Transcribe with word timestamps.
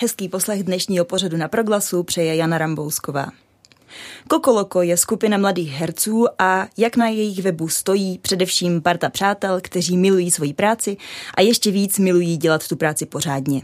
Hezký 0.00 0.28
poslech 0.28 0.62
dnešního 0.62 1.04
pořadu 1.04 1.36
na 1.36 1.48
proglasu 1.48 2.02
přeje 2.02 2.36
Jana 2.36 2.58
Rambousková. 2.58 3.26
Kokoloko 4.28 4.82
je 4.82 4.96
skupina 4.96 5.38
mladých 5.38 5.72
herců 5.72 6.26
a 6.38 6.66
jak 6.76 6.96
na 6.96 7.08
jejich 7.08 7.42
webu 7.42 7.68
stojí 7.68 8.18
především 8.18 8.82
parta 8.82 9.10
přátel, 9.10 9.60
kteří 9.60 9.96
milují 9.96 10.30
svoji 10.30 10.54
práci 10.54 10.96
a 11.34 11.40
ještě 11.40 11.70
víc 11.70 11.98
milují 11.98 12.36
dělat 12.36 12.68
tu 12.68 12.76
práci 12.76 13.06
pořádně. 13.06 13.62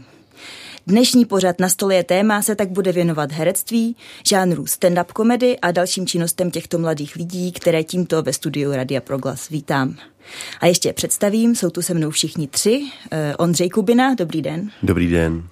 Dnešní 0.87 1.25
pořad 1.25 1.59
na 1.59 1.69
stole 1.69 1.95
je 1.95 2.03
téma 2.03 2.41
se 2.41 2.55
tak 2.55 2.69
bude 2.69 2.91
věnovat 2.91 3.31
herectví, 3.31 3.95
žánru 4.27 4.63
stand-up 4.63 5.13
komedy 5.13 5.59
a 5.59 5.71
dalším 5.71 6.07
činnostem 6.07 6.51
těchto 6.51 6.77
mladých 6.77 7.15
lidí, 7.15 7.51
které 7.51 7.83
tímto 7.83 8.23
ve 8.23 8.33
studiu 8.33 8.71
Radia 8.71 9.01
Proglas 9.01 9.49
vítám. 9.49 9.95
A 10.59 10.65
ještě 10.65 10.93
představím, 10.93 11.55
jsou 11.55 11.69
tu 11.69 11.81
se 11.81 11.93
mnou 11.93 12.09
všichni 12.09 12.47
tři. 12.47 12.81
Eh, 13.11 13.35
Ondřej 13.35 13.69
Kubina, 13.69 14.13
dobrý 14.13 14.41
den. 14.41 14.71
Dobrý 14.83 15.11
den. 15.11 15.43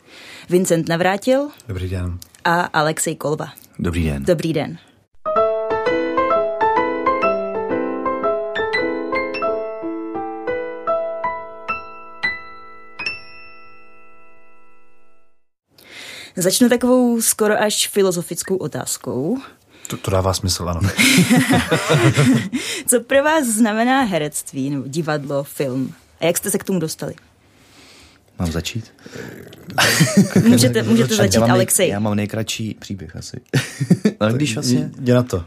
Vincent 0.50 0.90
Navrátil. 0.90 1.50
Dobrý 1.68 1.90
den. 1.90 2.20
A 2.46 2.62
Alexej 2.62 3.16
Kolba. 3.16 3.54
Dobrý 3.80 4.06
den. 4.06 4.24
Dobrý 4.24 4.54
den. 4.54 4.78
Začnu 16.36 16.70
takovou 16.70 17.22
skoro 17.22 17.62
až 17.62 17.88
filozofickou 17.88 18.56
otázkou. 18.56 19.38
To, 19.88 19.98
to 19.98 20.12
dává 20.12 20.34
smysl, 20.34 20.70
ano. 20.70 20.80
Co 22.88 23.00
pro 23.00 23.23
vás 23.23 23.45
znamená 23.45 24.02
herectví, 24.02 24.70
nebo 24.70 24.84
divadlo, 24.88 25.44
film? 25.44 25.94
A 26.20 26.26
jak 26.26 26.38
jste 26.38 26.52
se 26.52 26.58
k 26.58 26.64
tomu 26.64 26.80
dostali? 26.80 27.14
Mám 28.39 28.52
začít? 28.52 28.94
můžete, 30.48 30.84
můžete 30.84 31.16
začít, 31.16 31.39
já 31.39 31.53
Alexej. 31.53 31.86
Nej, 31.86 31.92
já 31.92 32.00
mám 32.00 32.16
nejkratší 32.16 32.76
příběh 32.80 33.16
asi. 33.16 33.42
Ale 34.20 34.34
když 34.34 34.53
vlastně... 34.53 34.92
Jde 35.00 35.14
na 35.14 35.23
to. 35.23 35.45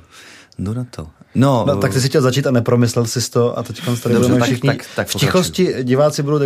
Jdu 0.58 0.74
na 0.74 0.86
to. 0.90 1.08
No, 1.34 1.64
no, 1.68 1.76
tak 1.76 1.92
ty 1.92 2.00
si 2.00 2.08
chtěl 2.08 2.22
začít 2.22 2.46
a 2.46 2.50
nepromyslel 2.50 3.06
si 3.06 3.30
to 3.30 3.58
a 3.58 3.62
teď 3.62 3.84
tady 3.84 4.14
Dobře, 4.14 4.18
budeme 4.18 4.38
tak, 4.38 4.48
všichni 4.48 4.68
tak, 4.68 4.86
tak 4.96 5.08
v 5.08 5.14
tichosti, 5.14 5.74
diváci 5.82 6.22
budou 6.22 6.38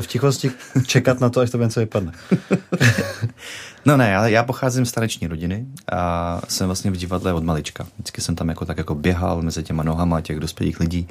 v 0.00 0.06
tichosti 0.06 0.50
čekat 0.86 1.20
na 1.20 1.28
to, 1.28 1.40
až 1.40 1.50
to 1.50 1.58
něco 1.58 1.80
vypadne. 1.80 2.12
no 3.86 3.96
ne, 3.96 4.10
já, 4.10 4.26
já 4.26 4.42
pocházím 4.42 4.86
z 4.86 4.88
stareční 4.88 5.26
rodiny 5.26 5.66
a 5.92 6.40
jsem 6.48 6.66
vlastně 6.66 6.90
v 6.90 6.96
divadle 6.96 7.32
od 7.32 7.44
malička. 7.44 7.86
Vždycky 7.98 8.20
jsem 8.20 8.34
tam 8.36 8.48
jako 8.48 8.64
tak 8.64 8.78
jako 8.78 8.94
běhal 8.94 9.42
mezi 9.42 9.62
těma 9.62 9.82
nohama 9.82 10.20
těch 10.20 10.40
dospělých 10.40 10.80
lidí 10.80 11.08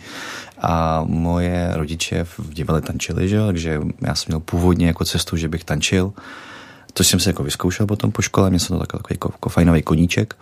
a 0.61 1.03
moje 1.07 1.71
rodiče 1.73 2.23
v 2.23 2.53
divadle 2.53 2.81
tančili, 2.81 3.29
že? 3.29 3.39
takže 3.45 3.81
já 4.01 4.15
jsem 4.15 4.25
měl 4.27 4.39
původně 4.39 4.87
jako 4.87 5.05
cestu, 5.05 5.37
že 5.37 5.47
bych 5.47 5.63
tančil, 5.63 6.13
což 6.93 7.07
jsem 7.07 7.19
se 7.19 7.29
jako 7.29 7.43
vyzkoušel 7.43 7.85
potom 7.85 8.11
po 8.11 8.21
škole, 8.21 8.49
mě 8.49 8.59
se 8.59 8.67
to 8.67 8.79
takový 8.79 9.03
jako, 9.09 9.31
jako 9.33 9.49
fajnový 9.49 9.81
koníček. 9.81 10.35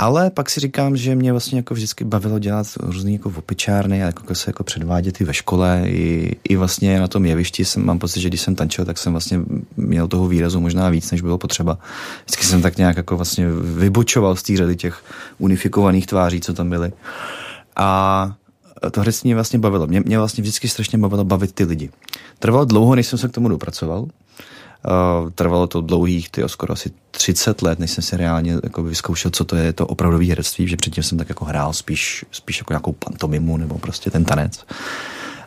Ale 0.00 0.30
pak 0.30 0.50
si 0.50 0.60
říkám, 0.60 0.96
že 0.96 1.14
mě 1.14 1.32
vlastně 1.32 1.58
jako 1.58 1.74
vždycky 1.74 2.04
bavilo 2.04 2.38
dělat 2.38 2.66
různý 2.80 3.12
jako 3.12 3.32
opičárny 3.36 4.02
a 4.02 4.06
jako 4.06 4.34
se 4.34 4.48
jako 4.50 4.64
předvádět 4.64 5.20
i 5.20 5.24
ve 5.24 5.34
škole, 5.34 5.82
i, 5.86 6.36
i 6.48 6.56
vlastně 6.56 7.00
na 7.00 7.08
tom 7.08 7.26
jevišti 7.26 7.64
jsem, 7.64 7.86
mám 7.86 7.98
pocit, 7.98 8.20
že 8.20 8.28
když 8.28 8.40
jsem 8.40 8.54
tančil, 8.54 8.84
tak 8.84 8.98
jsem 8.98 9.12
vlastně 9.12 9.40
měl 9.76 10.08
toho 10.08 10.28
výrazu 10.28 10.60
možná 10.60 10.90
víc, 10.90 11.10
než 11.10 11.20
bylo 11.20 11.38
potřeba. 11.38 11.78
Vždycky 12.24 12.44
jsem 12.44 12.62
tak 12.62 12.76
nějak 12.76 12.96
jako 12.96 13.16
vlastně 13.16 13.48
vybočoval 13.50 14.36
z 14.36 14.42
té 14.42 14.56
řady 14.56 14.76
těch 14.76 15.04
unifikovaných 15.38 16.06
tváří, 16.06 16.40
co 16.40 16.54
tam 16.54 16.70
byly. 16.70 16.92
A 17.76 18.32
to 18.90 19.00
herectví 19.00 19.28
mě 19.28 19.34
vlastně 19.34 19.58
bavilo. 19.58 19.86
Mě, 19.86 20.00
mě 20.00 20.18
vlastně 20.18 20.42
vždycky 20.42 20.68
strašně 20.68 20.98
bavilo 20.98 21.24
bavit 21.24 21.52
ty 21.52 21.64
lidi. 21.64 21.90
Trvalo 22.38 22.64
dlouho, 22.64 22.94
než 22.94 23.06
jsem 23.06 23.18
se 23.18 23.28
k 23.28 23.32
tomu 23.32 23.48
dopracoval. 23.48 24.06
Uh, 24.86 25.30
trvalo 25.30 25.66
to 25.66 25.80
dlouhých, 25.80 26.30
tyjo, 26.30 26.48
skoro 26.48 26.72
asi 26.72 26.90
30 27.10 27.62
let, 27.62 27.78
než 27.78 27.90
jsem 27.90 28.04
si 28.04 28.16
reálně 28.16 28.52
jako 28.62 28.82
vyzkoušel, 28.82 29.30
co 29.30 29.44
to 29.44 29.56
je 29.56 29.72
to 29.72 29.86
opravdové 29.86 30.24
herectví, 30.24 30.68
že 30.68 30.76
předtím 30.76 31.02
jsem 31.02 31.18
tak 31.18 31.28
jako 31.28 31.44
hrál 31.44 31.72
spíš, 31.72 32.24
spíš 32.30 32.58
jako 32.58 32.72
nějakou 32.72 32.92
pantomimu 32.92 33.56
nebo 33.56 33.78
prostě 33.78 34.10
ten 34.10 34.24
tanec. 34.24 34.64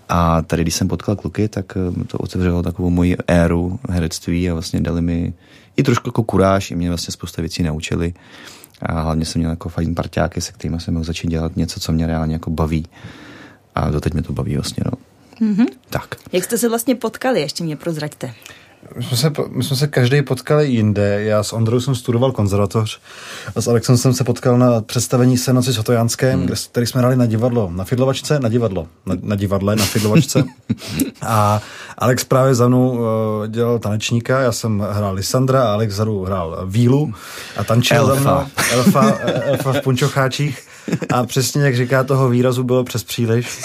A 0.09 0.41
tady, 0.41 0.61
když 0.61 0.75
jsem 0.75 0.87
potkal 0.87 1.15
kluky, 1.15 1.47
tak 1.47 1.77
eh, 1.77 2.03
to 2.03 2.17
otevřelo 2.17 2.63
takovou 2.63 2.89
moji 2.89 3.17
éru 3.27 3.79
herectví 3.89 4.49
a 4.49 4.53
vlastně 4.53 4.81
dali 4.81 5.01
mi 5.01 5.33
i 5.77 5.83
trošku 5.83 6.07
jako 6.07 6.23
kuráž, 6.23 6.71
i 6.71 6.75
mě 6.75 6.89
vlastně 6.89 7.11
spousta 7.11 7.41
věcí 7.41 7.63
naučili. 7.63 8.13
A 8.81 9.01
hlavně 9.01 9.25
jsem 9.25 9.39
měl 9.39 9.51
jako 9.51 9.69
fajn 9.69 9.95
parťáky, 9.95 10.41
se 10.41 10.51
kterými 10.51 10.79
jsem 10.79 10.93
mohl 10.93 11.03
začít 11.03 11.27
dělat 11.27 11.55
něco, 11.55 11.79
co 11.79 11.91
mě 11.91 12.07
reálně 12.07 12.35
jako 12.35 12.49
baví. 12.49 12.85
A 13.75 13.89
doteď 13.89 14.13
mě 14.13 14.23
to 14.23 14.33
baví 14.33 14.55
vlastně, 14.55 14.83
no. 14.85 14.91
Mm-hmm. 15.47 15.65
Tak. 15.89 16.15
Jak 16.31 16.43
jste 16.43 16.57
se 16.57 16.69
vlastně 16.69 16.95
potkali, 16.95 17.41
ještě 17.41 17.63
mě 17.63 17.75
prozraďte. 17.75 18.33
My 18.95 19.03
jsme, 19.03 19.17
se, 19.17 19.31
my 19.49 19.63
jsme 19.63 19.75
se 19.75 19.87
každý 19.87 20.21
potkali 20.21 20.67
jinde. 20.67 21.23
Já 21.23 21.43
s 21.43 21.53
Ondrou 21.53 21.79
jsem 21.79 21.95
studoval 21.95 22.31
konzervatoř 22.31 22.99
a 23.55 23.61
s 23.61 23.67
Alexem 23.67 23.97
jsem 23.97 24.13
se 24.13 24.23
potkal 24.23 24.57
na 24.57 24.81
představení 24.81 25.37
Senoci 25.37 25.73
Sotojanské, 25.73 26.33
hmm. 26.33 26.49
který 26.71 26.85
jsme 26.87 26.99
hrali 26.99 27.15
na 27.15 27.25
divadlo, 27.25 27.71
na 27.73 27.83
fidlovačce, 27.83 28.39
na 28.39 28.49
divadlo, 28.49 28.87
na, 29.05 29.15
na 29.21 29.35
divadle, 29.35 29.75
na 29.75 29.85
fidlovačce. 29.85 30.43
a 31.21 31.61
Alex 31.97 32.23
právě 32.23 32.55
za 32.55 32.67
mnou 32.67 32.91
uh, 32.91 33.47
dělal 33.47 33.79
tanečníka, 33.79 34.39
já 34.39 34.51
jsem 34.51 34.79
hrál 34.91 35.13
Lisandra 35.13 35.63
a 35.63 35.73
Alex 35.73 35.93
za 35.95 36.05
hrál 36.25 36.63
Vílu 36.65 37.13
a 37.57 37.63
tančil 37.63 37.97
Elfa. 37.97 38.15
za 38.15 38.19
mnou 38.19 38.45
Elfa, 38.71 39.17
Elfa 39.43 39.73
v 39.73 39.81
punčocháčích. 39.81 40.72
A 41.13 41.25
přesně 41.25 41.63
jak 41.63 41.75
říká, 41.75 42.03
toho 42.03 42.29
výrazu 42.29 42.63
bylo 42.63 42.83
přes 42.83 43.03
příliš. 43.03 43.61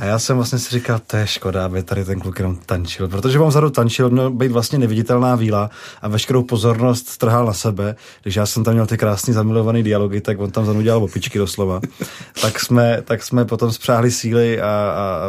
A 0.00 0.04
já 0.04 0.18
jsem 0.18 0.36
vlastně 0.36 0.58
si 0.58 0.70
říkal, 0.70 1.00
to 1.06 1.16
je 1.16 1.26
škoda, 1.26 1.64
aby 1.64 1.82
tady 1.82 2.04
ten 2.04 2.20
kluk 2.20 2.38
jenom 2.38 2.56
tančil. 2.66 3.08
Protože 3.08 3.38
vám 3.38 3.48
vzadu 3.48 3.70
tančil, 3.70 4.10
měl 4.10 4.30
být 4.30 4.52
vlastně 4.52 4.78
neviditelná 4.78 5.34
víla 5.34 5.70
a 6.02 6.08
veškerou 6.08 6.42
pozornost 6.42 7.08
strhal 7.08 7.46
na 7.46 7.52
sebe. 7.52 7.96
Když 8.22 8.36
já 8.36 8.46
jsem 8.46 8.64
tam 8.64 8.74
měl 8.74 8.86
ty 8.86 8.98
krásný 8.98 9.34
zamilovaný 9.34 9.82
dialogy, 9.82 10.20
tak 10.20 10.40
on 10.40 10.50
tam 10.50 10.66
za 10.66 10.82
dělal 10.82 11.04
opičky 11.04 11.38
doslova. 11.38 11.80
Tak 12.42 12.60
jsme, 12.60 13.02
tak 13.04 13.22
jsme 13.22 13.44
potom 13.44 13.72
spřáhli 13.72 14.10
síly 14.10 14.60
a, 14.60 14.66
a 14.66 15.20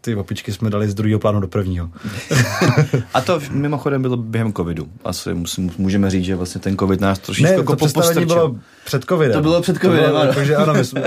ty 0.00 0.14
opičky 0.14 0.52
jsme 0.52 0.70
dali 0.70 0.88
z 0.88 0.94
druhého 0.94 1.18
plánu 1.20 1.40
do 1.40 1.48
prvního. 1.48 1.90
A 3.14 3.20
to 3.20 3.40
mimochodem 3.50 4.02
bylo 4.02 4.16
během 4.16 4.52
covidu. 4.52 4.88
Asi 5.04 5.30
můžeme 5.78 6.10
říct, 6.10 6.24
že 6.24 6.36
vlastně 6.36 6.60
ten 6.60 6.76
covid 6.76 7.00
nás 7.00 7.18
trošičku 7.18 7.50
ne, 7.50 7.56
jako 7.58 7.76
to 7.76 7.86
bylo 8.24 8.56
před 8.84 9.04
covidem. 9.04 9.34
To 9.34 9.42
bylo 9.42 9.62
před 9.62 9.78
covidem, 9.78 10.04
to 10.04 10.10
bylo, 10.10 10.22
ano. 10.22 10.32
Takže 10.34 10.56
ano, 10.56 10.73
my 10.74 10.84
jsme, 10.84 11.02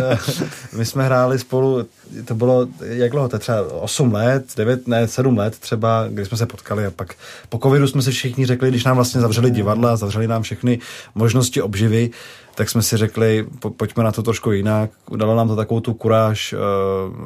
my 0.78 0.86
jsme 0.86 1.06
hráli 1.06 1.40
spolu, 1.40 1.86
to 2.26 2.36
bylo, 2.36 2.68
jak 2.82 3.12
dlouho, 3.12 3.30
to 3.30 3.40
třeba 3.40 3.72
8 3.72 4.14
let, 4.14 4.46
9, 4.58 4.88
ne, 4.88 5.08
7 5.08 5.38
let 5.38 5.60
třeba, 5.60 6.06
kdy 6.10 6.26
jsme 6.26 6.38
se 6.38 6.46
potkali 6.46 6.86
a 6.86 6.92
pak 6.92 7.16
po 7.50 7.58
covidu 7.58 7.88
jsme 7.88 8.02
si 8.02 8.12
všichni 8.12 8.46
řekli, 8.46 8.70
když 8.70 8.84
nám 8.84 8.96
vlastně 8.96 9.22
zavřeli 9.22 9.52
divadla, 9.52 9.98
zavřeli 9.98 10.28
nám 10.28 10.42
všechny 10.42 10.80
možnosti 11.16 11.62
obživy, 11.62 12.10
tak 12.56 12.70
jsme 12.70 12.82
si 12.82 12.98
řekli, 12.98 13.46
po, 13.60 13.70
pojďme 13.70 14.04
na 14.04 14.12
to 14.12 14.24
trošku 14.24 14.52
jinak. 14.52 14.90
Dalo 15.16 15.36
nám 15.36 15.48
to 15.48 15.56
takovou 15.56 15.80
tu 15.80 15.94
kuráž, 15.94 16.56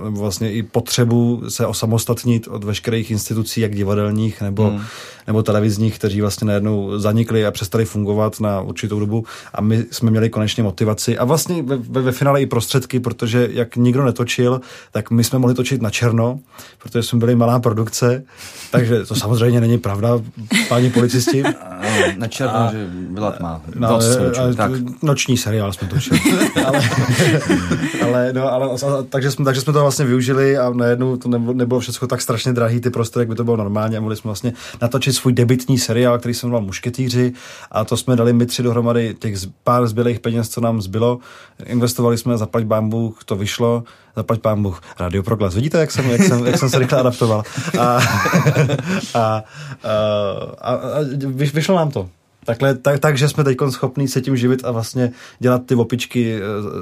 nebo 0.03 0.19
vlastně 0.19 0.51
i 0.51 0.63
potřebu 0.63 1.43
se 1.49 1.65
osamostatnit 1.65 2.47
od 2.47 2.63
veškerých 2.63 3.11
institucí, 3.11 3.61
jak 3.61 3.75
divadelních 3.75 4.41
nebo, 4.41 4.69
hmm. 4.69 4.81
Nebo 5.27 5.43
televizních, 5.43 5.95
kteří 5.95 6.21
vlastně 6.21 6.47
najednou 6.47 6.99
zanikli 6.99 7.45
a 7.45 7.51
přestali 7.51 7.85
fungovat 7.85 8.39
na 8.39 8.61
určitou 8.61 8.99
dobu 8.99 9.25
a 9.53 9.61
my 9.61 9.85
jsme 9.91 10.11
měli 10.11 10.29
konečně 10.29 10.63
motivaci 10.63 11.17
a 11.17 11.25
vlastně 11.25 11.63
ve, 11.63 11.77
ve, 11.77 12.01
ve 12.01 12.11
finále 12.11 12.41
i 12.41 12.45
prostředky, 12.45 12.99
protože 12.99 13.49
jak 13.51 13.75
nikdo 13.75 14.05
netočil, 14.05 14.61
tak 14.91 15.11
my 15.11 15.23
jsme 15.23 15.39
mohli 15.39 15.55
točit 15.55 15.81
na 15.81 15.89
černo, 15.89 16.39
protože 16.77 17.03
jsme 17.03 17.19
byli 17.19 17.35
malá 17.35 17.59
produkce, 17.59 18.23
takže 18.71 19.05
to 19.05 19.15
samozřejmě 19.15 19.61
není 19.61 19.77
pravda, 19.77 20.19
páni 20.69 20.89
policisti. 20.89 21.43
na 22.17 22.27
černo, 22.27 22.55
a, 22.55 22.71
že 22.71 22.87
byla 23.09 23.31
tma. 23.31 23.61
No, 23.75 23.89
ale, 23.89 24.31
ale, 24.39 24.55
tak. 24.55 24.71
Noční 25.03 25.37
seriál 25.37 25.73
jsme 25.73 25.87
točili. 25.87 26.19
ale, 26.65 26.89
ale, 28.03 28.33
no, 28.33 28.51
ale 28.51 28.65
a, 28.65 29.03
takže, 29.09 29.31
jsme, 29.31 29.45
takže 29.45 29.61
jsme 29.61 29.73
to 29.73 29.81
vlastně 29.81 30.05
využili 30.05 30.57
a 30.57 30.69
najednou 30.69 31.17
to 31.17 31.29
nebylo, 31.29 31.53
nebylo 31.53 31.79
všechno 31.79 32.07
tak 32.07 32.21
strašně 32.21 32.53
drahý 32.53 32.79
ty 32.79 32.89
prostory, 32.89 33.21
jak 33.21 33.29
by 33.29 33.35
to 33.35 33.43
bylo 33.43 33.57
normálně 33.57 33.97
a 33.97 34.01
mohli 34.01 34.15
jsme 34.15 34.27
vlastně 34.27 34.53
natočit 34.81 35.10
svůj 35.13 35.33
debitní 35.33 35.77
seriál, 35.77 36.19
který 36.19 36.33
se 36.33 36.45
jmenoval 36.45 36.65
Mušketýři 36.65 37.33
a 37.71 37.85
to 37.85 37.97
jsme 37.97 38.15
dali 38.15 38.33
my 38.33 38.45
tři 38.45 38.63
dohromady 38.63 39.15
těch 39.19 39.35
pár 39.63 39.87
zbylých 39.87 40.19
peněz, 40.19 40.49
co 40.49 40.61
nám 40.61 40.81
zbylo. 40.81 41.19
Investovali 41.65 42.17
jsme, 42.17 42.37
zaplať 42.37 42.63
bambu, 42.63 43.15
to 43.25 43.35
vyšlo, 43.35 43.83
zaplať 44.15 44.39
Bůh, 44.55 44.81
Radio 44.99 45.23
Proglas. 45.23 45.55
Vidíte, 45.55 45.79
jak 45.79 45.91
jsem, 45.91 46.09
jak 46.09 46.21
jsem, 46.21 46.45
jak 46.45 46.57
jsem 46.57 46.69
se 46.69 46.79
rychle 46.79 46.99
adaptoval. 46.99 47.43
A, 47.79 47.83
a, 47.83 47.99
a, 49.13 49.43
a, 50.61 50.73
a 50.73 50.99
vyšlo 51.53 51.75
nám 51.75 51.91
to. 51.91 52.09
Takhle, 52.45 52.75
tak, 52.75 52.99
takže 52.99 53.29
jsme 53.29 53.43
teď 53.43 53.57
schopní 53.69 54.07
se 54.07 54.21
tím 54.21 54.37
živit 54.37 54.65
a 54.65 54.71
vlastně 54.71 55.11
dělat 55.39 55.65
ty 55.65 55.75
opičky 55.75 56.35
e, 56.35 56.39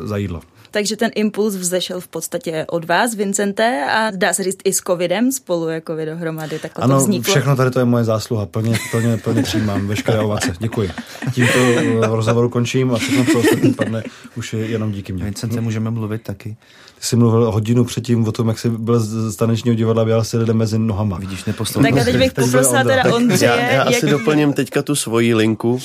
za 0.08 0.18
jídlo. 0.18 0.42
Takže 0.72 0.96
ten 0.96 1.12
impuls 1.16 1.56
vzešel 1.56 2.02
v 2.02 2.08
podstatě 2.08 2.66
od 2.70 2.86
vás, 2.86 3.16
Vincente, 3.16 3.86
a 3.92 4.12
dá 4.12 4.34
se 4.34 4.44
říct 4.44 4.58
i 4.64 4.74
s 4.74 4.78
covidem 4.78 5.32
spolu 5.32 5.70
jako 5.70 5.96
vy 5.96 6.06
dohromady. 6.06 6.60
Takhle 6.60 6.84
ano, 6.84 6.96
to 6.96 7.04
vzniklo. 7.04 7.34
všechno 7.34 7.56
tady 7.56 7.72
to 7.72 7.80
je 7.80 7.86
moje 7.86 8.04
zásluha. 8.04 8.46
Plně, 8.46 8.78
plně, 8.92 9.18
plně 9.18 9.44
přijímám 9.44 9.88
veškeré 9.88 10.20
ovace. 10.20 10.54
Děkuji. 10.60 10.90
Tímto 11.34 11.60
eh, 11.60 12.08
rozhovoru 12.08 12.50
končím 12.50 12.94
a 12.94 12.98
všechno, 12.98 13.26
co 13.26 13.40
ostatní 13.40 13.74
padne, 13.74 14.04
už 14.36 14.54
je 14.54 14.66
jenom 14.66 14.92
díky 14.92 15.14
mně. 15.14 15.24
Vincente, 15.24 15.62
můžeme 15.62 15.92
mluvit 15.92 16.22
taky. 16.22 16.58
Ty 17.00 17.06
jsi 17.06 17.16
mluvil 17.16 17.52
hodinu 17.52 17.84
předtím 17.86 18.28
o 18.28 18.32
tom, 18.32 18.48
jak 18.48 18.60
jsi 18.60 18.70
byl 18.70 19.00
z 19.00 19.36
tanečního 19.36 19.76
divadla, 19.76 20.06
běhal 20.06 20.24
si 20.24 20.38
lidem 20.38 20.58
mezi 20.58 20.80
nohama. 20.80 21.18
Vidíš, 21.18 21.46
neposlouchal. 21.46 21.92
Tak 21.92 22.02
a 22.02 22.06
teď 22.06 22.18
bych 22.18 22.34
poprosila 22.34 22.84
teda 22.84 23.14
Ondřeje. 23.16 23.52
Já, 23.52 23.72
já 23.72 23.84
asi 23.84 24.06
jak... 24.06 24.12
doplním 24.12 24.54
teďka 24.54 24.82
tu 24.82 24.96
svoji 24.96 25.36
linku. 25.36 25.80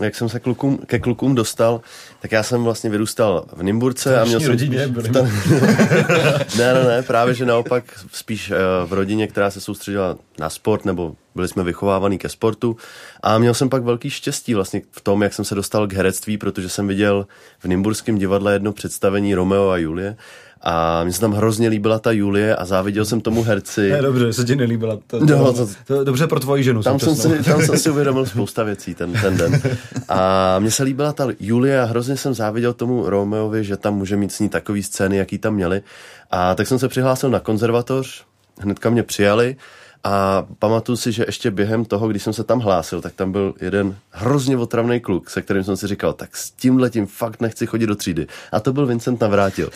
Jak 0.00 0.14
jsem 0.14 0.28
se 0.28 0.40
klukům, 0.40 0.78
ke 0.86 0.98
klukům 0.98 1.34
dostal, 1.34 1.80
tak 2.20 2.32
já 2.32 2.42
jsem 2.42 2.64
vlastně 2.64 2.90
vyrůstal 2.90 3.44
v 3.52 3.62
Nymburce 3.62 4.20
a 4.20 4.24
měl 4.24 4.40
jsem 4.40 4.48
rodině 4.48 4.86
v 4.86 5.12
ta... 5.12 5.22
ne, 6.58 6.74
ne, 6.74 6.84
ne, 6.84 7.02
právě 7.02 7.34
že 7.34 7.46
naopak 7.46 7.84
spíš 8.12 8.50
eh, 8.50 8.56
v 8.86 8.92
rodině, 8.92 9.26
která 9.26 9.50
se 9.50 9.60
soustředila 9.60 10.16
na 10.38 10.50
sport, 10.50 10.84
nebo 10.84 11.14
byli 11.34 11.48
jsme 11.48 11.62
vychovávaní 11.62 12.18
ke 12.18 12.28
sportu. 12.28 12.76
A 13.22 13.38
měl 13.38 13.54
jsem 13.54 13.68
pak 13.68 13.82
velký 13.82 14.10
štěstí 14.10 14.54
vlastně 14.54 14.82
v 14.90 15.00
tom, 15.00 15.22
jak 15.22 15.34
jsem 15.34 15.44
se 15.44 15.54
dostal 15.54 15.86
k 15.86 15.92
herectví, 15.92 16.38
protože 16.38 16.68
jsem 16.68 16.88
viděl 16.88 17.26
v 17.58 17.64
Nymburském 17.64 18.18
divadle 18.18 18.52
jedno 18.52 18.72
představení 18.72 19.34
Romeo 19.34 19.68
a 19.68 19.76
Julie. 19.76 20.16
A 20.62 21.04
mně 21.04 21.12
se 21.12 21.20
tam 21.20 21.32
hrozně 21.32 21.68
líbila 21.68 21.98
ta 21.98 22.10
Julie 22.12 22.56
a 22.56 22.64
záviděl 22.64 23.04
jsem 23.04 23.20
tomu 23.20 23.42
herci. 23.42 23.90
Ne, 23.90 24.02
dobře, 24.02 24.32
se 24.32 24.44
ti 24.44 24.56
nelíbila. 24.56 24.98
To, 25.06 25.18
to, 25.18 25.26
No, 25.26 25.52
to, 25.52 25.68
to- 25.86 26.04
dobře 26.04 26.26
pro 26.26 26.40
tvoji 26.40 26.64
ženu. 26.64 26.82
Tam 26.82 26.98
jsem, 26.98 27.16
si, 27.16 27.42
tam 27.44 27.62
jsem 27.62 27.78
si 27.78 27.90
uvědomil 27.90 28.26
spousta 28.26 28.62
věcí 28.62 28.94
ten, 28.94 29.12
ten 29.12 29.36
den. 29.36 29.60
A 30.08 30.58
mně 30.58 30.70
se 30.70 30.82
líbila 30.82 31.12
ta 31.12 31.26
Julie 31.40 31.80
a 31.80 31.84
hrozně 31.84 32.16
jsem 32.16 32.34
záviděl 32.34 32.72
tomu 32.72 33.10
Romeovi, 33.10 33.64
že 33.64 33.76
tam 33.76 33.94
může 33.94 34.16
mít 34.16 34.32
s 34.32 34.40
ní 34.40 34.48
takový 34.48 34.82
scény, 34.82 35.16
jaký 35.16 35.38
tam 35.38 35.54
měli. 35.54 35.82
A 36.30 36.54
tak 36.54 36.66
jsem 36.66 36.78
se 36.78 36.88
přihlásil 36.88 37.30
na 37.30 37.40
konzervatoř, 37.40 38.24
hnedka 38.60 38.90
mě 38.90 39.02
přijali 39.02 39.56
a 40.04 40.46
pamatuju 40.58 40.96
si, 40.96 41.12
že 41.12 41.24
ještě 41.26 41.50
během 41.50 41.84
toho, 41.84 42.08
když 42.08 42.22
jsem 42.22 42.32
se 42.32 42.44
tam 42.44 42.60
hlásil, 42.60 43.00
tak 43.00 43.12
tam 43.12 43.32
byl 43.32 43.54
jeden 43.60 43.96
hrozně 44.10 44.56
otravný 44.56 45.00
kluk, 45.00 45.30
se 45.30 45.42
kterým 45.42 45.64
jsem 45.64 45.76
si 45.76 45.86
říkal, 45.86 46.12
tak 46.12 46.36
s 46.36 46.50
tímhle 46.50 46.90
tím 46.90 47.06
fakt 47.06 47.40
nechci 47.40 47.66
chodit 47.66 47.86
do 47.86 47.96
třídy. 47.96 48.26
A 48.52 48.60
to 48.60 48.72
byl 48.72 48.86
Vincent 48.86 49.20
Navrátil, 49.20 49.70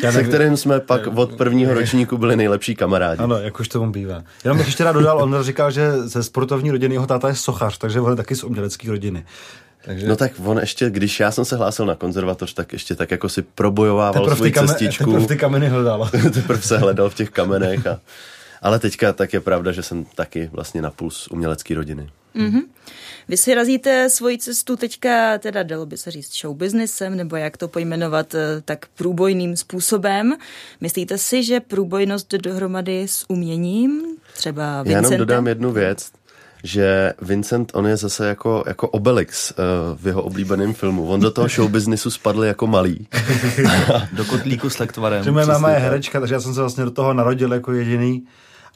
se 0.10 0.24
kterým 0.24 0.56
jsme 0.56 0.80
pak 0.80 1.06
od 1.14 1.32
prvního 1.32 1.74
ročníku 1.74 2.18
byli 2.18 2.36
nejlepší 2.36 2.74
kamarádi. 2.74 3.22
Ano, 3.22 3.38
jak 3.38 3.60
už 3.60 3.68
to 3.68 3.84
mu 3.84 3.92
bývá. 3.92 4.22
Jenom 4.44 4.58
bych 4.58 4.66
ještě 4.66 4.84
rád 4.84 4.92
dodal, 4.92 5.22
on 5.22 5.42
říkal, 5.42 5.70
že 5.70 5.92
ze 5.98 6.22
sportovní 6.22 6.70
rodiny 6.70 6.94
jeho 6.94 7.06
táta 7.06 7.28
je 7.28 7.34
sochař, 7.34 7.78
takže 7.78 8.00
on 8.00 8.10
je 8.10 8.16
taky 8.16 8.36
z 8.36 8.44
umělecké 8.44 8.90
rodiny. 8.90 9.24
Takže 9.84 10.06
No 10.08 10.16
tak 10.16 10.32
on 10.44 10.58
ještě, 10.58 10.90
když 10.90 11.20
já 11.20 11.30
jsem 11.30 11.44
se 11.44 11.56
hlásil 11.56 11.86
na 11.86 11.94
konzervatoř, 11.94 12.54
tak 12.54 12.72
ještě 12.72 12.94
tak 12.94 13.10
jako 13.10 13.28
si 13.28 13.42
probojovával 13.42 14.12
teprve 14.22 14.36
svoji 14.36 14.50
ty, 14.50 14.54
kame, 14.54 14.68
cestičku. 14.68 15.04
teprve 15.04 15.26
ty 15.26 15.36
kameny 15.36 15.68
hledal. 15.68 16.10
teprve 16.34 16.62
se 16.62 16.78
hledal 16.78 17.10
v 17.10 17.14
těch 17.14 17.30
kamenech. 17.30 17.86
A, 17.86 18.00
ale 18.62 18.78
teďka 18.78 19.12
tak 19.12 19.32
je 19.32 19.40
pravda, 19.40 19.72
že 19.72 19.82
jsem 19.82 20.04
taky 20.14 20.50
vlastně 20.52 20.82
na 20.82 20.90
puls 20.90 21.28
umělecké 21.28 21.74
rodiny. 21.74 22.10
Vy 23.28 23.36
si 23.36 23.54
razíte 23.54 24.10
svoji 24.10 24.38
cestu 24.38 24.76
teďka, 24.76 25.38
teda 25.38 25.62
dalo 25.62 25.86
by 25.86 25.96
se 25.96 26.10
říct 26.10 26.40
show 26.40 26.56
businessem, 26.56 27.16
nebo 27.16 27.36
jak 27.36 27.56
to 27.56 27.68
pojmenovat, 27.68 28.34
eh, 28.34 28.38
tak 28.64 28.86
průbojným 28.94 29.56
způsobem. 29.56 30.34
Myslíte 30.80 31.18
si, 31.18 31.42
že 31.44 31.60
průbojnost 31.60 32.28
jde 32.32 32.38
dohromady 32.38 33.02
s 33.08 33.24
uměním? 33.28 34.02
Třeba 34.36 34.62
Já 34.62 34.76
jenom 34.78 34.84
Vincentem? 34.86 35.18
dodám 35.18 35.46
jednu 35.46 35.72
věc, 35.72 36.10
že 36.64 37.12
Vincent, 37.22 37.72
on 37.74 37.86
je 37.86 37.96
zase 37.96 38.28
jako, 38.28 38.64
jako 38.66 38.88
Obelix 38.88 39.52
uh, 39.52 39.98
v 39.98 40.06
jeho 40.06 40.22
oblíbeném 40.22 40.74
filmu. 40.74 41.08
On 41.08 41.20
do 41.20 41.30
toho 41.30 41.48
show 41.48 41.70
businessu 41.70 42.10
spadl 42.10 42.44
jako 42.44 42.66
malý. 42.66 43.06
Do 44.12 44.24
kotlíku 44.24 44.70
s 44.70 44.78
lektvarem. 44.78 45.24
Že 45.24 45.30
moje 45.30 45.46
máma 45.46 45.70
je 45.70 45.78
herečka, 45.78 46.20
takže 46.20 46.34
já 46.34 46.40
jsem 46.40 46.54
se 46.54 46.60
vlastně 46.60 46.84
do 46.84 46.90
toho 46.90 47.14
narodil 47.14 47.52
jako 47.52 47.72
jediný. 47.72 48.22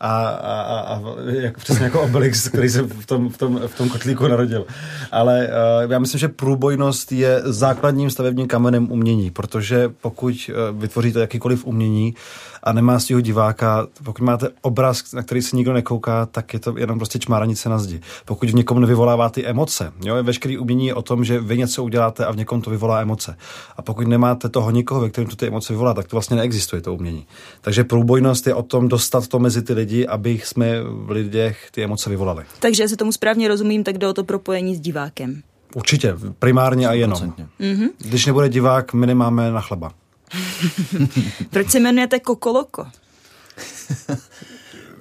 A, 0.00 0.28
a, 0.28 0.60
a, 0.60 0.94
a 0.94 1.02
jak, 1.30 1.58
přesně 1.58 1.84
jako 1.84 2.00
Obelix, 2.00 2.48
který 2.48 2.68
se 2.68 2.82
v 2.82 3.06
tom, 3.06 3.28
v 3.28 3.38
tom, 3.38 3.60
v 3.66 3.76
tom 3.76 3.88
kotlíku 3.88 4.28
narodil. 4.28 4.66
Ale 5.12 5.48
uh, 5.84 5.92
já 5.92 5.98
myslím, 5.98 6.18
že 6.18 6.28
průbojnost 6.28 7.12
je 7.12 7.42
základním 7.44 8.10
stavebním 8.10 8.46
kamenem 8.46 8.92
umění, 8.92 9.30
protože 9.30 9.90
pokud 10.00 10.34
uh, 10.50 10.80
vytvoříte 10.80 11.20
jakýkoliv 11.20 11.66
umění 11.66 12.14
a 12.62 12.72
nemá 12.72 12.98
z 12.98 13.04
toho 13.04 13.20
diváka, 13.20 13.86
pokud 14.04 14.22
máte 14.24 14.48
obraz, 14.62 15.12
na 15.12 15.22
který 15.22 15.42
se 15.42 15.56
nikdo 15.56 15.72
nekouká, 15.72 16.26
tak 16.26 16.54
je 16.54 16.60
to 16.60 16.78
jenom 16.78 16.98
prostě 16.98 17.18
čmáranice 17.18 17.68
na 17.68 17.78
zdi. 17.78 18.00
Pokud 18.24 18.50
v 18.50 18.54
někom 18.54 18.80
nevyvolává 18.80 19.28
ty 19.28 19.46
emoce, 19.46 19.92
jo, 20.04 20.22
veškerý 20.22 20.58
umění 20.58 20.86
je 20.86 20.94
o 20.94 21.02
tom, 21.02 21.24
že 21.24 21.40
vy 21.40 21.58
něco 21.58 21.84
uděláte 21.84 22.24
a 22.24 22.32
v 22.32 22.36
někom 22.36 22.60
to 22.62 22.70
vyvolá 22.70 23.00
emoce. 23.00 23.36
A 23.76 23.82
pokud 23.82 24.08
nemáte 24.08 24.48
toho 24.48 24.70
nikoho, 24.70 25.00
ve 25.00 25.10
kterém 25.10 25.30
to 25.30 25.36
ty 25.36 25.46
emoce 25.46 25.72
vyvolá, 25.72 25.94
tak 25.94 26.08
to 26.08 26.16
vlastně 26.16 26.36
neexistuje 26.36 26.82
to 26.82 26.94
umění. 26.94 27.26
Takže 27.60 27.84
průbojnost 27.84 28.46
je 28.46 28.54
o 28.54 28.62
tom 28.62 28.88
dostat 28.88 29.26
to 29.26 29.38
mezi 29.38 29.62
ty 29.62 29.72
lidi, 29.72 30.06
aby 30.06 30.40
jsme 30.44 30.82
v 30.82 31.10
lidech 31.10 31.68
ty 31.70 31.84
emoce 31.84 32.10
vyvolali. 32.10 32.44
Takže 32.60 32.82
jestli 32.82 32.96
tomu 32.96 33.12
správně 33.12 33.48
rozumím, 33.48 33.84
tak 33.84 33.98
jde 33.98 34.08
o 34.08 34.12
to 34.12 34.24
propojení 34.24 34.76
s 34.76 34.80
divákem. 34.80 35.42
Určitě, 35.74 36.14
primárně 36.38 36.88
a 36.88 36.92
jenom. 36.92 37.18
100%. 37.18 37.46
Mhm. 37.58 37.88
Když 37.98 38.26
nebude 38.26 38.48
divák, 38.48 38.94
my 38.94 39.06
nemáme 39.06 39.50
na 39.52 39.60
chleba. 39.60 39.92
Proč 41.50 41.70
se 41.70 41.78
jmenujete 41.78 42.20
Kokoloko? 42.20 42.86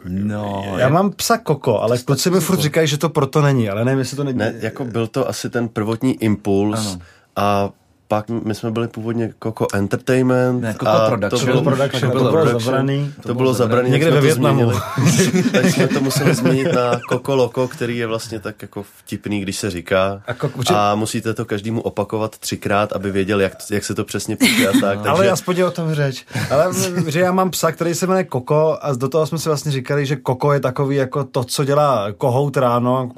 No, 0.10 0.74
Já 0.78 0.90
mám 0.90 1.12
psa 1.12 1.38
Koko, 1.38 1.80
ale 1.82 1.98
kluci 1.98 2.30
mi 2.32 2.40
furt 2.40 2.60
říkají, 2.60 2.88
že 2.88 2.98
to 2.98 3.10
proto 3.10 3.42
není, 3.42 3.70
ale 3.70 3.86
nevím, 3.86 4.00
jestli 4.00 4.18
to 4.18 4.24
není. 4.24 4.38
Ne, 4.38 4.54
jako 4.60 4.86
byl 4.86 5.08
to 5.08 5.30
asi 5.30 5.50
ten 5.50 5.70
prvotní 5.70 6.24
impuls 6.24 6.88
Ano. 6.88 7.02
a 7.36 7.70
pak 8.08 8.30
my 8.30 8.56
jsme 8.56 8.72
byli 8.72 8.88
původně 8.88 9.34
Coco 9.44 9.68
Entertainment. 9.74 10.62
Ne, 10.62 10.74
Coco 10.74 10.88
a 10.88 11.10
Production. 11.10 11.40
To 11.40 11.46
bylo, 11.46 11.62
Production, 11.62 12.12
to 12.12 12.18
bylo 12.18 12.32
Production. 12.32 12.60
zabraný. 12.62 13.14
To, 13.22 13.34
bylo 13.36 13.54
zabraný. 13.54 13.90
Někde 13.90 14.12
ve 14.12 14.34
změnili. 14.34 14.76
tak 15.52 15.66
jsme 15.66 15.88
to 15.88 16.02
museli 16.02 16.36
změnit 16.36 16.68
na 16.74 17.00
Coco 17.10 17.36
Loco, 17.36 17.68
který 17.68 17.98
je 17.98 18.08
vlastně 18.08 18.40
tak 18.40 18.62
jako 18.62 18.84
vtipný, 18.98 19.42
když 19.42 19.58
se 19.58 19.70
říká. 19.70 20.22
A 20.28 20.34
Coco- 20.34 20.76
a 20.76 20.96
musíte 20.96 21.34
to 21.34 21.46
každému 21.46 21.82
opakovat 21.82 22.38
třikrát, 22.38 22.94
aby 22.94 23.12
věděl, 23.12 23.42
jak, 23.42 23.54
jak 23.72 23.84
se 23.84 23.96
to 23.96 24.04
přesně 24.04 24.36
píše 24.36 24.68
a 24.68 24.72
tak. 24.72 24.82
Takže 24.82 25.10
Ale 25.10 25.30
aspoň 25.30 25.58
je 25.58 25.66
o 25.66 25.72
tom 25.72 25.94
řeč. 25.94 26.26
Ale 26.52 26.74
že 27.08 27.20
já 27.20 27.32
mám 27.32 27.50
psa, 27.50 27.72
který 27.72 27.96
se 27.96 28.08
jmenuje 28.08 28.24
Koko 28.24 28.78
a 28.82 28.94
do 28.94 29.10
toho 29.10 29.26
jsme 29.28 29.38
si 29.38 29.50
vlastně 29.50 29.72
říkali, 29.72 30.06
že 30.06 30.16
Koko 30.16 30.54
je 30.54 30.60
takový 30.60 30.96
jako 30.96 31.24
to, 31.24 31.44
co 31.44 31.64
dělá 31.64 32.08
kohout 32.18 32.58
ráno. 32.58 33.12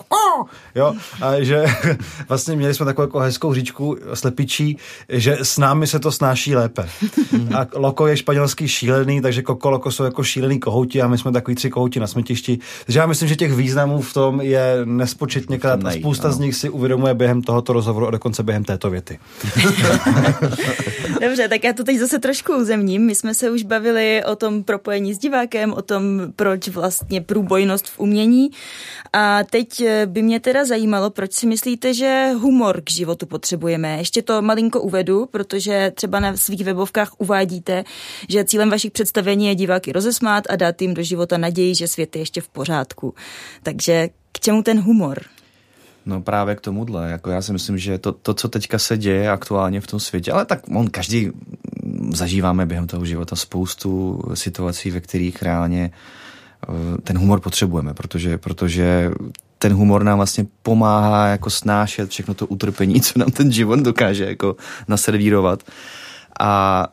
Jo, 0.75 0.93
a 1.21 1.43
že 1.43 1.65
vlastně 2.29 2.55
měli 2.55 2.73
jsme 2.73 2.85
takovou 2.85 3.07
jako 3.07 3.19
hezkou 3.19 3.53
říčku 3.53 3.97
slepičí, 4.13 4.77
že 5.09 5.37
s 5.41 5.57
námi 5.57 5.87
se 5.87 5.99
to 5.99 6.11
snáší 6.11 6.55
lépe. 6.55 6.89
A 7.55 7.67
Loko 7.75 8.07
je 8.07 8.17
španělský 8.17 8.67
šílený, 8.67 9.21
takže 9.21 9.41
Koko 9.41 9.69
Loko 9.69 9.91
jsou 9.91 10.03
jako 10.03 10.23
šílený 10.23 10.59
kohouti 10.59 11.01
a 11.01 11.07
my 11.07 11.17
jsme 11.17 11.31
takový 11.31 11.55
tři 11.55 11.69
kohouti 11.69 11.99
na 11.99 12.07
smetišti. 12.07 12.59
Takže 12.85 12.99
já 12.99 13.05
myslím, 13.05 13.29
že 13.29 13.35
těch 13.35 13.53
významů 13.53 14.01
v 14.01 14.13
tom 14.13 14.41
je 14.41 14.77
nespočetněkrát 14.85 15.85
a 15.85 15.91
spousta 15.91 16.27
ano. 16.27 16.37
z 16.37 16.39
nich 16.39 16.55
si 16.55 16.69
uvědomuje 16.69 17.13
během 17.13 17.41
tohoto 17.41 17.73
rozhovoru 17.73 18.07
a 18.07 18.11
dokonce 18.11 18.43
během 18.43 18.63
této 18.63 18.89
věty. 18.89 19.19
Dobře, 21.21 21.47
tak 21.47 21.63
já 21.63 21.73
to 21.73 21.83
teď 21.83 21.97
zase 21.97 22.19
trošku 22.19 22.55
uzemním. 22.55 23.05
My 23.05 23.15
jsme 23.15 23.33
se 23.33 23.51
už 23.51 23.63
bavili 23.63 24.23
o 24.25 24.35
tom 24.35 24.63
propojení 24.63 25.13
s 25.13 25.17
divákem, 25.17 25.73
o 25.73 25.81
tom, 25.81 26.03
proč 26.35 26.67
vlastně 26.67 27.21
průbojnost 27.21 27.87
v 27.87 27.99
umění. 27.99 28.49
A 29.13 29.43
teď 29.43 29.81
eh, 29.81 30.05
by 30.05 30.21
mě 30.21 30.39
teda 30.39 30.65
zajímalo, 30.65 31.09
proč 31.09 31.33
si 31.33 31.47
myslíte, 31.47 31.93
že 31.93 32.31
humor 32.39 32.81
k 32.81 32.91
životu 32.91 33.25
potřebujeme. 33.25 33.97
Ještě 33.97 34.21
to 34.21 34.41
malinko 34.41 34.68
uvedu, 34.75 35.25
protože 35.25 35.91
třeba 35.95 36.19
na 36.19 36.37
svých 36.37 36.63
webovkách 36.63 37.11
uvádíte, 37.17 37.83
že 38.29 38.43
cílem 38.43 38.69
vašich 38.69 38.91
představení 38.91 39.47
je 39.47 39.55
diváky 39.55 39.91
rozesmát 39.91 40.43
a 40.49 40.55
dát 40.55 40.81
jim 40.81 40.93
do 40.93 41.03
života 41.03 41.37
naději, 41.37 41.75
že 41.75 41.87
svět 41.87 42.15
je 42.15 42.21
ještě 42.21 42.41
v 42.41 42.49
pořádku. 42.49 43.13
Takže 43.63 44.09
k 44.31 44.39
čemu 44.39 44.63
ten 44.63 44.81
humor? 44.81 45.19
No 46.05 46.21
právě 46.21 46.55
k 46.55 46.61
tomuhle. 46.61 47.09
Jako 47.09 47.29
já 47.29 47.41
si 47.41 47.53
myslím, 47.53 47.77
že 47.77 47.97
to, 47.97 48.11
to, 48.11 48.33
co 48.33 48.49
teďka 48.49 48.79
se 48.79 48.97
děje 48.97 49.29
aktuálně 49.29 49.81
v 49.81 49.87
tom 49.87 49.99
světě, 49.99 50.31
ale 50.31 50.45
tak 50.45 50.59
on 50.75 50.87
každý 50.87 51.25
mm, 51.25 52.11
zažíváme 52.13 52.65
během 52.65 52.87
toho 52.87 53.05
života 53.05 53.35
spoustu 53.35 54.21
situací, 54.33 54.91
ve 54.91 54.99
kterých 54.99 55.43
reálně 55.43 55.91
eh, 55.91 57.01
ten 57.01 57.17
humor 57.17 57.39
potřebujeme, 57.39 57.93
protože, 57.93 58.37
protože 58.37 59.11
ten 59.59 59.73
humor 59.73 60.03
nám 60.03 60.17
vlastně 60.17 60.45
pomáhá 60.61 61.27
jako 61.27 61.49
snášet 61.49 62.09
všechno 62.09 62.33
to 62.33 62.47
utrpení, 62.47 63.01
co 63.01 63.19
nám 63.19 63.31
ten 63.31 63.51
život 63.51 63.79
dokáže 63.79 64.25
jako 64.25 64.55
naservírovat. 64.87 65.63
A 66.39 66.87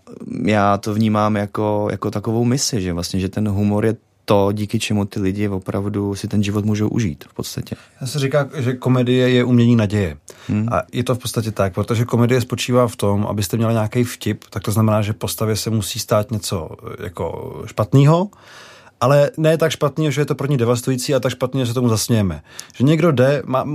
já 0.44 0.76
to 0.76 0.94
vnímám 0.94 1.36
jako, 1.36 1.88
jako 1.90 2.10
takovou 2.10 2.44
misi, 2.44 2.80
že 2.80 2.92
vlastně, 2.92 3.20
že 3.20 3.28
ten 3.28 3.48
humor 3.48 3.86
je 3.86 3.96
to, 4.24 4.52
díky 4.52 4.78
čemu 4.78 5.04
ty 5.04 5.20
lidi 5.20 5.48
opravdu 5.48 6.14
si 6.14 6.28
ten 6.28 6.42
život 6.42 6.64
můžou 6.64 6.88
užít 6.88 7.24
v 7.28 7.34
podstatě. 7.34 7.76
Já 8.00 8.06
se 8.06 8.18
říká, 8.18 8.48
že 8.58 8.72
komedie 8.72 9.30
je 9.30 9.44
umění 9.44 9.76
naděje. 9.76 10.16
Hmm. 10.48 10.68
A 10.72 10.82
je 10.92 11.04
to 11.04 11.14
v 11.14 11.18
podstatě 11.18 11.50
tak, 11.50 11.74
protože 11.74 12.04
komedie 12.04 12.40
spočívá 12.40 12.88
v 12.88 12.96
tom, 12.96 13.26
abyste 13.26 13.56
měli 13.56 13.72
nějaký 13.72 14.04
vtip, 14.04 14.44
tak 14.50 14.62
to 14.62 14.72
znamená, 14.72 15.02
že 15.02 15.12
postavě 15.12 15.56
se 15.56 15.70
musí 15.70 15.98
stát 15.98 16.30
něco 16.30 16.68
jako 17.04 17.54
špatného 17.66 18.28
ale 19.00 19.30
ne 19.36 19.58
tak 19.58 19.72
špatný, 19.72 20.12
že 20.12 20.20
je 20.20 20.24
to 20.24 20.34
pro 20.34 20.46
ní 20.46 20.56
devastující 20.56 21.14
a 21.14 21.20
tak 21.20 21.32
špatný, 21.32 21.60
že 21.60 21.66
se 21.66 21.74
tomu 21.74 21.88
zasnějeme. 21.88 22.42
Že 22.74 22.84
někdo 22.84 23.12
jde, 23.12 23.42
má, 23.46 23.66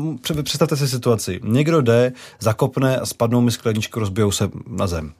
představte 0.43 0.77
si 0.77 0.87
situaci, 0.87 1.39
někdo 1.43 1.81
jde, 1.81 2.13
zakopne 2.39 2.97
a 2.97 3.05
spadnou 3.05 3.41
mi 3.41 3.51
skleničky, 3.51 3.99
rozbijou 3.99 4.31
se 4.31 4.49
na 4.67 4.87
zem. 4.87 5.13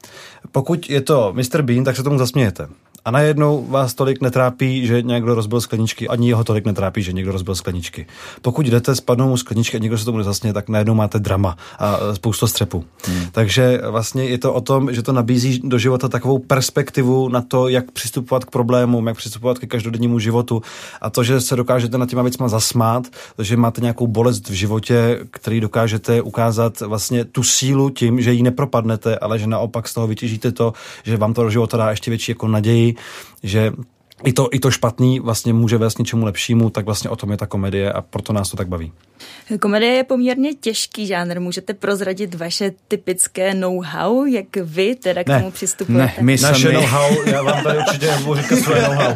Pokud 0.52 0.90
je 0.90 1.00
to 1.00 1.32
Mr. 1.32 1.62
Bean, 1.62 1.84
tak 1.84 1.96
se 1.96 2.02
tomu 2.02 2.18
zasmějete 2.18 2.68
a 3.04 3.10
najednou 3.10 3.66
vás 3.68 3.94
tolik 3.94 4.20
netrápí, 4.20 4.86
že 4.86 5.02
někdo 5.02 5.34
rozbil 5.34 5.60
skleničky, 5.60 6.08
ani 6.08 6.28
jeho 6.28 6.44
tolik 6.44 6.64
netrápí, 6.64 7.02
že 7.02 7.12
někdo 7.12 7.32
rozbil 7.32 7.54
skleničky. 7.54 8.06
Pokud 8.42 8.66
jdete, 8.66 8.94
spadnou 8.94 9.28
mu 9.28 9.36
skleničky 9.36 9.76
a 9.76 9.80
někdo 9.80 9.98
se 9.98 10.04
tomu 10.04 10.18
nezasně, 10.18 10.52
tak 10.52 10.68
najednou 10.68 10.94
máte 10.94 11.18
drama 11.18 11.56
a 11.78 11.98
spoustu 12.14 12.46
střepu. 12.46 12.84
Hmm. 13.06 13.26
Takže 13.32 13.80
vlastně 13.90 14.24
je 14.24 14.38
to 14.38 14.52
o 14.54 14.60
tom, 14.60 14.94
že 14.94 15.02
to 15.02 15.12
nabízí 15.12 15.60
do 15.64 15.78
života 15.78 16.08
takovou 16.08 16.38
perspektivu 16.38 17.28
na 17.28 17.40
to, 17.40 17.68
jak 17.68 17.90
přistupovat 17.90 18.44
k 18.44 18.50
problémům, 18.50 19.06
jak 19.06 19.16
přistupovat 19.16 19.58
ke 19.58 19.66
každodennímu 19.66 20.18
životu 20.18 20.62
a 21.00 21.10
to, 21.10 21.24
že 21.24 21.40
se 21.40 21.56
dokážete 21.56 21.98
na 21.98 22.06
těma 22.06 22.22
věcma 22.22 22.48
zasmát, 22.48 23.06
že 23.38 23.56
máte 23.56 23.80
nějakou 23.80 24.06
bolest 24.06 24.48
v 24.48 24.52
životě, 24.52 25.18
který 25.30 25.60
dokážete 25.60 26.22
ukázat 26.22 26.80
vlastně 26.80 27.24
tu 27.24 27.42
sílu 27.42 27.90
tím, 27.90 28.20
že 28.20 28.32
ji 28.32 28.42
nepropadnete, 28.42 29.18
ale 29.18 29.38
že 29.38 29.46
naopak 29.46 29.88
z 29.88 29.94
toho 29.94 30.06
vytěžíte 30.06 30.52
to, 30.52 30.72
že 31.04 31.16
vám 31.16 31.34
to 31.34 31.42
do 31.42 31.50
života 31.50 31.76
dá 31.76 31.90
ještě 31.90 32.10
větší 32.10 32.32
jako 32.32 32.48
naději 32.48 32.91
že 33.42 33.72
i 34.24 34.32
to, 34.32 34.48
i 34.52 34.58
to 34.58 34.70
špatný 34.70 35.20
vlastně 35.20 35.52
může 35.52 35.78
vést 35.78 35.98
něčemu 35.98 36.24
lepšímu, 36.24 36.70
tak 36.70 36.84
vlastně 36.84 37.10
o 37.10 37.16
tom 37.16 37.30
je 37.30 37.36
ta 37.36 37.46
komedie 37.46 37.92
a 37.92 38.02
proto 38.02 38.32
nás 38.32 38.50
to 38.50 38.56
tak 38.56 38.68
baví. 38.68 38.92
Komedie 39.60 39.92
je 39.92 40.04
poměrně 40.04 40.54
těžký 40.54 41.06
žánr. 41.06 41.40
Můžete 41.40 41.74
prozradit 41.74 42.34
vaše 42.34 42.72
typické 42.88 43.54
know-how, 43.54 44.24
jak 44.24 44.56
vy 44.56 44.94
teda 44.94 45.24
k 45.24 45.26
ne, 45.26 45.38
tomu 45.38 45.50
přistupujete? 45.50 46.04
Ne, 46.04 46.14
my 46.20 46.36
Naše 46.42 46.62
sami. 46.62 46.74
know-how, 46.74 47.22
já 47.26 47.42
vám 47.42 47.62
tady 47.62 47.78
určitě 47.78 48.10
můžu 48.24 48.42
říkat 48.42 48.56
své 48.58 48.82
know-how. 48.82 49.14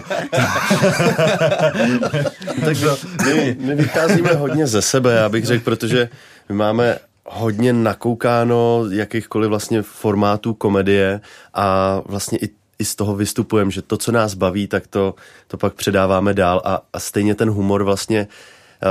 Takže 2.64 2.88
my, 3.26 3.56
my 3.61 3.75
vycházíme 3.75 4.33
hodně 4.33 4.66
ze 4.66 4.83
sebe, 4.83 5.14
já 5.14 5.28
bych 5.28 5.45
řekl, 5.45 5.64
protože 5.64 6.09
my 6.49 6.54
máme 6.54 6.99
hodně 7.25 7.73
nakoukáno 7.73 8.85
jakýchkoliv 8.90 9.49
vlastně 9.49 9.83
formátů 9.83 10.54
komedie 10.54 11.21
a 11.54 12.00
vlastně 12.06 12.38
i 12.38 12.49
i 12.78 12.85
z 12.85 12.95
toho 12.95 13.16
vystupujeme, 13.16 13.71
že 13.71 13.83
to, 13.83 13.97
co 13.97 14.12
nás 14.12 14.35
baví, 14.35 14.66
tak 14.66 14.87
to, 14.87 15.14
to 15.49 15.56
pak 15.56 15.75
předáváme 15.75 16.35
dál 16.35 16.62
a, 16.64 16.83
a 16.92 17.00
stejně 17.00 17.35
ten 17.35 17.50
humor 17.50 17.85
vlastně 17.85 18.28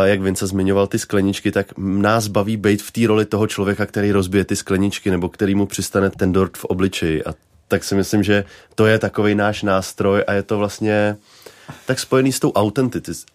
jak 0.03 0.21
Vince 0.21 0.47
zmiňoval 0.47 0.87
ty 0.87 0.99
skleničky, 0.99 1.51
tak 1.51 1.67
nás 1.77 2.27
baví 2.27 2.57
být 2.57 2.81
v 2.81 2.91
té 2.91 3.07
roli 3.07 3.25
toho 3.25 3.47
člověka, 3.47 3.85
který 3.85 4.11
rozbije 4.11 4.45
ty 4.45 4.55
skleničky 4.55 5.11
nebo 5.11 5.29
který 5.29 5.55
mu 5.55 5.65
přistane 5.65 6.09
ten 6.09 6.31
dort 6.31 6.57
v 6.57 6.65
obličeji 6.65 7.23
a 7.23 7.33
tak 7.67 7.83
si 7.83 7.95
myslím, 7.95 8.23
že 8.23 8.45
to 8.75 8.85
je 8.85 8.99
takový 8.99 9.35
náš 9.35 9.63
nástroj 9.63 10.23
a 10.27 10.33
je 10.33 10.43
to 10.43 10.57
vlastně 10.57 11.17
tak 11.85 11.99
spojený 11.99 12.31
s 12.31 12.39
tou 12.39 12.51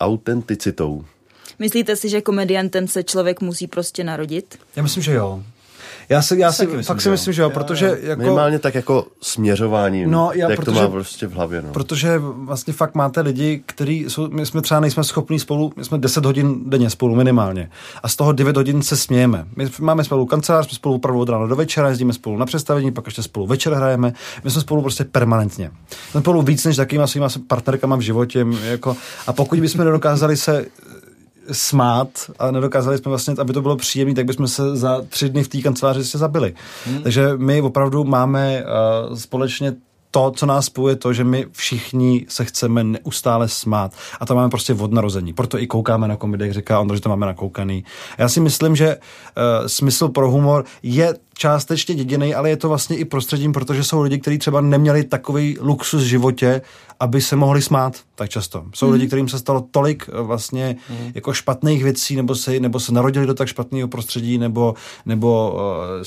autenticitou. 0.00 1.04
Myslíte 1.58 1.96
si, 1.96 2.08
že 2.08 2.20
komediantem 2.20 2.88
se 2.88 3.02
člověk 3.02 3.40
musí 3.40 3.66
prostě 3.66 4.04
narodit? 4.04 4.58
Já 4.76 4.82
myslím, 4.82 5.02
že 5.02 5.12
jo. 5.12 5.42
Já 6.10 6.22
si, 6.22 6.38
já 6.38 6.52
si 6.52 6.66
myslím, 6.66 6.82
fakt 6.82 7.00
si 7.00 7.10
myslím, 7.10 7.34
že 7.34 7.42
jo, 7.42 7.50
protože 7.50 7.98
jako... 8.02 8.22
Minimálně 8.22 8.58
tak 8.58 8.74
jako 8.74 9.06
směřování, 9.22 10.06
no, 10.06 10.30
já, 10.34 10.50
jak 10.50 10.60
protože, 10.60 10.76
to 10.76 10.82
má 10.82 10.88
prostě 10.88 11.26
v 11.26 11.32
hlavě. 11.32 11.62
No. 11.62 11.72
Protože 11.72 12.18
vlastně 12.18 12.72
fakt 12.72 12.94
máte 12.94 13.20
lidi, 13.20 13.62
kteří 13.66 14.04
jsou, 14.08 14.28
my 14.28 14.46
jsme 14.46 14.62
třeba 14.62 14.80
nejsme 14.80 15.04
schopní 15.04 15.38
spolu, 15.38 15.72
my 15.76 15.84
jsme 15.84 15.98
10 15.98 16.24
hodin 16.24 16.70
denně 16.70 16.90
spolu 16.90 17.14
minimálně 17.14 17.70
a 18.02 18.08
z 18.08 18.16
toho 18.16 18.32
9 18.32 18.56
hodin 18.56 18.82
se 18.82 18.96
smějeme. 18.96 19.44
My 19.56 19.70
máme 19.80 20.04
spolu 20.04 20.26
kancelář, 20.26 20.68
jsme 20.68 20.76
spolu 20.76 20.94
opravdu 20.94 21.20
od 21.20 21.28
rána 21.28 21.46
do 21.46 21.56
večera, 21.56 21.88
jezdíme 21.88 22.12
spolu 22.12 22.36
na 22.36 22.46
představení, 22.46 22.92
pak 22.92 23.06
ještě 23.06 23.22
spolu 23.22 23.46
večer 23.46 23.72
hrajeme. 23.72 24.12
My 24.44 24.50
jsme 24.50 24.60
spolu 24.60 24.82
prostě 24.82 25.04
permanentně. 25.04 25.70
Jsme 26.10 26.20
spolu 26.20 26.42
víc 26.42 26.64
než 26.64 26.76
takýma 26.76 27.06
svýma 27.06 27.28
partnerkama 27.46 27.96
v 27.96 28.00
životě. 28.00 28.46
Jako, 28.62 28.96
a 29.26 29.32
pokud 29.32 29.60
bychom 29.60 29.84
nedokázali 29.84 30.36
se 30.36 30.66
smát 31.52 32.08
a 32.38 32.50
nedokázali 32.50 32.98
jsme 32.98 33.08
vlastně, 33.08 33.34
aby 33.38 33.52
to 33.52 33.62
bylo 33.62 33.76
příjemné, 33.76 34.14
tak 34.14 34.26
bychom 34.26 34.48
se 34.48 34.76
za 34.76 35.02
tři 35.08 35.28
dny 35.28 35.42
v 35.44 35.48
té 35.48 35.60
kanceláři 35.60 36.04
se 36.04 36.18
zabili. 36.18 36.54
Hmm. 36.86 37.02
Takže 37.02 37.32
my 37.36 37.62
opravdu 37.62 38.04
máme 38.04 38.64
uh, 39.08 39.16
společně 39.16 39.74
to, 40.10 40.32
co 40.36 40.46
nás 40.46 40.64
spojuje, 40.64 40.96
to, 40.96 41.12
že 41.12 41.24
my 41.24 41.46
všichni 41.52 42.26
se 42.28 42.44
chceme 42.44 42.84
neustále 42.84 43.48
smát. 43.48 43.92
A 44.20 44.26
to 44.26 44.34
máme 44.34 44.48
prostě 44.48 44.74
od 44.74 44.92
narození. 44.92 45.32
Proto 45.32 45.58
i 45.58 45.66
koukáme 45.66 46.08
na 46.08 46.16
komedie, 46.16 46.46
jak 46.46 46.54
říká 46.54 46.80
Ondra, 46.80 46.96
že 46.96 47.02
to 47.02 47.08
máme 47.08 47.26
nakoukaný. 47.26 47.84
Já 48.18 48.28
si 48.28 48.40
myslím, 48.40 48.76
že 48.76 48.96
uh, 48.96 49.66
smysl 49.66 50.08
pro 50.08 50.30
humor 50.30 50.64
je 50.82 51.14
částečně 51.40 51.94
dědiný, 51.94 52.34
ale 52.34 52.50
je 52.50 52.56
to 52.56 52.68
vlastně 52.68 52.96
i 52.96 53.04
prostředím, 53.04 53.52
protože 53.52 53.84
jsou 53.84 54.02
lidi, 54.02 54.18
kteří 54.18 54.38
třeba 54.38 54.60
neměli 54.60 55.04
takový 55.04 55.56
luxus 55.60 56.02
v 56.02 56.06
životě, 56.06 56.62
aby 57.00 57.20
se 57.20 57.36
mohli 57.36 57.62
smát 57.62 57.96
tak 58.14 58.30
často. 58.30 58.64
Jsou 58.74 58.86
mm. 58.86 58.92
lidi, 58.92 59.06
kterým 59.06 59.28
se 59.28 59.38
stalo 59.38 59.64
tolik 59.70 60.04
eh, 60.08 60.22
vlastně 60.22 60.76
mm. 60.90 61.12
jako 61.14 61.32
špatných 61.32 61.84
věcí, 61.84 62.16
nebo 62.16 62.34
se, 62.34 62.60
nebo 62.60 62.80
se 62.80 62.92
narodili 62.92 63.26
do 63.26 63.34
tak 63.34 63.48
špatného 63.48 63.88
prostředí, 63.88 64.38
nebo, 64.38 64.74
nebo 65.06 65.56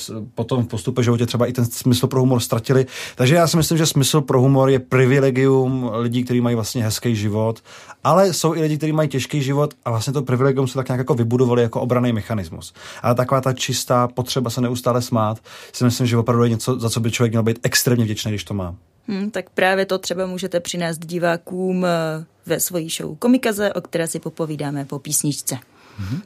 uh, 0.08 0.24
potom 0.34 0.64
v 0.64 0.66
postupe 0.66 1.02
životě 1.02 1.26
třeba 1.26 1.46
i 1.46 1.52
ten 1.52 1.64
smysl 1.64 2.06
pro 2.06 2.20
humor 2.20 2.40
ztratili. 2.40 2.86
Takže 3.16 3.34
já 3.34 3.46
si 3.46 3.56
myslím, 3.56 3.78
že 3.78 3.86
smysl 3.86 4.20
pro 4.20 4.40
humor 4.40 4.70
je 4.70 4.78
privilegium 4.78 5.90
lidí, 5.94 6.24
kteří 6.24 6.40
mají 6.40 6.54
vlastně 6.54 6.84
hezký 6.84 7.16
život, 7.16 7.60
ale 8.04 8.32
jsou 8.32 8.54
i 8.54 8.60
lidi, 8.60 8.76
kteří 8.76 8.92
mají 8.92 9.08
těžký 9.08 9.42
život 9.42 9.74
a 9.84 9.90
vlastně 9.90 10.12
to 10.12 10.22
privilegium 10.22 10.68
se 10.68 10.74
tak 10.74 10.88
nějak 10.88 10.98
jako 10.98 11.14
vybudovali 11.14 11.62
jako 11.62 11.80
obraný 11.80 12.12
mechanismus. 12.12 12.72
Ale 13.02 13.14
taková 13.14 13.40
ta 13.40 13.52
čistá 13.52 14.08
potřeba 14.08 14.50
se 14.50 14.60
neustále 14.60 15.02
smát, 15.02 15.23
si 15.72 15.84
myslím, 15.84 16.06
že 16.06 16.16
opravdu 16.16 16.44
je 16.44 16.50
něco, 16.50 16.80
za 16.80 16.90
co 16.90 17.00
by 17.00 17.10
člověk 17.10 17.32
měl 17.32 17.42
být 17.42 17.58
extrémně 17.62 18.04
vděčný, 18.04 18.30
když 18.30 18.44
to 18.44 18.54
má. 18.54 18.74
Hmm, 19.08 19.30
tak 19.30 19.50
právě 19.50 19.86
to 19.86 19.98
třeba 19.98 20.26
můžete 20.26 20.60
přinést 20.60 21.06
divákům 21.06 21.84
eh, 21.84 22.24
ve 22.46 22.60
svojí 22.60 22.88
show 22.90 23.16
Komikaze, 23.16 23.72
o 23.72 23.80
které 23.80 24.06
si 24.06 24.20
popovídáme 24.20 24.84
po 24.84 24.98
písničce. 24.98 25.54
Mm-hmm. 25.54 26.20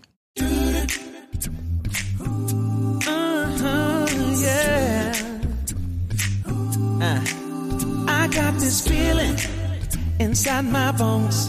inside 10.21 10.65
my 10.65 10.93
bones. 10.93 11.49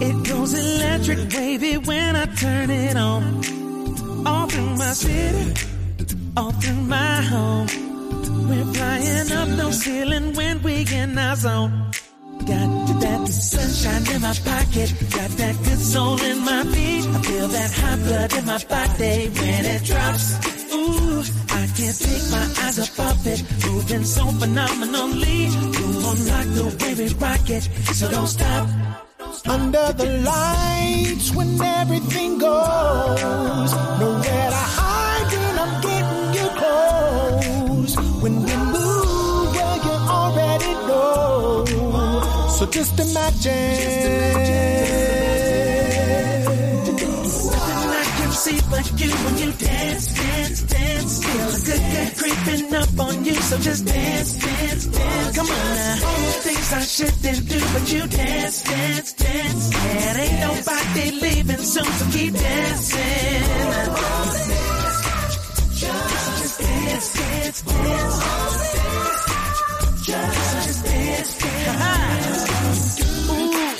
It 0.00 0.16
goes 0.28 0.54
electric 0.54 1.34
wavy 1.34 1.78
when 1.78 2.16
I 2.16 2.26
turn 2.26 2.70
it 2.70 2.96
on. 2.96 3.22
All 4.26 4.46
through 4.46 4.76
my 4.76 4.92
city, 4.92 5.54
all 6.36 6.52
through 6.52 6.82
my 6.82 7.22
home. 7.22 7.66
We're 8.48 8.72
flying 8.74 9.32
up 9.32 9.48
no 9.48 9.70
ceiling 9.70 10.34
when 10.34 10.62
we 10.62 10.86
in 10.92 11.18
our 11.18 11.36
zone. 11.36 11.90
Got 12.46 13.00
that 13.00 13.28
sunshine 13.28 14.14
in 14.14 14.20
my 14.22 14.34
pocket, 14.44 14.94
got 15.10 15.30
that 15.40 15.56
good 15.64 15.78
soul 15.78 16.20
in 16.22 16.38
my 16.40 16.62
feet. 16.64 17.04
I 17.06 17.22
feel 17.22 17.48
that 17.48 17.70
hot 17.72 17.98
blood 18.04 18.32
in 18.38 18.44
my 18.44 18.58
body 18.64 19.28
when 19.40 19.64
it 19.74 19.84
drops. 19.84 20.26
Ooh, 20.74 21.22
I 21.50 21.66
can't 21.76 21.98
take 21.98 22.26
my 22.30 22.46
eyes 22.64 22.78
off 22.78 23.00
of 23.00 23.26
it, 23.26 23.40
moving 23.66 24.04
so 24.04 24.24
phenomenally. 24.26 25.46
You 25.78 25.88
won't 26.04 26.22
like 26.32 26.50
the 26.58 26.64
way 26.80 26.94
we 26.94 27.08
rock 27.14 27.50
it, 27.50 27.64
so 27.94 28.10
don't 28.10 28.28
stop. 28.28 28.68
Under 29.46 29.92
the 29.92 30.06
lights 30.24 31.34
when 31.34 31.60
everything 31.60 32.38
goes, 32.38 33.72
nowhere 34.00 34.50
to 34.50 34.75
So 42.66 42.72
just 42.72 42.98
imagine. 42.98 43.76
Just 43.78 44.02
Nothing 47.52 47.90
I 47.94 48.04
can 48.18 48.32
see 48.32 48.60
but 48.70 48.86
you 49.00 49.10
when 49.10 49.38
you 49.38 49.52
dance, 49.52 50.06
dance, 50.14 50.62
dance. 50.62 51.24
Feel 51.24 51.48
a 51.48 51.60
good, 51.66 51.82
good 51.94 52.10
creeping 52.18 52.74
up 52.74 52.98
on 52.98 53.24
you. 53.24 53.34
So 53.34 53.58
just 53.58 53.86
dance, 53.86 54.32
dance, 54.34 54.86
dance. 54.86 55.36
Come 55.36 55.46
on 55.46 55.74
now. 55.76 56.06
All 56.06 56.20
the 56.26 56.32
Things 56.42 56.72
I 56.72 56.82
shouldn't 56.82 57.48
do, 57.48 57.60
but 57.72 57.92
you 57.92 58.06
dance, 58.08 58.62
dance, 58.62 59.12
dance. 59.12 59.74
And 59.76 60.18
ain't 60.18 60.40
nobody 60.40 61.10
leaving 61.22 61.62
soon, 61.62 61.84
so 61.84 62.04
keep 62.10 62.32
dancing. 62.34 63.42
Just 65.76 66.58
dance, 66.58 67.14
dance, 67.14 67.62
dance. 67.62 68.16
Just 70.02 70.84
dance, 70.84 71.38
dance. 71.38 72.35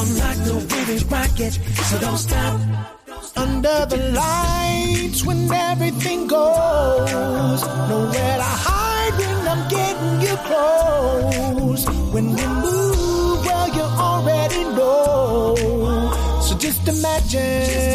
You 0.00 0.06
on 0.06 0.18
like 0.18 0.38
the 0.44 0.54
way 0.54 0.82
we 0.88 0.96
rock 1.12 1.40
it, 1.40 1.52
so 1.52 1.98
don't 2.00 2.16
stop. 2.16 2.60
Under 3.36 3.86
the 3.86 3.98
lights 4.14 5.24
when 5.26 5.52
everything 5.52 6.26
goes, 6.26 7.62
nowhere 7.88 8.36
to 8.36 8.50
hide 8.64 9.14
when 9.18 9.48
I'm 9.48 9.68
getting 9.68 10.20
you 10.22 10.36
close. 10.48 11.84
When 12.14 12.26
we 12.34 12.46
move, 12.64 13.44
well, 13.44 13.68
you 13.76 13.82
already 14.08 14.64
know. 14.76 15.54
So 16.42 16.56
just 16.56 16.88
imagine. 16.88 17.66
Just 17.66 17.90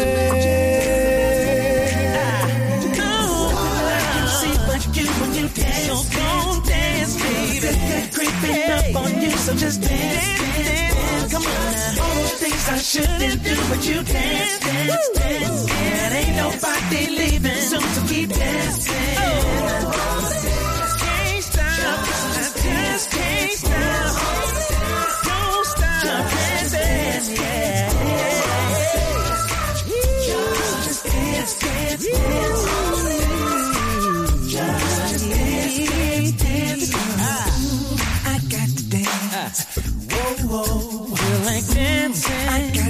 dance, 5.54 6.10
don't 6.10 6.66
dance, 6.66 7.16
baby. 7.22 7.70
Creeping 8.14 8.70
up 8.70 8.96
on 9.02 9.22
you, 9.22 9.30
so 9.30 9.54
just 9.54 9.80
dance, 9.82 10.35
I 12.68 12.78
shouldn't 12.78 13.44
do, 13.44 13.54
but 13.68 13.86
you 13.86 14.02
dance, 14.02 14.58
dance, 14.58 15.08
dance. 15.14 15.70
And 15.70 16.14
ain't 16.14 16.36
nobody 16.36 17.06
leaving, 17.06 17.60
so, 17.70 17.78
so 17.78 18.06
keep 18.08 18.28
dancing. 18.28 18.92
Can't 20.98 21.44
stop, 21.44 22.06
just. 22.06 23.06
Don't 25.22 25.66
stop 25.66 26.26
yeah. 27.30 27.90
Just 30.84 31.04
dance, 31.04 31.54
dance, 31.60 32.04
dance. 32.04 32.04
Just 34.50 35.30
dance, 35.30 36.32
dance, 36.42 36.90
dance. 36.90 37.26
I 38.26 38.38
got 38.50 38.68
to 38.76 38.82
dance. 38.90 39.64
Feel 41.16 41.40
like. 41.44 42.05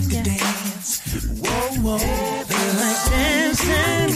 To 0.07 0.23
dance. 0.23 1.01
Feel 1.01 1.83
like 1.83 3.03
dancing. 3.11 4.11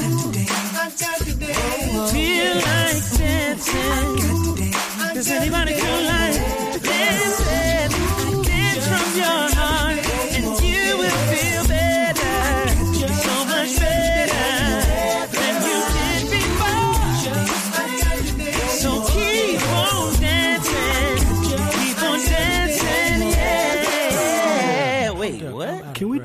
I 0.73 0.91
got 1.01 1.19
to 1.19 1.33
dance. 1.35 2.13
Feel 2.13 2.55
like 2.55 3.03
dancing. 3.19 5.15
Does 5.15 5.31
anybody 5.31 5.73
feel 5.75 6.03
like 6.05 6.20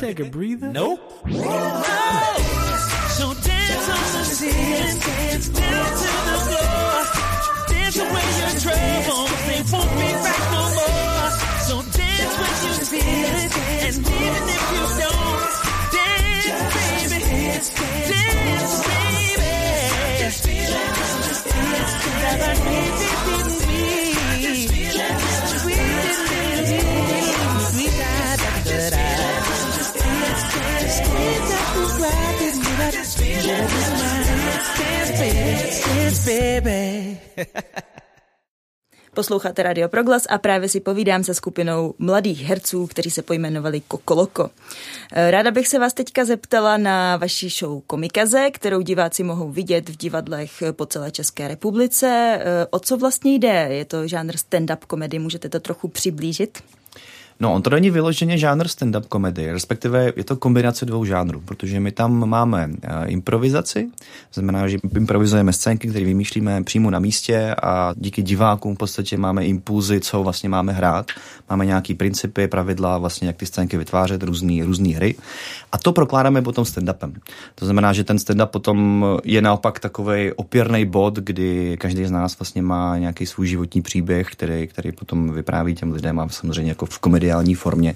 take 0.06 0.20
a 0.20 0.26
breather? 0.26 0.72
Nope. 0.72 1.00
Posloucháte 39.14 39.64
Radio 39.64 39.90
Proglas 39.90 40.24
a 40.30 40.38
právě 40.38 40.70
si 40.70 40.80
povídám 40.80 41.24
se 41.24 41.34
skupinou 41.34 41.94
mladých 42.00 42.44
herců, 42.44 42.88
kteří 42.88 43.12
se 43.12 43.22
pojmenovali 43.22 43.82
Kokoloko. 43.88 44.50
Ráda 45.12 45.52
bych 45.52 45.68
se 45.68 45.80
vás 45.80 45.94
teďka 45.94 46.26
zeptala 46.26 46.78
na 46.78 47.18
vaši 47.18 47.50
show 47.50 47.82
Komikaze, 47.88 48.52
kterou 48.52 48.82
diváci 48.82 49.24
mohou 49.24 49.50
vidět 49.50 49.90
v 49.90 49.98
divadlech 49.98 50.64
po 50.72 50.86
celé 50.86 51.12
České 51.12 51.48
republice. 51.48 52.40
O 52.70 52.80
co 52.80 52.98
vlastně 52.98 53.36
jde? 53.36 53.68
Je 53.70 53.86
to 53.86 54.08
žánr 54.08 54.36
stand-up 54.36 54.80
komedy, 54.88 55.20
můžete 55.20 55.50
to 55.50 55.60
trochu 55.60 55.88
přiblížit? 55.88 56.64
No, 57.40 57.54
on 57.54 57.62
to 57.62 57.70
není 57.70 57.90
vyloženě 57.90 58.38
žánr 58.38 58.68
stand-up 58.68 59.08
komedy, 59.10 59.52
respektive 59.52 60.14
je 60.16 60.24
to 60.24 60.36
kombinace 60.36 60.86
dvou 60.86 61.06
žánrů, 61.06 61.42
protože 61.46 61.80
my 61.80 61.92
tam 61.92 62.30
máme 62.30 62.68
uh, 62.68 62.74
improvizaci, 63.06 63.90
znamená, 64.34 64.68
že 64.68 64.78
improvizujeme 64.96 65.54
scénky, 65.54 65.88
které 65.88 66.06
vymýšlíme 66.06 66.64
přímo 66.64 66.90
na 66.90 67.00
místě 67.00 67.56
a 67.64 67.94
díky 67.98 68.22
divákům 68.22 68.76
v 68.76 68.78
podstatě 68.78 69.18
máme 69.18 69.46
impulzy, 69.46 70.00
co 70.00 70.24
vlastně 70.24 70.50
máme 70.50 70.74
hrát. 70.74 71.12
Máme 71.50 71.66
nějaký 71.66 71.94
principy, 71.94 72.48
pravidla, 72.48 72.98
vlastně 72.98 73.28
jak 73.28 73.38
ty 73.38 73.46
scénky 73.46 73.78
vytvářet, 73.78 74.24
různé 74.24 74.66
různý 74.66 74.94
hry. 74.94 75.16
A 75.72 75.78
to 75.78 75.92
prokládáme 75.92 76.42
potom 76.42 76.64
stand-upem. 76.64 77.14
To 77.56 77.66
znamená, 77.66 77.94
že 77.94 78.04
ten 78.04 78.18
stand-up 78.18 78.46
potom 78.46 79.06
je 79.24 79.42
naopak 79.42 79.80
takový 79.80 80.32
opěrný 80.32 80.86
bod, 80.86 81.16
kdy 81.16 81.78
každý 81.80 82.06
z 82.06 82.12
nás 82.12 82.40
vlastně 82.40 82.62
má 82.62 82.98
nějaký 82.98 83.26
svůj 83.26 83.48
životní 83.48 83.82
příběh, 83.82 84.28
který, 84.32 84.68
který 84.68 84.92
potom 84.92 85.34
vypráví 85.34 85.76
těm 85.76 85.92
lidem 85.92 86.20
a 86.20 86.30
samozřejmě 86.30 86.72
jako 86.72 86.86
v 86.86 87.00
komedii 87.00 87.25
mediální 87.26 87.56
formě, 87.56 87.96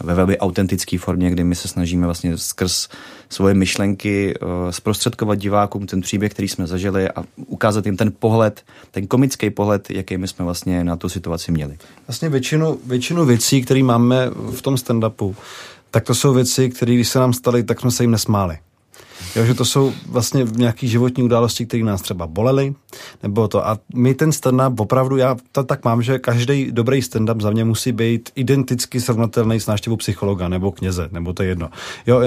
ve 0.00 0.14
velmi 0.14 0.38
autentické 0.38 0.98
formě, 0.98 1.30
kdy 1.30 1.44
my 1.44 1.54
se 1.54 1.68
snažíme 1.68 2.06
vlastně 2.06 2.38
skrz 2.38 2.88
svoje 3.28 3.54
myšlenky 3.54 4.34
uh, 4.34 4.48
zprostředkovat 4.70 5.38
divákům 5.38 5.86
ten 5.86 6.00
příběh, 6.00 6.32
který 6.32 6.48
jsme 6.48 6.66
zažili 6.66 7.08
a 7.08 7.24
ukázat 7.36 7.86
jim 7.86 7.96
ten 7.96 8.12
pohled, 8.18 8.62
ten 8.90 9.06
komický 9.06 9.50
pohled, 9.50 9.90
jaký 9.90 10.16
my 10.16 10.28
jsme 10.28 10.44
vlastně 10.44 10.84
na 10.84 10.96
tu 10.96 11.08
situaci 11.08 11.52
měli. 11.52 11.76
Vlastně 12.08 12.28
většinu, 12.28 12.78
většinu 12.86 13.24
věcí, 13.24 13.62
které 13.62 13.82
máme 13.82 14.30
v 14.50 14.62
tom 14.62 14.74
stand-upu, 14.74 15.34
tak 15.90 16.04
to 16.04 16.14
jsou 16.14 16.34
věci, 16.34 16.70
které 16.70 16.94
když 16.94 17.08
se 17.08 17.18
nám 17.18 17.32
staly, 17.32 17.62
tak 17.62 17.80
jsme 17.80 17.90
se 17.90 18.02
jim 18.02 18.10
nesmáli. 18.10 18.58
Jo, 19.36 19.44
že 19.44 19.54
to 19.54 19.64
jsou 19.64 19.92
vlastně 20.06 20.46
nějaké 20.56 20.86
životní 20.86 21.22
události, 21.22 21.66
které 21.66 21.84
nás 21.84 22.02
třeba 22.02 22.26
bolely, 22.26 22.74
nebo 23.22 23.48
to. 23.48 23.66
A 23.68 23.78
my 23.94 24.14
ten 24.14 24.30
stand-up 24.30 24.74
opravdu, 24.78 25.16
já 25.16 25.36
to 25.52 25.64
tak 25.64 25.84
mám, 25.84 26.02
že 26.02 26.18
každý 26.18 26.72
dobrý 26.72 27.00
stand-up 27.00 27.40
za 27.40 27.50
mě 27.50 27.64
musí 27.64 27.92
být 27.92 28.30
identicky 28.34 29.00
srovnatelný 29.00 29.60
s 29.60 29.66
návštěvou 29.66 29.96
psychologa 29.96 30.48
nebo 30.48 30.72
kněze, 30.72 31.08
nebo 31.12 31.32
to 31.32 31.42
je 31.42 31.48
jedno. 31.48 31.68
Jo, 32.06 32.20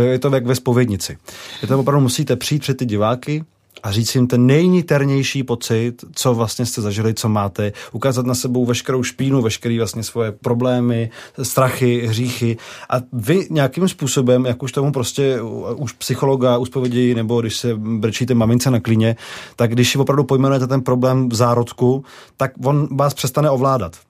je 0.00 0.18
to 0.18 0.34
jak 0.34 0.46
ve 0.46 0.54
spovědnici. 0.54 1.18
Je 1.62 1.68
to 1.68 1.78
opravdu 1.78 2.00
musíte 2.00 2.36
přijít 2.36 2.58
před 2.58 2.76
ty 2.76 2.86
diváky, 2.86 3.44
a 3.82 3.92
říct 3.92 4.14
jim 4.14 4.26
ten 4.26 4.46
nejniternější 4.46 5.42
pocit, 5.42 6.04
co 6.12 6.34
vlastně 6.34 6.66
jste 6.66 6.82
zažili, 6.82 7.14
co 7.14 7.28
máte, 7.28 7.72
ukázat 7.92 8.26
na 8.26 8.34
sebou 8.34 8.66
veškerou 8.66 9.02
špínu, 9.02 9.42
veškerý 9.42 9.78
vlastně 9.78 10.02
svoje 10.02 10.32
problémy, 10.32 11.10
strachy, 11.42 12.06
hříchy 12.06 12.56
a 12.90 12.96
vy 13.12 13.46
nějakým 13.50 13.88
způsobem, 13.88 14.46
jak 14.46 14.62
už 14.62 14.72
tomu 14.72 14.92
prostě 14.92 15.40
už 15.76 15.92
psychologa 15.92 16.58
uspovědějí, 16.58 17.14
nebo 17.14 17.40
když 17.40 17.56
se 17.56 17.74
brčíte 17.74 18.34
mamince 18.34 18.70
na 18.70 18.80
klíně, 18.80 19.16
tak 19.56 19.72
když 19.72 19.96
opravdu 19.96 20.24
pojmenujete 20.24 20.66
ten 20.66 20.80
problém 20.80 21.28
v 21.28 21.34
zárodku, 21.34 22.04
tak 22.36 22.52
on 22.64 22.88
vás 22.96 23.14
přestane 23.14 23.50
ovládat. 23.50 24.07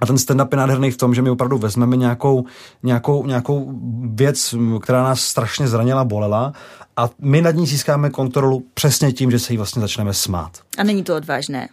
A 0.00 0.06
ten 0.06 0.16
stand-up 0.16 0.48
je 0.52 0.56
nádherný 0.56 0.90
v 0.90 0.96
tom, 0.96 1.14
že 1.14 1.22
my 1.22 1.30
opravdu 1.30 1.58
vezmeme 1.58 1.96
nějakou, 1.96 2.44
nějakou, 2.82 3.26
nějakou 3.26 3.74
věc, 4.14 4.54
která 4.82 5.02
nás 5.02 5.20
strašně 5.20 5.68
zranila, 5.68 6.04
bolela 6.04 6.52
a 6.96 7.10
my 7.18 7.42
nad 7.42 7.54
ní 7.54 7.66
získáme 7.66 8.10
kontrolu 8.10 8.66
přesně 8.74 9.12
tím, 9.12 9.30
že 9.30 9.38
se 9.38 9.52
jí 9.52 9.56
vlastně 9.56 9.80
začneme 9.80 10.14
smát. 10.14 10.58
A 10.78 10.82
není 10.82 11.04
to 11.04 11.16
odvážné. 11.16 11.68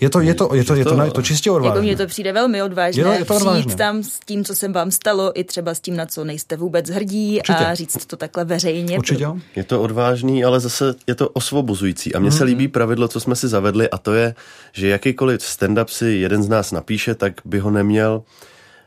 Je 0.00 0.10
to, 0.10 0.20
je 0.20 0.34
to, 0.34 0.54
je 0.54 0.64
to, 0.64 0.74
je 0.74 0.84
to, 0.84 1.02
je 1.02 1.06
to, 1.06 1.10
to 1.10 1.22
čistě 1.22 1.50
odvážné. 1.50 1.76
Jako 1.76 1.82
mně 1.82 1.96
to 1.96 2.06
přijde 2.06 2.32
velmi 2.32 2.62
odvážné. 2.62 3.00
Je 3.00 3.04
to, 3.04 3.12
je 3.12 3.24
to 3.24 3.36
odvážné. 3.36 3.60
Přijít 3.60 3.78
tam 3.78 4.02
s 4.02 4.20
tím, 4.26 4.44
co 4.44 4.54
se 4.54 4.68
vám 4.68 4.90
stalo, 4.90 5.40
i 5.40 5.44
třeba 5.44 5.74
s 5.74 5.80
tím, 5.80 5.96
na 5.96 6.06
co 6.06 6.24
nejste 6.24 6.56
vůbec 6.56 6.90
hrdí 6.90 7.36
Určitě. 7.36 7.66
a 7.66 7.74
říct 7.74 8.06
to 8.06 8.16
takhle 8.16 8.44
veřejně. 8.44 8.98
Určitě. 8.98 9.26
Je 9.56 9.64
to 9.64 9.82
odvážný, 9.82 10.44
ale 10.44 10.60
zase 10.60 10.94
je 11.06 11.14
to 11.14 11.28
osvobozující. 11.28 12.14
A 12.14 12.18
mně 12.18 12.32
se 12.32 12.44
líbí 12.44 12.68
pravidlo, 12.68 13.08
co 13.08 13.20
jsme 13.20 13.36
si 13.36 13.48
zavedli, 13.48 13.90
a 13.90 13.98
to 13.98 14.14
je, 14.14 14.34
že 14.72 14.88
jakýkoliv 14.88 15.40
stand-up 15.40 15.86
si 15.86 16.06
jeden 16.06 16.42
z 16.42 16.48
nás 16.48 16.72
napíše, 16.72 17.14
tak 17.14 17.32
by 17.44 17.58
ho 17.58 17.70
neměl, 17.70 18.22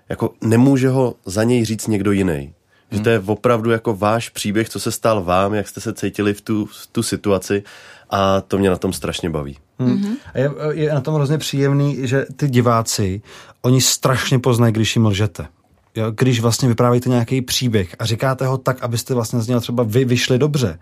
jako 0.10 0.34
nemůže 0.42 0.90
ho 0.90 1.16
za 1.26 1.44
něj 1.44 1.66
říct 1.66 1.88
někdo 1.88 2.12
jiný. 2.12 2.54
Že 2.94 3.00
to 3.00 3.10
je 3.10 3.20
opravdu 3.26 3.72
jako 3.72 3.96
váš 3.96 4.30
příběh, 4.30 4.70
co 4.70 4.80
se 4.80 4.92
stal 4.92 5.24
vám, 5.24 5.54
jak 5.54 5.68
jste 5.68 5.82
se 5.82 5.94
cítili 5.94 6.34
v 6.34 6.42
tu, 6.42 6.66
v 6.66 6.88
tu 6.92 7.04
situaci 7.04 7.64
a 8.10 8.42
to 8.42 8.58
mě 8.58 8.70
na 8.70 8.78
tom 8.78 8.94
strašně 8.94 9.30
baví. 9.30 9.58
Hmm. 9.80 10.16
A 10.34 10.38
je, 10.40 10.52
je 10.72 10.94
na 10.94 11.02
tom 11.02 11.16
hrozně 11.16 11.38
příjemný, 11.38 12.08
že 12.08 12.26
ty 12.36 12.48
diváci, 12.48 13.22
oni 13.62 13.82
strašně 13.82 14.40
poznají, 14.40 14.74
když 14.74 14.96
jim 14.96 15.06
lžete. 15.06 15.48
Jo, 15.96 16.12
když 16.12 16.40
vlastně 16.40 16.68
vyprávíte 16.68 17.10
nějaký 17.10 17.42
příběh 17.42 17.96
a 18.00 18.06
říkáte 18.06 18.46
ho 18.46 18.58
tak, 18.58 18.84
abyste 18.84 19.14
vlastně 19.14 19.42
z 19.42 19.48
něho 19.48 19.62
třeba 19.62 19.84
vy 19.84 20.06
vyšli 20.06 20.40
dobře. 20.40 20.80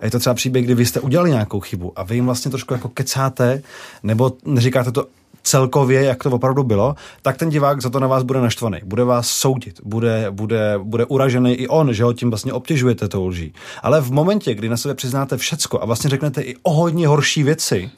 A 0.00 0.04
je 0.04 0.10
to 0.10 0.18
třeba 0.18 0.34
příběh, 0.34 0.64
kdy 0.64 0.74
vy 0.74 0.86
jste 0.86 1.00
udělali 1.00 1.30
nějakou 1.30 1.60
chybu 1.60 1.92
a 1.96 2.02
vy 2.02 2.14
jim 2.14 2.26
vlastně 2.26 2.50
trošku 2.50 2.74
jako 2.74 2.88
kecáte, 2.88 3.62
nebo 4.02 4.32
neříkáte 4.44 4.92
to 4.92 5.06
celkově, 5.42 6.04
jak 6.04 6.22
to 6.22 6.30
opravdu 6.30 6.62
bylo, 6.62 6.94
tak 7.22 7.36
ten 7.36 7.48
divák 7.48 7.82
za 7.82 7.90
to 7.90 8.00
na 8.00 8.06
vás 8.06 8.22
bude 8.22 8.40
naštvaný, 8.40 8.78
bude 8.84 9.04
vás 9.04 9.28
soudit, 9.28 9.80
bude, 9.84 10.26
bude, 10.30 10.74
bude 10.82 11.04
uražený 11.04 11.54
i 11.54 11.68
on, 11.68 11.94
že 11.94 12.04
ho 12.04 12.12
tím 12.12 12.30
vlastně 12.30 12.52
obtěžujete 12.52 13.08
tou 13.08 13.26
lží. 13.26 13.54
Ale 13.82 14.00
v 14.00 14.12
momentě, 14.12 14.54
kdy 14.54 14.68
na 14.68 14.76
sebe 14.76 14.94
přiznáte 14.94 15.36
všecko 15.36 15.82
a 15.82 15.86
vlastně 15.86 16.10
řeknete 16.10 16.42
i 16.42 16.54
o 16.62 16.72
hodně 16.72 17.08
horší 17.08 17.42
věci, 17.42 17.90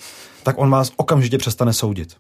tak 0.43 0.59
on 0.59 0.71
vás 0.71 0.93
okamžitě 0.97 1.39
přestane 1.39 1.73
soudit. 1.73 2.17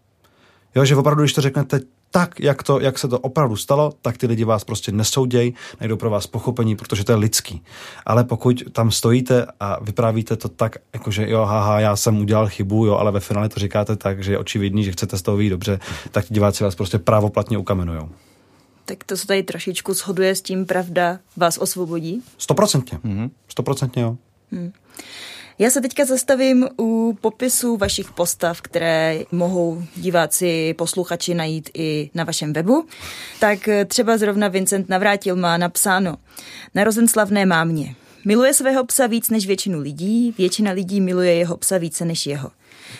Jo, 0.74 0.84
že 0.84 0.96
opravdu, 0.96 1.22
když 1.22 1.32
to 1.32 1.40
řeknete 1.40 1.80
tak, 2.10 2.40
jak, 2.40 2.62
to, 2.62 2.80
jak 2.80 2.98
se 2.98 3.08
to 3.08 3.18
opravdu 3.18 3.56
stalo, 3.56 3.92
tak 4.02 4.18
ty 4.18 4.26
lidi 4.26 4.44
vás 4.44 4.64
prostě 4.64 4.92
nesoudějí, 4.92 5.54
najdou 5.80 5.96
pro 5.96 6.10
vás 6.10 6.26
pochopení, 6.26 6.76
protože 6.76 7.04
to 7.04 7.12
je 7.12 7.16
lidský. 7.16 7.62
Ale 8.06 8.24
pokud 8.24 8.62
tam 8.72 8.90
stojíte 8.90 9.46
a 9.60 9.84
vyprávíte 9.84 10.36
to 10.36 10.48
tak, 10.48 10.76
jakože 10.92 11.30
jo, 11.30 11.44
haha, 11.44 11.80
já 11.80 11.96
jsem 11.96 12.20
udělal 12.20 12.48
chybu, 12.48 12.86
jo, 12.86 12.96
ale 12.96 13.12
ve 13.12 13.20
finále 13.20 13.48
to 13.48 13.60
říkáte 13.60 13.96
tak, 13.96 14.22
že 14.22 14.32
je 14.32 14.38
očividný, 14.38 14.84
že 14.84 14.92
chcete 14.92 15.18
z 15.18 15.22
toho 15.22 15.36
vyjít 15.36 15.50
dobře, 15.50 15.80
tak 16.10 16.24
ti 16.24 16.34
diváci 16.34 16.64
vás 16.64 16.74
prostě 16.74 16.98
právoplatně 16.98 17.58
ukamenujou. 17.58 18.08
Tak 18.84 19.04
to 19.04 19.16
se 19.16 19.26
tady 19.26 19.42
trošičku 19.42 19.94
shoduje 19.94 20.34
s 20.34 20.42
tím, 20.42 20.66
pravda 20.66 21.18
vás 21.36 21.58
osvobodí. 21.58 22.22
Stoprocentně. 22.38 22.98
Stoprocentně, 23.48 24.02
jo. 24.02 24.16
Já 25.58 25.70
se 25.70 25.80
teďka 25.80 26.04
zastavím 26.04 26.68
u 26.78 27.18
popisu 27.20 27.76
vašich 27.76 28.10
postav, 28.10 28.60
které 28.60 29.22
mohou 29.32 29.82
diváci, 29.96 30.74
posluchači 30.74 31.34
najít 31.34 31.70
i 31.74 32.10
na 32.14 32.24
vašem 32.24 32.52
webu. 32.52 32.86
Tak 33.40 33.68
eh, 33.68 33.84
třeba 33.84 34.18
zrovna 34.18 34.48
Vincent 34.48 34.88
Navrátil 34.88 35.36
má 35.36 35.56
napsáno 35.56 36.16
Narozen 36.74 37.08
slavné 37.08 37.46
mámě. 37.46 37.94
Miluje 38.24 38.54
svého 38.54 38.84
psa 38.84 39.06
víc 39.06 39.30
než 39.30 39.46
většinu 39.46 39.80
lidí, 39.80 40.34
většina 40.38 40.72
lidí 40.72 41.00
miluje 41.00 41.34
jeho 41.34 41.56
psa 41.56 41.78
více 41.78 42.04
než 42.04 42.26
jeho. 42.26 42.50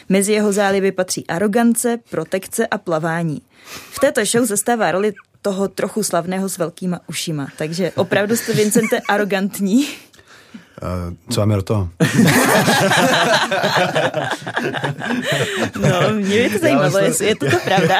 Mezi 0.08 0.32
jeho 0.32 0.52
záliby 0.52 0.92
patří 0.92 1.26
arogance, 1.26 1.98
protekce 2.10 2.66
a 2.66 2.78
plavání. 2.78 3.42
V 3.90 3.98
této 4.00 4.24
show 4.24 4.44
zastává 4.44 4.92
roli 4.92 5.12
toho 5.42 5.68
trochu 5.68 6.02
slavného 6.02 6.48
s 6.48 6.58
velkýma 6.58 7.00
ušima. 7.08 7.48
Takže 7.58 7.92
opravdu 7.96 8.36
jste, 8.36 8.52
Vincente, 8.52 9.00
arrogantní. 9.08 9.86
Uh, 10.82 11.14
co 11.30 11.40
máme 11.40 11.56
do 11.56 11.62
toho? 11.62 11.88
No, 15.80 15.90
mě 16.14 16.42
by 16.42 16.50
to 16.50 16.58
zajímalo, 16.58 16.84
myslím- 16.86 17.04
jestli 17.04 17.26
je 17.26 17.36
to 17.36 17.50
to 17.50 17.56
pravda. 17.64 17.98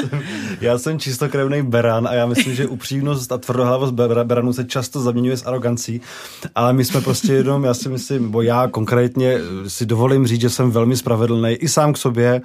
Já 0.60 0.78
jsem 0.78 0.98
čistokrevný 0.98 1.62
beran 1.62 2.08
a 2.08 2.14
já 2.14 2.26
myslím, 2.26 2.54
že 2.54 2.66
upřímnost 2.66 3.32
a 3.32 3.38
tvrdohlavost 3.38 3.94
ber- 3.94 4.24
beranů 4.24 4.52
se 4.52 4.64
často 4.64 5.00
zaměňuje 5.00 5.36
s 5.36 5.46
arogancí, 5.46 6.00
ale 6.54 6.72
my 6.72 6.84
jsme 6.84 7.00
prostě 7.00 7.32
jenom, 7.32 7.64
já 7.64 7.74
si 7.74 7.88
myslím, 7.88 8.30
bo 8.30 8.42
já 8.42 8.68
konkrétně 8.68 9.38
si 9.66 9.86
dovolím 9.86 10.26
říct, 10.26 10.40
že 10.40 10.50
jsem 10.50 10.70
velmi 10.70 10.96
spravedlný 10.96 11.52
i 11.54 11.68
sám 11.68 11.92
k 11.92 11.96
sobě, 11.96 12.40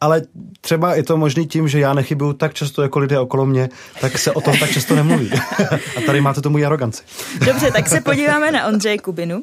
ale 0.00 0.22
třeba 0.60 0.94
je 0.94 1.02
to 1.02 1.16
možný 1.16 1.46
tím, 1.46 1.68
že 1.68 1.80
já 1.80 1.94
nechybuju 1.94 2.32
tak 2.32 2.54
často 2.54 2.82
jako 2.82 2.98
lidé 2.98 3.18
okolo 3.18 3.46
mě, 3.46 3.68
tak 4.00 4.18
se 4.18 4.32
o 4.32 4.40
tom 4.40 4.58
tak 4.58 4.70
často 4.70 4.94
nemluví. 4.96 5.30
a 5.96 6.00
tady 6.06 6.20
máte 6.20 6.40
tomu 6.40 6.58
i 6.58 6.64
aroganci. 6.64 7.02
Dobře, 7.46 7.70
tak 7.70 7.88
se 7.88 8.00
podíváme 8.00 8.50
na 8.52 8.66
Ondřeje 8.66 8.98
Kubinu. 9.02 9.42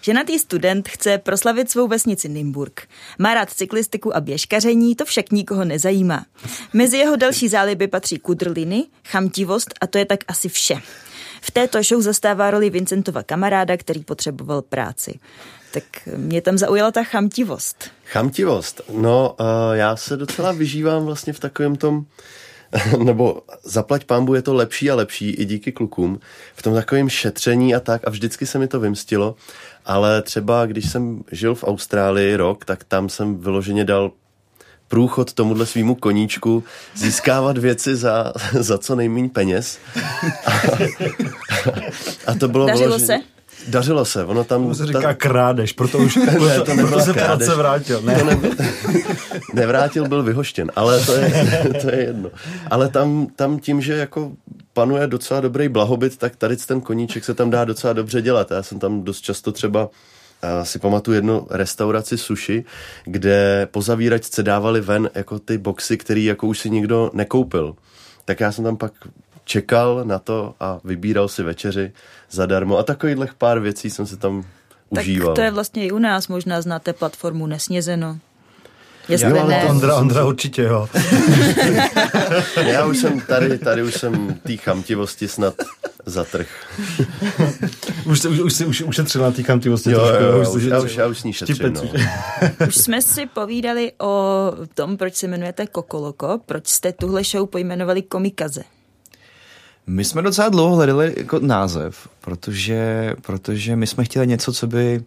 Ženatý 0.00 0.38
student 0.38 0.88
chce 0.88 1.18
proslavit 1.18 1.70
svou 1.70 1.88
vesnici 1.88 2.28
Nymburk. 2.28 2.82
Má 3.18 3.34
rád 3.34 3.50
cyklistiku 3.50 4.16
a 4.16 4.20
běžkaření, 4.20 4.96
to 4.96 5.04
však 5.04 5.30
nikoho 5.30 5.64
nezajímá. 5.64 6.26
Mezi 6.72 6.96
jeho 6.96 7.16
další 7.16 7.48
záliby 7.48 7.88
patří 7.88 8.18
kudrliny, 8.18 8.86
chamtivost 9.08 9.74
a 9.80 9.86
to 9.86 9.98
je 9.98 10.04
tak 10.04 10.20
asi 10.28 10.48
vše. 10.48 10.76
V 11.40 11.50
této 11.50 11.82
show 11.82 12.02
zastává 12.02 12.50
roli 12.50 12.70
Vincentova 12.70 13.22
kamaráda, 13.22 13.76
který 13.76 14.04
potřeboval 14.04 14.62
práci. 14.62 15.18
Tak 15.72 15.84
mě 16.16 16.42
tam 16.42 16.58
zaujala 16.58 16.90
ta 16.90 17.04
chamtivost. 17.04 17.90
Chamtivost. 18.04 18.80
No, 18.92 19.36
uh, 19.40 19.46
já 19.72 19.96
se 19.96 20.16
docela 20.16 20.52
vyžívám 20.52 21.04
vlastně 21.04 21.32
v 21.32 21.40
takovém 21.40 21.76
tom, 21.76 22.04
nebo 22.98 23.42
zaplať 23.64 24.04
pámbu 24.04 24.34
je 24.34 24.42
to 24.42 24.54
lepší 24.54 24.90
a 24.90 24.94
lepší 24.94 25.30
i 25.30 25.44
díky 25.44 25.72
klukům, 25.72 26.20
v 26.54 26.62
tom 26.62 26.74
takovém 26.74 27.08
šetření 27.08 27.74
a 27.74 27.80
tak 27.80 28.02
a 28.06 28.10
vždycky 28.10 28.46
se 28.46 28.58
mi 28.58 28.68
to 28.68 28.80
vymstilo, 28.80 29.34
ale 29.86 30.22
třeba 30.22 30.66
když 30.66 30.90
jsem 30.90 31.22
žil 31.32 31.54
v 31.54 31.64
Austrálii 31.64 32.36
rok, 32.36 32.64
tak 32.64 32.84
tam 32.84 33.08
jsem 33.08 33.38
vyloženě 33.38 33.84
dal 33.84 34.10
průchod 34.88 35.32
tomuhle 35.32 35.66
svýmu 35.66 35.94
koníčku, 35.94 36.64
získávat 36.94 37.58
věci 37.58 37.96
za, 37.96 38.32
za 38.52 38.78
co 38.78 38.94
nejméně 38.96 39.28
peněz. 39.28 39.78
A, 40.46 40.52
a 42.26 42.34
to 42.34 42.48
bylo 42.48 42.66
Dařilo 42.66 42.96
vyloženě- 42.96 43.06
se? 43.06 43.39
Dařilo 43.68 44.04
se, 44.04 44.24
ono 44.24 44.44
tam... 44.44 44.68
To 44.68 44.74
se 44.74 44.86
ta- 44.86 44.98
říká 45.00 45.14
krádež, 45.14 45.72
proto 45.72 45.98
už 45.98 46.16
Ne, 46.16 46.60
to 46.60 46.74
proto 46.74 47.00
se 47.00 47.12
krádež. 47.12 47.14
práce 47.46 47.54
vrátil. 47.56 48.02
Ne. 48.02 48.18
To 48.18 48.24
ne, 48.24 48.38
nevrátil, 49.54 50.08
byl 50.08 50.22
vyhoštěn, 50.22 50.70
ale 50.76 51.00
to 51.00 51.12
je, 51.14 51.48
to 51.82 51.90
je 51.90 51.96
jedno. 52.00 52.30
Ale 52.70 52.88
tam, 52.88 53.26
tam 53.36 53.58
tím, 53.58 53.80
že 53.80 53.92
jako 53.96 54.32
panuje 54.72 55.06
docela 55.06 55.40
dobrý 55.40 55.68
blahobyt, 55.68 56.16
tak 56.16 56.36
tady 56.36 56.56
ten 56.56 56.80
koníček 56.80 57.24
se 57.24 57.34
tam 57.34 57.50
dá 57.50 57.64
docela 57.64 57.92
dobře 57.92 58.22
dělat. 58.22 58.50
Já 58.50 58.62
jsem 58.62 58.78
tam 58.78 59.02
dost 59.02 59.20
často 59.20 59.52
třeba 59.52 59.88
a 60.42 60.64
si 60.64 60.78
pamatuju 60.78 61.14
jednu 61.14 61.46
restauraci 61.50 62.18
sushi, 62.18 62.64
kde 63.04 63.68
po 63.70 63.82
zavíračce 63.82 64.42
dávali 64.42 64.80
ven 64.80 65.10
jako 65.14 65.38
ty 65.38 65.58
boxy, 65.58 65.96
který 65.96 66.24
jako 66.24 66.46
už 66.46 66.58
si 66.58 66.70
nikdo 66.70 67.10
nekoupil. 67.14 67.74
Tak 68.24 68.40
já 68.40 68.52
jsem 68.52 68.64
tam 68.64 68.76
pak 68.76 68.92
čekal 69.44 70.00
na 70.04 70.18
to 70.18 70.54
a 70.60 70.78
vybíral 70.84 71.28
si 71.28 71.42
večeři 71.42 71.92
zadarmo. 72.30 72.78
A 72.78 72.82
takových 72.82 73.34
pár 73.38 73.60
věcí 73.60 73.90
jsem 73.90 74.06
se 74.06 74.16
tam 74.16 74.44
Tak 74.94 75.02
užíval. 75.02 75.34
to 75.34 75.40
je 75.40 75.50
vlastně 75.50 75.86
i 75.86 75.90
u 75.90 75.98
nás, 75.98 76.28
možná 76.28 76.60
znáte 76.62 76.92
platformu 76.92 77.46
Nesnězeno. 77.46 78.18
Jestli 79.08 79.30
Jo, 79.30 79.40
ale 79.40 79.48
ne, 79.48 79.62
to 79.62 79.68
Ondra, 79.68 79.96
Ondra 79.96 80.24
určitě, 80.24 80.62
jo. 80.62 80.88
Já 82.66 82.86
už 82.86 82.98
jsem 82.98 83.20
tady, 83.20 83.58
tady 83.58 83.82
už 83.82 83.94
jsem 83.94 84.40
tý 84.46 84.56
chamtivosti 84.56 85.28
snad 85.28 85.54
zatrh. 86.06 86.46
Už, 88.06 88.20
se- 88.20 88.28
už, 88.28 88.38
už 88.40 88.52
si 88.52 88.64
už, 88.66 88.82
ušetřil 88.82 89.22
na 89.22 89.30
té 89.30 89.42
kamtivosti. 89.42 89.90
Jo, 89.90 89.98
trošku, 89.98 90.24
jo, 90.24 90.32
jo, 90.32 90.40
už, 90.40 90.48
už, 90.56 90.62
já, 90.62 90.80
už, 90.80 90.94
já 90.96 91.06
už 91.06 91.20
s 91.20 91.24
ní 91.24 91.32
šetřím, 91.32 91.54
Štipec 91.56 91.82
no. 91.82 91.90
už. 91.94 92.00
Už 92.68 92.74
jsme 92.76 93.02
si 93.02 93.26
povídali 93.26 93.92
o 94.00 94.52
tom, 94.74 94.96
proč 94.96 95.14
se 95.14 95.26
jmenujete 95.26 95.66
Kokoloko, 95.66 96.40
proč 96.46 96.68
jste 96.68 96.92
tuhle 96.92 97.24
show 97.24 97.46
pojmenovali 97.48 98.02
Komikaze. 98.02 98.62
My 99.86 100.04
jsme 100.04 100.22
docela 100.22 100.48
dlouho 100.48 100.76
hledali 100.76 101.14
jako 101.16 101.38
název, 101.38 102.08
protože, 102.20 103.14
protože 103.22 103.76
my 103.76 103.86
jsme 103.86 104.04
chtěli 104.04 104.26
něco, 104.26 104.52
co 104.52 104.66
by, 104.66 105.02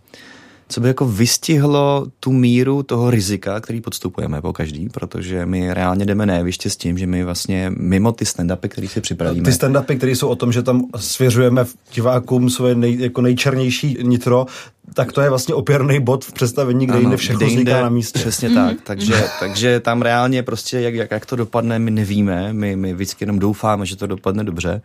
co 0.68 0.82
by 0.82 0.88
jako 0.88 1.06
vystihlo 1.06 2.08
tu 2.20 2.32
míru 2.32 2.84
toho 2.84 3.10
rizika, 3.12 3.60
který 3.60 3.82
podstupujeme 3.82 4.42
po 4.42 4.54
každý, 4.54 4.90
protože 4.90 5.46
my 5.46 5.74
reálně 5.74 6.06
jdeme 6.06 6.26
na 6.26 6.36
jeviště 6.36 6.70
s 6.70 6.78
tím, 6.78 6.98
že 6.98 7.08
my 7.08 7.24
vlastně 7.24 7.72
mimo 7.78 8.12
ty 8.12 8.26
stand-upy, 8.26 8.68
který 8.68 8.88
si 8.88 9.02
připravíme, 9.02 9.46
Ty 9.46 9.52
stand-upy, 9.52 9.98
které 9.98 10.12
jsou 10.12 10.28
o 10.28 10.36
tom, 10.36 10.52
že 10.52 10.64
tam 10.64 10.86
svěřujeme 10.96 11.66
divákům 11.94 12.50
svoje 12.50 12.76
nej, 12.76 13.00
jako 13.00 13.22
nejčernější 13.22 13.98
nitro, 14.02 14.46
tak 14.94 15.12
to 15.12 15.22
je 15.22 15.30
vlastně 15.30 15.56
opěrný 15.56 16.00
bod 16.00 16.26
v 16.26 16.34
představení, 16.34 16.86
kde 16.86 17.00
jinde 17.00 17.18
všechno 17.18 17.38
kde 17.38 17.46
jinde, 17.46 17.62
vzniká 17.62 17.82
na 17.82 17.90
místě. 17.90 18.20
Přesně 18.20 18.50
tak. 18.50 18.78
Takže, 18.84 19.24
takže 19.40 19.80
tam 19.80 20.02
reálně 20.02 20.44
prostě, 20.44 20.80
jak, 20.80 20.94
jak, 20.94 21.12
jak 21.12 21.26
to 21.26 21.36
dopadne, 21.36 21.80
my 21.80 21.92
nevíme. 21.92 22.54
My, 22.54 22.76
my 22.76 22.94
vždycky 22.94 23.24
jenom 23.24 23.40
doufáme, 23.40 23.86
že 23.86 23.96
to 23.96 24.08
dopadne 24.08 24.44
dobře. 24.44 24.82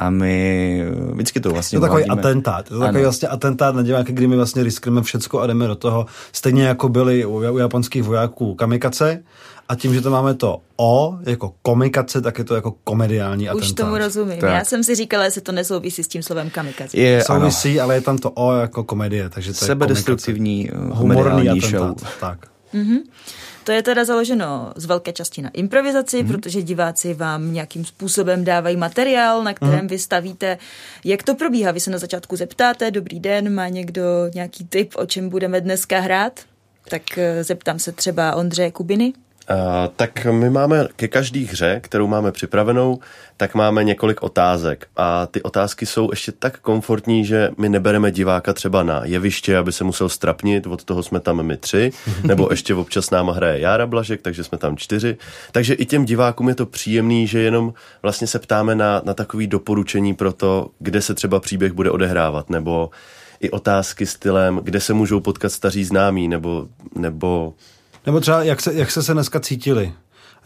A 0.00 0.10
my 0.10 0.84
vždycky 1.12 1.40
to 1.40 1.50
vlastně 1.50 1.78
To 1.78 1.84
je 1.84 1.88
takový 1.88 2.04
uvádíme. 2.04 2.22
atentát. 2.28 2.68
To 2.68 2.74
je 2.74 2.80
takový 2.80 2.96
Ano. 2.96 3.02
vlastně 3.02 3.28
atentát 3.28 3.74
na 3.74 3.82
diváky, 3.82 4.12
kdy 4.12 4.26
my 4.26 4.36
vlastně 4.36 4.62
riskujeme 4.62 5.02
všecko 5.02 5.40
a 5.40 5.46
jdeme 5.46 5.66
do 5.66 5.74
toho. 5.74 6.06
Stejně 6.32 6.64
jako 6.66 6.88
byli 6.88 7.24
u, 7.24 7.36
u 7.52 7.58
japonských 7.58 8.02
vojáků 8.02 8.54
kamikace. 8.54 9.22
A 9.68 9.74
tím, 9.74 9.94
že 9.94 10.00
to 10.00 10.10
máme 10.10 10.34
to 10.34 10.58
O 10.76 11.18
jako 11.26 11.52
komikace, 11.62 12.20
tak 12.20 12.38
je 12.38 12.44
to 12.44 12.54
jako 12.54 12.74
komediální 12.84 13.50
Už 13.50 13.64
atentát. 13.64 13.84
tomu 13.84 13.98
rozumím. 13.98 14.38
Tak. 14.40 14.50
Já 14.50 14.64
jsem 14.64 14.84
si 14.84 14.94
říkala, 14.94 15.24
jestli 15.24 15.40
to 15.40 15.52
nesouvisí 15.52 16.04
s 16.04 16.08
tím 16.08 16.22
slovem 16.22 16.50
kamikaze. 16.50 16.96
Je, 16.98 17.24
ano, 17.24 17.40
Souvisí, 17.40 17.80
ale 17.80 17.94
je 17.94 18.00
tam 18.00 18.18
to 18.18 18.30
O 18.30 18.52
jako 18.56 18.84
komedie, 18.84 19.28
takže 19.28 19.52
to 19.52 19.64
sebedestruktivní 19.64 20.64
je 20.64 20.70
eh, 20.70 20.74
komikace. 20.76 20.98
humorný 20.98 21.60
show. 21.60 21.94
Tak. 22.20 22.38
To 23.70 23.74
je 23.74 23.82
teda 23.82 24.04
založeno 24.04 24.72
z 24.76 24.84
velké 24.84 25.12
části 25.12 25.42
na 25.42 25.50
improvizaci, 25.50 26.16
Mhm. 26.16 26.26
mm-hmm. 26.26 26.32
protože 26.40 26.62
diváci 26.62 27.14
vám 27.14 27.52
nějakým 27.52 27.84
způsobem 27.84 28.44
dávají 28.44 28.76
materiál, 28.76 29.44
na 29.44 29.54
kterém 29.54 29.80
mm-hmm. 29.86 29.88
vy 29.88 29.98
stavíte, 29.98 30.58
jak 31.04 31.22
to 31.22 31.34
probíhá. 31.34 31.72
Vy 31.72 31.80
se 31.80 31.90
na 31.90 31.98
začátku 31.98 32.36
zeptáte, 32.36 32.90
dobrý 32.90 33.20
den, 33.20 33.54
má 33.54 33.68
někdo 33.68 34.02
nějaký 34.34 34.64
tip, 34.64 34.92
o 34.96 35.06
čem 35.06 35.28
budeme 35.28 35.60
dneska 35.60 36.00
hrát? 36.00 36.40
Tak 36.88 37.18
eh, 37.18 37.44
zeptám 37.44 37.78
se 37.78 37.92
třeba 37.92 38.34
Ondřeje 38.36 38.70
Kubiny. 38.70 39.12
Uh, 39.50 39.56
tak 39.96 40.24
my 40.24 40.50
máme 40.50 40.88
ke 40.96 41.08
každé 41.08 41.40
hře, 41.40 41.80
kterou 41.84 42.06
máme 42.06 42.32
připravenou, 42.32 42.98
tak 43.36 43.54
máme 43.54 43.84
několik 43.84 44.22
otázek. 44.22 44.86
A 44.96 45.26
ty 45.26 45.42
otázky 45.42 45.86
jsou 45.86 46.10
ještě 46.10 46.32
tak 46.32 46.58
komfortní, 46.60 47.24
že 47.24 47.50
my 47.58 47.68
nebereme 47.68 48.10
diváka 48.10 48.52
třeba 48.52 48.82
na 48.82 49.00
jeviště, 49.04 49.56
aby 49.56 49.72
se 49.72 49.84
musel 49.84 50.08
strapnit, 50.08 50.66
od 50.66 50.84
toho 50.84 51.02
jsme 51.02 51.20
tam 51.20 51.42
my 51.42 51.56
tři, 51.56 51.92
nebo 52.24 52.48
ještě 52.50 52.74
občas 52.74 53.10
náma 53.10 53.32
hraje 53.32 53.60
Jára 53.60 53.86
Blažek, 53.86 54.22
takže 54.22 54.44
jsme 54.44 54.58
tam 54.58 54.76
čtyři. 54.76 55.16
Takže 55.52 55.74
i 55.74 55.86
těm 55.86 56.04
divákům 56.04 56.48
je 56.48 56.54
to 56.54 56.66
příjemný, 56.66 57.26
že 57.26 57.40
jenom 57.40 57.74
vlastně 58.02 58.26
se 58.26 58.38
ptáme 58.38 58.74
na, 58.74 59.02
na 59.04 59.14
takový 59.14 59.46
doporučení 59.46 60.14
pro 60.14 60.32
to, 60.32 60.70
kde 60.78 61.02
se 61.02 61.14
třeba 61.14 61.40
příběh 61.40 61.72
bude 61.72 61.90
odehrávat, 61.90 62.50
nebo 62.50 62.90
i 63.40 63.50
otázky 63.50 64.06
stylem, 64.06 64.60
kde 64.62 64.80
se 64.80 64.94
můžou 64.94 65.20
potkat 65.20 65.52
staří 65.52 65.84
známí, 65.84 66.28
nebo, 66.28 66.68
nebo 66.94 67.54
Nebo 68.06 68.20
třeba, 68.20 68.42
jak 68.42 68.60
se, 68.60 68.74
jak 68.74 68.90
se 68.90 69.02
se 69.02 69.12
dneska 69.12 69.40
cítili. 69.40 69.92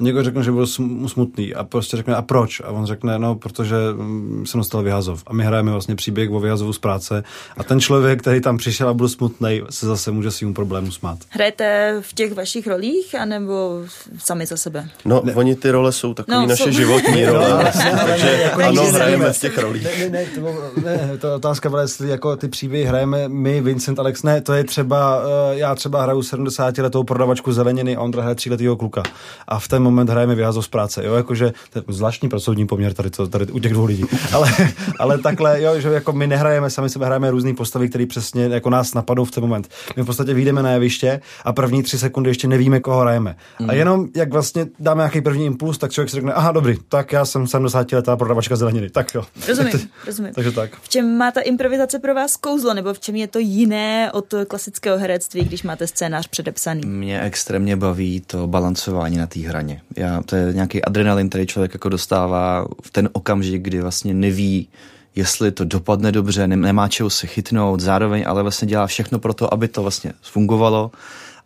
A 0.01 0.03
někdo 0.03 0.23
řekne, 0.25 0.43
že 0.43 0.53
byl 0.53 0.65
sm- 0.65 1.09
smutný 1.09 1.55
a 1.55 1.65
prostě 1.65 1.97
řekne, 1.97 2.15
a 2.15 2.23
proč? 2.23 2.61
A 2.65 2.69
on 2.71 2.87
řekne, 2.87 3.19
no, 3.19 3.35
protože 3.35 3.75
mm, 3.93 4.45
jsem 4.47 4.61
dostal 4.61 4.83
vyhazov. 4.83 5.23
A 5.27 5.33
my 5.33 5.45
hrajeme 5.45 5.73
vlastně 5.73 5.95
příběh 5.95 6.31
o 6.31 6.41
vyhazovu 6.41 6.73
z 6.73 6.79
práce 6.79 7.25
a 7.57 7.65
ten 7.65 7.81
člověk, 7.81 8.21
který 8.21 8.41
tam 8.41 8.57
přišel 8.57 8.89
a 8.89 8.95
byl 8.95 9.09
smutný, 9.09 9.63
se 9.71 9.87
zase 9.87 10.11
může 10.11 10.31
svým 10.31 10.55
problému 10.55 10.93
smát. 10.93 11.19
Hrajete 11.31 11.97
v 12.01 12.13
těch 12.15 12.35
vašich 12.35 12.67
rolích, 12.67 13.15
anebo 13.15 13.81
sami 14.19 14.47
za 14.47 14.57
sebe? 14.57 14.89
No, 15.05 15.21
ne. 15.25 15.35
oni 15.35 15.55
ty 15.57 15.71
role 15.71 15.93
jsou 15.93 16.15
takový 16.15 16.35
No, 16.35 16.41
no, 16.43 16.47
naše 16.49 16.65
jsou- 16.65 16.71
životní 16.71 17.25
role. 17.27 17.53
ale- 17.53 17.73
takže 18.07 18.27
jako 18.43 18.63
ano, 18.63 18.83
hrajeme 18.83 19.33
v 19.33 19.39
těch 19.41 19.59
rolích. 19.59 19.85
Ne, 19.85 19.99
ne, 19.99 20.09
ne, 20.09 20.25
to, 20.35 20.81
ne, 20.85 21.19
to 21.21 21.35
otázka 21.35 21.71
byla, 21.71 21.83
jestli 21.83 22.09
jako 22.09 22.37
ty 22.37 22.49
příběhy 22.49 22.85
hrajeme 22.87 23.29
my, 23.29 23.61
Vincent, 23.61 23.99
Alex, 23.99 24.23
ne, 24.23 24.41
to 24.41 24.53
je 24.53 24.65
třeba, 24.65 25.23
eh, 25.53 25.59
já 25.59 25.75
třeba 25.75 26.03
hraju 26.03 26.23
70 26.23 26.79
letou 26.83 27.05
prodavačku 27.05 27.53
zeleniny 27.53 27.97
a 27.97 28.01
Ondra 28.01 28.23
hraje 28.23 28.35
3 28.35 28.51
letýho 28.51 28.77
kluka. 28.77 29.03
A 29.49 29.59
v 29.59 29.69
ten 29.69 29.84
moment 29.85 30.11
hrajeme 30.11 30.35
vyhazov 30.35 30.65
z 30.65 30.69
práce, 30.69 31.05
jo, 31.05 31.15
jakože 31.15 31.53
to 31.71 31.79
je 31.79 31.83
zvláštní 31.89 32.29
pracovní 32.29 32.67
poměr 32.67 32.95
tady, 32.95 33.11
to, 33.11 33.27
tady 33.27 33.47
u 33.47 33.59
těch 33.59 33.73
dvou 33.73 33.85
lidí. 33.85 34.05
Ale, 34.33 34.53
ale 34.99 35.19
takhle, 35.19 35.63
jo, 35.63 35.81
že 35.81 35.89
jako 35.89 36.13
my 36.13 36.27
nehrajeme 36.27 36.71
sami 36.71 36.91
sebe, 36.91 37.07
hrajeme 37.07 37.31
různé 37.31 37.55
postavy, 37.55 37.89
které 37.89 38.07
přesně 38.07 38.45
jako 38.45 38.71
nás 38.71 38.95
napadou 38.95 39.25
v 39.25 39.31
ten 39.31 39.43
moment. 39.43 39.69
My 39.97 40.03
v 40.03 40.07
podstatě 40.07 40.35
vyjdeme 40.35 40.63
na 40.63 40.71
jeviště 40.71 41.21
a 41.45 41.53
první 41.53 41.83
tři 41.83 41.99
sekundy 41.99 42.31
ještě 42.31 42.49
nevíme, 42.49 42.81
koho 42.81 43.01
hrajeme. 43.01 43.37
A 43.69 43.73
jenom 43.73 44.09
jak 44.17 44.33
vlastně 44.33 44.67
dáme 44.79 45.01
nějaký 45.01 45.21
první 45.21 45.47
impuls, 45.47 45.79
tak 45.79 45.93
člověk 45.93 46.11
si 46.11 46.17
řekne, 46.17 46.33
aha, 46.33 46.53
dobrý, 46.53 46.77
tak 46.89 47.13
já 47.13 47.25
jsem 47.25 47.47
70 47.47 47.93
letá 47.93 48.17
prodavačka 48.17 48.57
zeleniny, 48.57 48.91
tak 48.91 49.15
jo. 49.15 49.25
Rozumím, 49.49 49.73
rozumím. 50.07 50.33
Takže 50.35 50.51
tak. 50.51 50.81
V 50.83 50.89
čem 50.89 51.17
má 51.17 51.31
ta 51.31 51.41
improvizace 51.41 51.99
pro 51.99 52.15
vás 52.15 52.37
kouzlo, 52.37 52.75
nebo 52.75 52.95
v 52.95 53.01
čem 53.01 53.17
je 53.17 53.27
to 53.27 53.39
jiné 53.39 54.13
od 54.13 54.35
klasického 54.49 54.99
herectví, 54.99 55.45
když 55.45 55.63
máte 55.63 55.87
scénář 55.87 56.29
předepsaný? 56.29 56.87
Mě 56.87 57.21
extrémně 57.21 57.77
baví 57.77 58.21
to 58.27 58.47
balancování 58.47 59.17
na 59.17 59.27
té 59.27 59.41
hraně. 59.41 59.74
Já, 59.97 60.23
to 60.23 60.37
je 60.37 60.53
nějaký 60.53 60.85
adrenalin, 60.85 61.29
který 61.29 61.47
člověk 61.47 61.75
jako 61.75 61.89
dostává 61.89 62.67
v 62.83 62.91
ten 62.91 63.09
okamžik, 63.13 63.63
kdy 63.63 63.81
vlastně 63.81 64.15
neví, 64.15 64.69
jestli 65.17 65.53
to 65.53 65.65
dopadne 65.65 66.13
dobře, 66.13 66.49
nem- 66.49 66.61
nemá 66.61 66.89
čeho 66.89 67.11
se 67.11 67.27
chytnout, 67.27 67.81
zároveň 67.81 68.25
ale 68.27 68.43
vlastně 68.43 68.69
dělá 68.69 68.87
všechno 68.87 69.19
pro 69.19 69.35
to, 69.35 69.55
aby 69.55 69.69
to 69.69 69.83
vlastně 69.83 70.13
fungovalo 70.23 70.91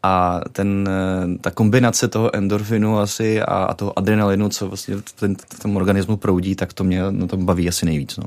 a 0.02 0.40
ten, 0.52 0.88
eh, 0.88 1.38
ta 1.40 1.50
kombinace 1.50 2.08
toho 2.08 2.36
endorfinu 2.36 2.98
asi 2.98 3.42
a, 3.42 3.44
a 3.44 3.74
toho 3.74 3.98
adrenalinu, 3.98 4.48
co 4.48 4.68
vlastně 4.68 4.96
v 4.96 5.12
ten, 5.12 5.36
v 5.54 5.58
tom 5.58 5.76
organismu 5.76 6.16
proudí, 6.16 6.54
tak 6.54 6.72
to 6.72 6.84
mě 6.84 7.02
na 7.10 7.26
tom 7.26 7.46
baví 7.46 7.68
asi 7.68 7.86
nejvíc. 7.86 8.16
No. 8.16 8.24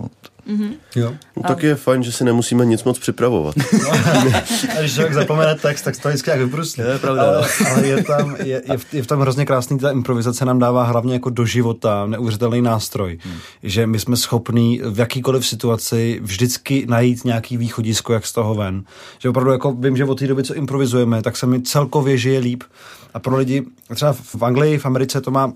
Jo. 0.95 1.13
No, 1.37 1.43
tak 1.47 1.63
je 1.63 1.75
fajn, 1.75 2.03
že 2.03 2.11
si 2.11 2.23
nemusíme 2.23 2.65
nic 2.65 2.83
moc 2.83 2.99
připravovat. 2.99 3.55
A 4.77 4.79
když 4.79 4.93
člověk 4.93 5.13
zapomene 5.13 5.55
text, 5.55 5.81
tak 5.81 5.97
to 5.97 6.09
vždycky 6.09 6.29
jak 6.29 6.39
vybrusne. 6.39 6.83
To 6.83 6.89
je 6.89 6.99
pravda, 6.99 7.23
Ale, 7.23 7.47
ale 7.71 7.87
je, 7.87 8.03
tam, 8.03 8.35
je, 8.39 8.61
je, 8.71 8.77
v, 8.77 8.93
je 8.93 9.03
v 9.03 9.07
tom 9.07 9.19
hrozně 9.19 9.45
krásný, 9.45 9.79
ta 9.79 9.91
improvizace 9.91 10.45
nám 10.45 10.59
dává 10.59 10.83
hlavně 10.83 11.13
jako 11.13 11.29
do 11.29 11.45
života 11.45 12.05
neuvěřitelný 12.05 12.61
nástroj. 12.61 13.17
Hmm. 13.21 13.37
Že 13.63 13.87
my 13.87 13.99
jsme 13.99 14.17
schopní 14.17 14.81
v 14.89 14.99
jakýkoliv 14.99 15.47
situaci 15.47 16.19
vždycky 16.23 16.85
najít 16.89 17.25
nějaký 17.25 17.57
východisko, 17.57 18.13
jak 18.13 18.25
z 18.25 18.33
toho 18.33 18.55
ven. 18.55 18.83
Že 19.19 19.29
opravdu 19.29 19.51
jako 19.51 19.71
vím, 19.71 19.97
že 19.97 20.05
od 20.05 20.19
té 20.19 20.27
doby, 20.27 20.43
co 20.43 20.53
improvizujeme, 20.53 21.21
tak 21.21 21.37
se 21.37 21.45
mi 21.45 21.61
celkově 21.61 22.17
žije 22.17 22.39
líp. 22.39 22.63
A 23.13 23.19
pro 23.19 23.37
lidi, 23.37 23.63
třeba 23.95 24.13
v 24.13 24.43
Anglii, 24.43 24.77
v 24.77 24.85
Americe 24.85 25.21
to 25.21 25.31
má 25.31 25.53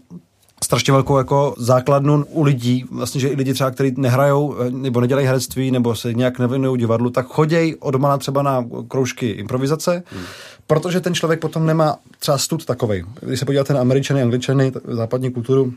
strašně 0.66 0.94
velkou 0.94 1.18
jako 1.18 1.56
základnu 1.58 2.26
u 2.30 2.44
lidí, 2.44 2.86
vlastně, 2.92 3.22
že 3.22 3.28
i 3.28 3.36
lidi 3.36 3.54
třeba, 3.54 3.72
kteří 3.72 3.94
nehrajou 3.98 4.56
eh, 4.60 4.72
nebo 4.72 5.02
nedělají 5.02 5.28
herectví 5.28 5.72
nebo 5.72 5.96
se 5.96 6.14
nějak 6.14 6.40
nevěnují 6.40 6.80
divadlu, 6.80 7.10
tak 7.10 7.26
chodějí 7.28 7.76
odmala 7.76 8.18
třeba 8.18 8.42
na 8.42 8.66
kroužky 8.88 9.30
improvizace, 9.30 10.04
hmm. 10.12 10.24
protože 10.68 11.02
ten 11.02 11.16
člověk 11.16 11.40
potom 11.40 11.66
nemá 11.66 11.96
třeba 12.20 12.38
stud 12.38 12.66
takovej. 12.66 13.06
Když 13.22 13.40
se 13.40 13.46
podíváte 13.46 13.74
na 13.74 13.82
američany, 13.82 14.22
angličany, 14.22 14.72
západní 14.88 15.32
kulturu, 15.32 15.74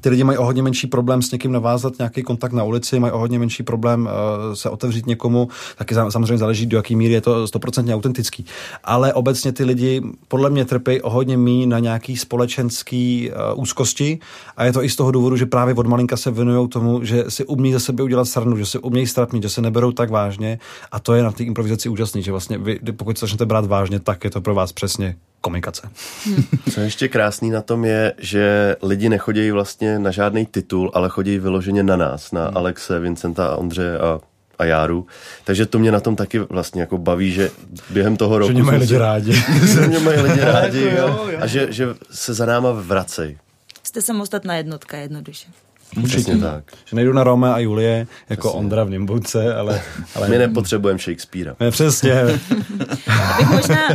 ty 0.00 0.08
lidi 0.08 0.24
mají 0.24 0.38
o 0.38 0.44
hodně 0.44 0.62
menší 0.62 0.86
problém 0.86 1.22
s 1.22 1.30
někým 1.30 1.52
navázat 1.52 1.98
nějaký 1.98 2.22
kontakt 2.22 2.52
na 2.52 2.64
ulici, 2.64 3.00
mají 3.00 3.12
o 3.12 3.18
hodně 3.18 3.38
menší 3.38 3.62
problém 3.62 4.08
uh, 4.48 4.54
se 4.54 4.70
otevřít 4.70 5.06
někomu, 5.06 5.48
taky 5.76 5.94
samozřejmě 5.94 6.38
záleží, 6.38 6.66
do 6.66 6.76
jaký 6.76 6.96
míry 6.96 7.14
je 7.14 7.20
to 7.20 7.46
stoprocentně 7.48 7.94
autentický. 7.94 8.46
Ale 8.84 9.12
obecně 9.12 9.52
ty 9.52 9.64
lidi 9.64 10.02
podle 10.28 10.50
mě 10.50 10.64
trpí 10.64 11.00
o 11.00 11.10
hodně 11.10 11.36
mí 11.36 11.66
na 11.66 11.78
nějaký 11.78 12.16
společenský 12.16 13.30
uh, 13.30 13.60
úzkosti 13.60 14.18
a 14.56 14.64
je 14.64 14.72
to 14.72 14.84
i 14.84 14.88
z 14.88 14.96
toho 14.96 15.10
důvodu, 15.10 15.36
že 15.36 15.46
právě 15.46 15.74
od 15.74 15.86
malinka 15.86 16.16
se 16.16 16.30
věnují 16.30 16.68
tomu, 16.68 17.04
že 17.04 17.24
si 17.28 17.44
umí 17.44 17.72
za 17.72 17.78
sebe 17.78 18.02
udělat 18.02 18.24
sranu, 18.24 18.56
že 18.56 18.66
si 18.66 18.78
umějí 18.78 19.06
stratnit, 19.06 19.42
že 19.42 19.48
se 19.48 19.60
neberou 19.60 19.92
tak 19.92 20.10
vážně 20.10 20.58
a 20.92 21.00
to 21.00 21.14
je 21.14 21.22
na 21.22 21.32
té 21.32 21.44
improvizaci 21.44 21.88
úžasný, 21.88 22.22
že 22.22 22.30
vlastně 22.30 22.58
vy, 22.58 22.78
pokud 22.96 23.18
se 23.18 23.26
začnete 23.26 23.46
brát 23.46 23.66
vážně, 23.66 24.00
tak 24.00 24.24
je 24.24 24.30
to 24.30 24.40
pro 24.40 24.54
vás 24.54 24.72
přesně 24.72 25.16
komunikace. 25.44 25.88
Co 26.72 26.80
je 26.80 26.86
ještě 26.86 27.08
krásný 27.08 27.50
na 27.50 27.62
tom 27.62 27.84
je, 27.84 28.12
že 28.18 28.76
lidi 28.82 29.08
nechodí 29.08 29.50
vlastně 29.50 29.98
na 29.98 30.10
žádný 30.10 30.46
titul, 30.46 30.90
ale 30.94 31.08
chodí 31.08 31.38
vyloženě 31.38 31.82
na 31.82 31.96
nás, 31.96 32.32
na 32.32 32.44
Hmm. 32.44 32.56
Alexe, 32.56 32.98
Vincenta 33.00 33.46
a 33.46 33.56
Ondřeje 33.56 33.98
a 33.98 34.20
a 34.58 34.64
Járu. 34.64 35.06
Takže 35.44 35.66
to 35.66 35.78
mě 35.78 35.92
na 35.92 36.00
tom 36.00 36.16
taky 36.16 36.38
vlastně 36.38 36.80
jako 36.80 36.98
baví, 36.98 37.32
že 37.32 37.50
během 37.90 38.16
toho 38.16 38.38
roku... 38.38 38.48
Že 38.48 38.54
mě 38.54 38.62
mají 38.62 38.78
lidi 38.78 38.88
si- 38.94 38.98
rádi. 39.08 39.32
že 39.74 39.80
mě 39.80 39.98
mají 39.98 40.20
lidi 40.20 40.40
rádi, 40.40 40.84
Jako 40.84 40.98
jo, 41.00 41.18
jo, 41.24 41.30
jo. 41.32 41.38
A 41.40 41.46
že, 41.46 41.72
že 41.72 41.86
se 42.10 42.34
za 42.34 42.46
náma 42.46 42.70
vracej. 42.72 43.38
Jste 43.82 44.02
samostatná 44.02 44.56
jednotka 44.56 44.96
jednoduše. 44.96 45.46
Přesně 46.04 46.38
tak. 46.38 46.64
Že 46.84 46.96
nejdu 46.96 47.12
na 47.12 47.24
Rome 47.24 47.52
a 47.52 47.58
Julie 47.58 48.06
jako 48.28 48.48
Přesně. 48.48 48.58
Ondra 48.58 48.84
v 48.84 48.90
Nimbulce, 48.90 49.54
ale... 49.54 49.82
ale 50.14 50.28
My 50.28 50.38
nepotřebujeme 50.38 50.98
Shakespearea. 50.98 51.56
Ne, 51.60 51.70
přesně. 51.70 52.22
Abych 53.34 53.50
možná 53.50 53.88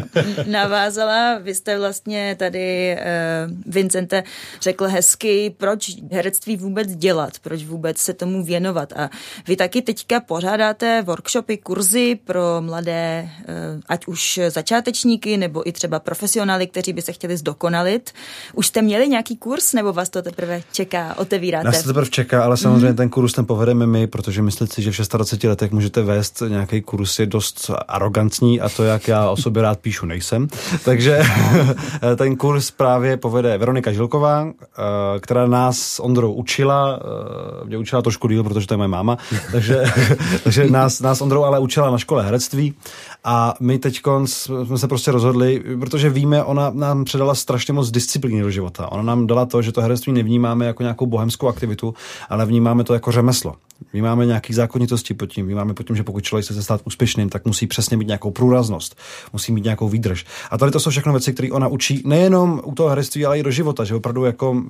navázala, 0.46 1.38
vy 1.38 1.56
jste 1.56 1.80
vlastně 1.80 2.36
tady, 2.40 2.98
uh, 2.98 3.74
Vincente, 3.74 4.24
řekl 4.62 4.88
hezky, 4.88 5.56
proč 5.58 5.92
herectví 6.12 6.58
vůbec 6.58 6.96
dělat, 6.96 7.34
proč 7.42 7.64
vůbec 7.64 7.98
se 7.98 8.14
tomu 8.14 8.44
věnovat. 8.44 8.94
A 8.94 9.10
vy 9.48 9.56
taky 9.56 9.82
teďka 9.82 10.20
pořádáte 10.20 11.02
workshopy, 11.02 11.58
kurzy 11.58 12.20
pro 12.26 12.42
mladé, 12.60 13.30
uh, 13.40 13.82
ať 13.90 14.08
už 14.08 14.40
začátečníky, 14.50 15.38
nebo 15.38 15.70
i 15.70 15.72
třeba 15.72 16.00
profesionály, 16.00 16.68
kteří 16.68 16.94
by 16.94 17.02
se 17.02 17.12
chtěli 17.12 17.38
zdokonalit. 17.38 18.12
Už 18.54 18.68
jste 18.68 18.82
měli 18.82 19.08
nějaký 19.08 19.38
kurz, 19.38 19.74
nebo 19.74 19.94
vás 19.94 20.10
to 20.10 20.22
teprve 20.22 20.62
čeká, 20.72 21.18
otevíráte? 21.18 21.66
Nás 21.66 21.84
teprve 21.89 22.10
čeká, 22.10 22.43
ale 22.43 22.58
samozřejmě 22.58 22.93
ten 22.93 23.10
kurz 23.10 23.34
ten 23.34 23.45
povedeme 23.45 23.88
my, 23.88 24.08
protože 24.08 24.41
myslet 24.41 24.73
si, 24.73 24.82
že 24.82 24.91
v 24.91 25.10
26 25.10 25.49
letech 25.49 25.71
můžete 25.71 26.02
vést 26.02 26.43
nějaký 26.47 26.82
kurz 26.82 27.19
je 27.19 27.25
dost 27.25 27.71
arrogantní 27.88 28.62
a 28.62 28.69
to, 28.69 28.84
jak 28.84 29.08
já 29.08 29.30
o 29.30 29.38
sobě 29.38 29.62
rád 29.62 29.80
píšu, 29.80 30.06
nejsem. 30.06 30.47
Takže 30.86 31.21
ten 32.15 32.36
kurz 32.36 32.71
právě 32.71 33.17
povede 33.17 33.58
Veronika 33.58 33.91
Žilková, 33.91 34.47
eh, 34.47 35.19
která 35.19 35.47
nás 35.47 35.80
s 35.80 35.99
Ondrou 35.99 36.34
učila, 36.34 36.99
eh, 37.62 37.65
mě 37.65 37.78
učila 37.78 38.02
trošku 38.02 38.28
díl, 38.28 38.43
protože 38.43 38.67
to 38.67 38.73
je 38.73 38.78
moje 38.78 38.88
máma, 38.88 39.17
takže, 39.52 39.84
takže 40.43 40.69
nás, 40.69 40.99
nás 40.99 41.21
Ondrou 41.21 41.43
ale 41.43 41.60
učila 41.60 41.91
na 41.91 41.97
škole 41.97 42.23
herectví 42.23 42.73
a 43.23 43.53
my 43.60 43.79
teď 43.79 44.01
jsme 44.63 44.77
se 44.77 44.88
prostě 44.88 45.12
rozhodli, 45.12 45.63
protože 45.79 46.10
víme, 46.10 46.43
ona 46.43 46.71
nám 46.73 47.05
předala 47.05 47.36
strašně 47.36 47.73
moc 47.73 47.91
disciplíny 47.91 48.41
do 48.41 48.51
života. 48.51 48.91
Ona 48.91 49.03
nám 49.03 49.27
dala 49.27 49.45
to, 49.45 49.62
že 49.62 49.71
to 49.71 49.82
herectví 49.82 50.13
nevnímáme 50.13 50.65
jako 50.65 50.84
nějakou 50.84 51.05
bohemskou 51.05 51.47
aktivitu, 51.47 51.93
ale 52.29 52.45
vnímáme 52.45 52.84
to 52.84 52.93
jako 52.93 53.12
řemeslo. 53.12 53.55
Vnímáme 53.93 54.25
nějaký 54.25 54.53
zákonitosti 54.53 55.13
pod 55.13 55.25
tím, 55.25 55.45
vnímáme 55.45 55.73
pod 55.73 55.88
tím, 55.88 55.95
že 55.95 56.03
pokud 56.03 56.23
člověk 56.23 56.45
chce 56.45 56.53
se 56.53 56.63
stát 56.63 56.82
úspěšným, 56.84 57.29
tak 57.29 57.45
musí 57.45 57.67
přesně 57.67 57.97
mít 57.97 58.08
nějakou 58.08 58.32
průraznost, 58.32 58.95
musí 59.34 59.51
mít 59.51 59.63
nějakou 59.63 59.89
výdrž. 59.89 60.25
A 60.51 60.58
tady 60.58 60.71
to 60.71 60.79
jsou 60.79 60.89
všechno 60.89 61.13
věci, 61.13 61.34
které 61.34 61.51
ona 61.51 61.67
učí 61.67 62.01
nejenom 62.05 62.62
u 62.63 62.75
toho 62.75 62.89
herectví, 62.89 63.25
ale 63.25 63.39
i 63.39 63.43
do 63.43 63.51
života, 63.51 63.84
že 63.84 63.95
opravdu 63.95 64.25
jako 64.25 64.63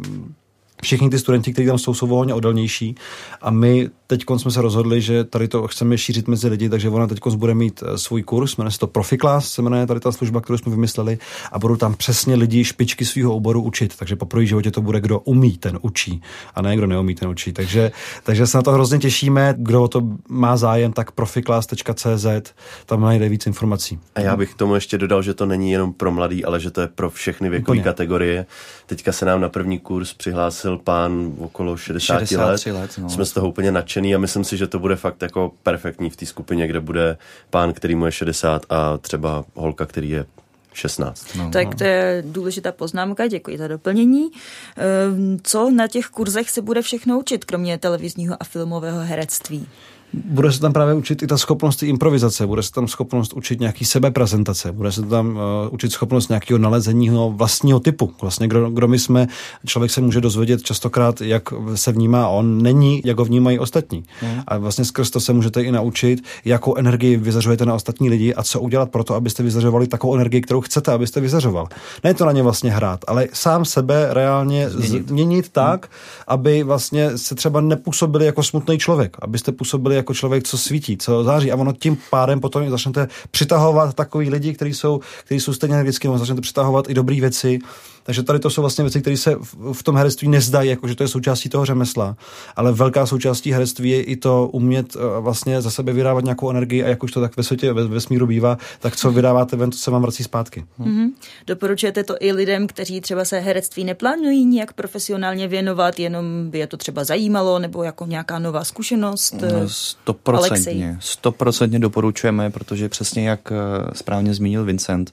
všichni 0.83 1.09
ty 1.09 1.19
studenti, 1.19 1.53
kteří 1.53 1.67
tam 1.67 1.77
jsou, 1.77 1.93
jsou 1.93 2.07
hodně 2.07 2.33
odolnější. 2.33 2.95
A 3.41 3.51
my 3.51 3.89
teď 4.07 4.23
jsme 4.37 4.51
se 4.51 4.61
rozhodli, 4.61 5.01
že 5.01 5.23
tady 5.23 5.47
to 5.47 5.67
chceme 5.67 5.97
šířit 5.97 6.27
mezi 6.27 6.47
lidi, 6.47 6.69
takže 6.69 6.89
ona 6.89 7.07
teď 7.07 7.19
bude 7.35 7.53
mít 7.53 7.83
eh, 7.85 7.97
svůj 7.97 8.23
kurz, 8.23 8.57
jmenuje 8.57 8.71
se 8.71 8.79
to 8.79 8.87
Profiklas, 8.87 9.51
se 9.51 9.61
jmenuje 9.61 9.87
tady 9.87 9.99
ta 9.99 10.11
služba, 10.11 10.41
kterou 10.41 10.57
jsme 10.57 10.71
vymysleli. 10.71 11.17
A 11.51 11.59
budou 11.59 11.75
tam 11.75 11.93
přesně 11.93 12.35
lidi 12.35 12.63
špičky 12.63 13.05
svého 13.05 13.35
oboru 13.35 13.61
učit, 13.61 13.97
takže 13.97 14.15
po 14.15 14.25
první 14.25 14.47
životě 14.47 14.71
to 14.71 14.81
bude, 14.81 15.01
kdo 15.01 15.19
umí, 15.19 15.57
ten 15.57 15.79
učí. 15.81 16.21
A 16.55 16.61
ne 16.61 16.75
kdo 16.75 16.87
neumí, 16.87 17.15
ten 17.15 17.29
učí. 17.29 17.53
Takže, 17.53 17.91
takže 18.23 18.47
se 18.47 18.57
na 18.57 18.61
to 18.61 18.71
hrozně 18.71 18.99
těšíme, 18.99 19.55
kdo 19.57 19.83
o 19.83 19.87
to 19.87 20.01
má 20.29 20.57
zájem, 20.57 20.93
tak 20.93 21.11
profiklas.cz, 21.11 22.53
tam 22.85 23.01
najde 23.01 23.29
víc 23.29 23.47
informací. 23.47 23.99
A 24.15 24.21
já 24.21 24.35
bych 24.35 24.53
tomu 24.53 24.75
ještě 24.75 24.97
dodal, 24.97 25.21
že 25.21 25.33
to 25.33 25.45
není 25.45 25.71
jenom 25.71 25.93
pro 25.93 26.11
mladý, 26.11 26.45
ale 26.45 26.59
že 26.59 26.71
to 26.71 26.81
je 26.81 26.87
pro 26.87 27.09
všechny 27.09 27.49
věkové 27.49 27.79
kategorie. 27.79 28.45
Teďka 28.89 29.11
se 29.11 29.25
nám 29.25 29.41
na 29.41 29.49
první 29.49 29.79
kurz 29.79 30.13
přihlásil 30.13 30.77
pán 30.77 31.33
okolo 31.39 31.77
60 31.77 32.19
63 32.19 32.71
let. 32.71 32.79
let, 32.79 32.91
no. 32.97 33.09
Jsme 33.09 33.25
z 33.25 33.31
toho 33.31 33.49
úplně 33.49 33.71
nadšený 33.71 34.15
a 34.15 34.17
myslím 34.17 34.43
si, 34.43 34.57
že 34.57 34.67
to 34.67 34.79
bude 34.79 34.95
fakt 34.95 35.21
jako 35.21 35.51
perfektní 35.63 36.09
v 36.09 36.15
té 36.15 36.25
skupině, 36.25 36.67
kde 36.67 36.79
bude 36.79 37.17
pán, 37.49 37.73
který 37.73 37.95
mu 37.95 38.05
je 38.05 38.11
60 38.11 38.65
a 38.69 38.97
třeba 38.97 39.45
holka, 39.55 39.85
který 39.85 40.09
je 40.09 40.25
16. 40.73 41.35
No, 41.35 41.51
Tak 41.51 41.75
to 41.75 41.83
je 41.83 42.23
důležitá 42.25 42.71
poznámka, 42.71 43.27
děkuji 43.27 43.57
za 43.57 43.67
doplnění. 43.67 44.29
Ehm, 44.77 45.37
Co 45.43 45.69
na 45.69 45.87
těch 45.87 46.05
kurzech 46.05 46.49
se 46.49 46.61
bude 46.61 46.81
všechno 46.81 47.19
učit, 47.19 47.45
kromě 47.45 47.77
televizního 47.77 48.35
a 48.39 48.43
filmového 48.43 48.99
herectví? 48.99 49.67
Bude 50.13 50.51
se 50.51 50.59
tam 50.59 50.73
právě 50.73 50.93
učit 50.93 51.23
i 51.23 51.27
ta 51.27 51.37
schopnost 51.37 51.83
improvizace, 51.83 52.47
bude 52.47 52.63
se 52.63 52.71
tam 52.71 52.87
schopnost 52.87 53.33
učit 53.33 53.59
nějaký 53.59 53.85
sebeprezentace, 53.85 54.71
bude 54.71 54.91
se 54.91 55.01
tam 55.01 55.27
uh, 55.29 55.41
učit 55.71 55.91
schopnost 55.91 56.29
nějakého 56.29 56.57
nalezeního 56.57 57.31
vlastního 57.31 57.79
typu. 57.79 58.11
Vlastně 58.21 58.47
kdo, 58.47 58.69
kdo 58.69 58.87
my 58.87 58.99
jsme, 58.99 59.27
člověk 59.65 59.91
se 59.91 60.01
může 60.01 60.21
dozvědět 60.21 60.63
častokrát, 60.63 61.21
jak 61.21 61.43
se 61.75 61.91
vnímá 61.91 62.27
on, 62.27 62.61
není, 62.61 63.01
jak 63.05 63.17
ho 63.17 63.25
vnímají 63.25 63.59
ostatní. 63.59 64.03
Mm. 64.21 64.41
A 64.47 64.57
vlastně 64.57 64.85
skrz 64.85 65.09
to 65.09 65.19
se 65.19 65.33
můžete 65.33 65.63
i 65.63 65.71
naučit, 65.71 66.23
jakou 66.45 66.75
energii 66.75 67.17
vyzařujete 67.17 67.65
na 67.65 67.75
ostatní 67.75 68.09
lidi 68.09 68.33
a 68.33 68.43
co 68.43 68.59
udělat 68.59 68.91
pro 68.91 69.03
to, 69.03 69.15
abyste 69.15 69.43
vyzařovali 69.43 69.87
takovou 69.87 70.15
energii, 70.15 70.41
kterou 70.41 70.61
chcete, 70.61 70.91
abyste 70.91 71.21
vyzařoval. 71.21 71.67
Ne 72.03 72.13
to 72.13 72.25
na 72.25 72.31
ně 72.31 72.43
vlastně 72.43 72.71
hrát, 72.71 72.99
ale 73.07 73.27
sám 73.33 73.65
sebe 73.65 74.07
reálně 74.11 74.69
změnit, 74.69 75.07
změnit 75.07 75.49
tak, 75.49 75.85
mm. 75.85 75.91
aby 76.27 76.63
vlastně 76.63 77.17
se 77.17 77.35
třeba 77.35 77.61
nepůsobili 77.61 78.25
jako 78.25 78.43
smutný 78.43 78.77
člověk, 78.77 79.17
abyste 79.21 79.51
působili 79.51 79.98
jako 79.99 80.13
člověk, 80.13 80.43
co 80.43 80.57
svítí, 80.57 80.97
co 80.97 81.23
září. 81.23 81.51
A 81.51 81.55
ono 81.55 81.73
tím 81.73 81.97
pádem 82.09 82.39
potom 82.39 82.69
začnete 82.69 83.07
přitahovat 83.31 83.93
takový 83.93 84.29
lidi, 84.29 84.53
kteří 84.53 84.73
jsou, 84.73 84.99
kteří 85.25 85.39
jsou 85.39 85.53
stejně 85.53 85.75
energicky, 85.75 86.07
začnete 86.15 86.41
přitahovat 86.41 86.89
i 86.89 86.93
dobré 86.93 87.19
věci. 87.21 87.59
Takže 88.09 88.23
tady 88.23 88.39
to 88.39 88.49
jsou 88.49 88.61
vlastně 88.61 88.83
věci, 88.83 89.01
které 89.01 89.17
se 89.17 89.35
v 89.73 89.83
tom 89.83 89.97
herectví 89.97 90.27
nezdají, 90.27 90.69
jako 90.69 90.87
že 90.87 90.95
to 90.95 91.03
je 91.03 91.07
součástí 91.07 91.49
toho 91.49 91.65
řemesla, 91.65 92.17
ale 92.55 92.71
velká 92.71 93.05
součástí 93.05 93.51
herectví 93.51 93.89
je 93.89 94.03
i 94.03 94.15
to 94.15 94.49
umět 94.53 94.95
eh, 94.95 94.99
vlastně 95.19 95.61
za 95.61 95.71
sebe 95.71 95.93
vydávat 95.93 96.23
nějakou 96.23 96.49
energii 96.49 96.83
a 96.83 96.87
jak 96.87 97.03
už 97.03 97.11
to 97.11 97.21
tak 97.21 97.37
ve 97.37 97.43
světě, 97.43 97.73
ve 97.73 97.87
vesmíru 97.87 98.27
bývá, 98.27 98.57
tak 98.79 98.95
co 98.95 99.11
vydáváte 99.11 99.55
ven, 99.55 99.69
to 99.69 99.77
se 99.77 99.91
vám 99.91 100.01
vrací 100.01 100.23
zpátky. 100.23 100.65
Mm-hmm. 100.79 101.09
Doporučujete 101.47 102.03
to 102.03 102.15
i 102.19 102.31
lidem, 102.31 102.67
kteří 102.67 103.01
třeba 103.01 103.25
se 103.25 103.39
herectví 103.39 103.83
neplánují 103.83 104.45
nějak 104.45 104.73
profesionálně 104.73 105.47
věnovat, 105.47 105.99
jenom 105.99 106.49
by 106.49 106.59
je 106.59 106.67
to 106.67 106.77
třeba 106.77 107.03
zajímalo, 107.03 107.59
nebo 107.59 107.83
jako 107.83 108.05
nějaká 108.05 108.39
nová 108.39 108.63
zkušenost? 108.63 109.33
No, 109.33 109.69
stoprocentně, 109.69 110.97
stoprocentně 110.99 111.79
doporučujeme, 111.79 112.49
protože 112.49 112.89
přesně 112.89 113.29
jak 113.29 113.51
eh, 113.51 113.55
správně 113.93 114.33
zmínil 114.33 114.65
Vincent, 114.65 115.11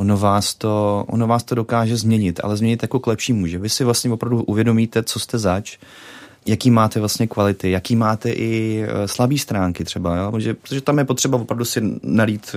ono 0.00 0.16
vás, 0.16 0.54
to, 0.54 1.04
ono 1.08 1.26
vás 1.26 1.42
to 1.42 1.54
dokáže 1.54 1.96
změnit, 1.96 2.40
ale 2.42 2.56
změnit 2.56 2.82
jako 2.82 3.00
k 3.00 3.06
lepšímu, 3.06 3.46
že 3.46 3.58
vy 3.58 3.68
si 3.68 3.84
vlastně 3.84 4.10
opravdu 4.12 4.42
uvědomíte, 4.42 5.02
co 5.02 5.20
jste 5.20 5.38
zač, 5.38 5.78
jaký 6.46 6.70
máte 6.70 7.00
vlastně 7.00 7.26
kvality, 7.26 7.70
jaký 7.70 7.96
máte 7.96 8.30
i 8.30 8.82
uh, 8.82 9.06
slabý 9.06 9.38
stránky 9.38 9.84
třeba, 9.84 10.16
jo? 10.16 10.30
Protože, 10.30 10.54
protože 10.54 10.80
tam 10.80 10.98
je 10.98 11.04
potřeba 11.04 11.38
opravdu 11.38 11.64
si 11.64 11.80
nalít 12.02 12.54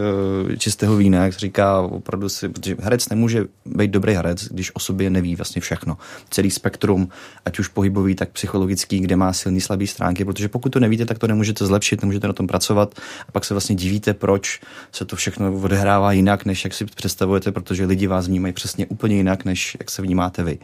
uh, 0.47 0.55
čistého 0.55 0.95
vína, 0.95 1.23
jak 1.23 1.33
se 1.33 1.39
říká, 1.39 1.81
opravdu 1.81 2.29
si, 2.29 2.49
protože 2.49 2.75
herec 2.79 3.09
nemůže 3.09 3.45
být 3.65 3.91
dobrý 3.91 4.13
herec, 4.13 4.47
když 4.47 4.75
o 4.75 4.79
sobě 4.79 5.09
neví 5.09 5.35
vlastně 5.35 5.61
všechno. 5.61 5.97
Celý 6.29 6.51
spektrum, 6.51 7.09
ať 7.45 7.59
už 7.59 7.67
pohybový, 7.67 8.15
tak 8.15 8.29
psychologický, 8.29 8.99
kde 8.99 9.15
má 9.15 9.33
silný 9.33 9.61
slabý 9.61 9.87
stránky, 9.87 10.25
protože 10.25 10.47
pokud 10.47 10.69
to 10.69 10.79
nevíte, 10.79 11.05
tak 11.05 11.19
to 11.19 11.27
nemůžete 11.27 11.65
zlepšit, 11.65 12.01
nemůžete 12.01 12.27
na 12.27 12.33
tom 12.33 12.47
pracovat 12.47 12.95
a 13.27 13.31
pak 13.31 13.45
se 13.45 13.53
vlastně 13.53 13.75
divíte, 13.75 14.13
proč 14.13 14.59
se 14.91 15.05
to 15.05 15.15
všechno 15.15 15.53
odehrává 15.53 16.11
jinak, 16.11 16.45
než 16.45 16.63
jak 16.63 16.73
si 16.73 16.85
představujete, 16.85 17.51
protože 17.51 17.85
lidi 17.85 18.07
vás 18.07 18.27
vnímají 18.27 18.53
přesně 18.53 18.85
úplně 18.85 19.15
jinak, 19.15 19.45
než 19.45 19.77
jak 19.79 19.91
se 19.91 20.01
vnímáte 20.01 20.43
vy. 20.43 20.59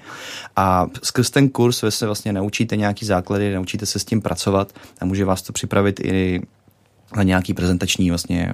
A 0.56 0.88
skrz 1.04 1.30
ten 1.30 1.50
kurz 1.50 1.82
vy 1.82 1.92
se 1.92 2.06
vlastně 2.06 2.34
naučíte 2.34 2.78
nějaký 2.78 3.06
základy, 3.10 3.54
naučíte 3.54 3.86
se 3.86 4.00
s 4.00 4.06
tím 4.06 4.22
pracovat 4.22 4.74
a 5.02 5.06
může 5.06 5.26
vás 5.26 5.42
to 5.42 5.54
připravit 5.54 6.00
i 6.00 6.42
na 7.16 7.24
nějaký 7.24 7.54
prezentační 7.54 8.10
vlastně 8.10 8.54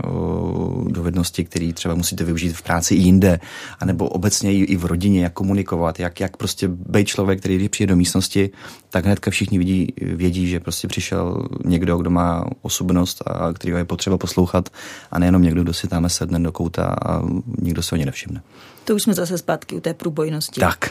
dovednosti, 0.88 1.44
které 1.44 1.74
třeba 1.74 1.96
musíte 1.96 2.24
využít 2.24 2.54
v 2.54 2.62
práci 2.62 2.96
i 2.96 2.98
jinde, 2.98 3.40
anebo 3.80 4.10
obecně 4.10 4.54
i, 4.54 4.78
v 4.78 4.86
rodině, 4.86 5.24
jak 5.24 5.34
komunikovat, 5.34 6.00
jak, 6.00 6.20
jak 6.20 6.38
prostě 6.38 6.68
být 6.68 7.08
člověk, 7.08 7.40
který 7.40 7.56
když 7.56 7.70
přijde 7.70 7.90
do 7.90 7.96
místnosti, 7.96 8.50
tak 8.90 9.06
hnedka 9.06 9.32
všichni 9.32 9.58
vidí, 9.58 9.94
vědí, 10.02 10.48
že 10.48 10.60
prostě 10.60 10.88
přišel 10.88 11.48
někdo, 11.66 11.98
kdo 11.98 12.10
má 12.10 12.46
osobnost 12.62 13.22
a 13.26 13.54
kterého 13.54 13.78
je 13.78 13.86
potřeba 13.86 14.18
poslouchat 14.18 14.70
a 15.12 15.20
nejenom 15.20 15.42
někdo, 15.42 15.64
kdo 15.64 15.74
si 15.74 15.88
tam 15.88 16.10
sedne 16.10 16.40
do 16.40 16.52
kouta 16.52 16.96
a 17.06 17.22
nikdo 17.62 17.84
se 17.84 17.96
o 17.96 17.98
ně 17.98 18.06
nevšimne. 18.06 18.42
To 18.86 18.96
už 18.96 19.04
jsme 19.04 19.14
zase 19.14 19.38
zpátky 19.38 19.76
u 19.76 19.80
té 19.80 19.94
průbojnosti. 19.94 20.60
Tak. 20.60 20.90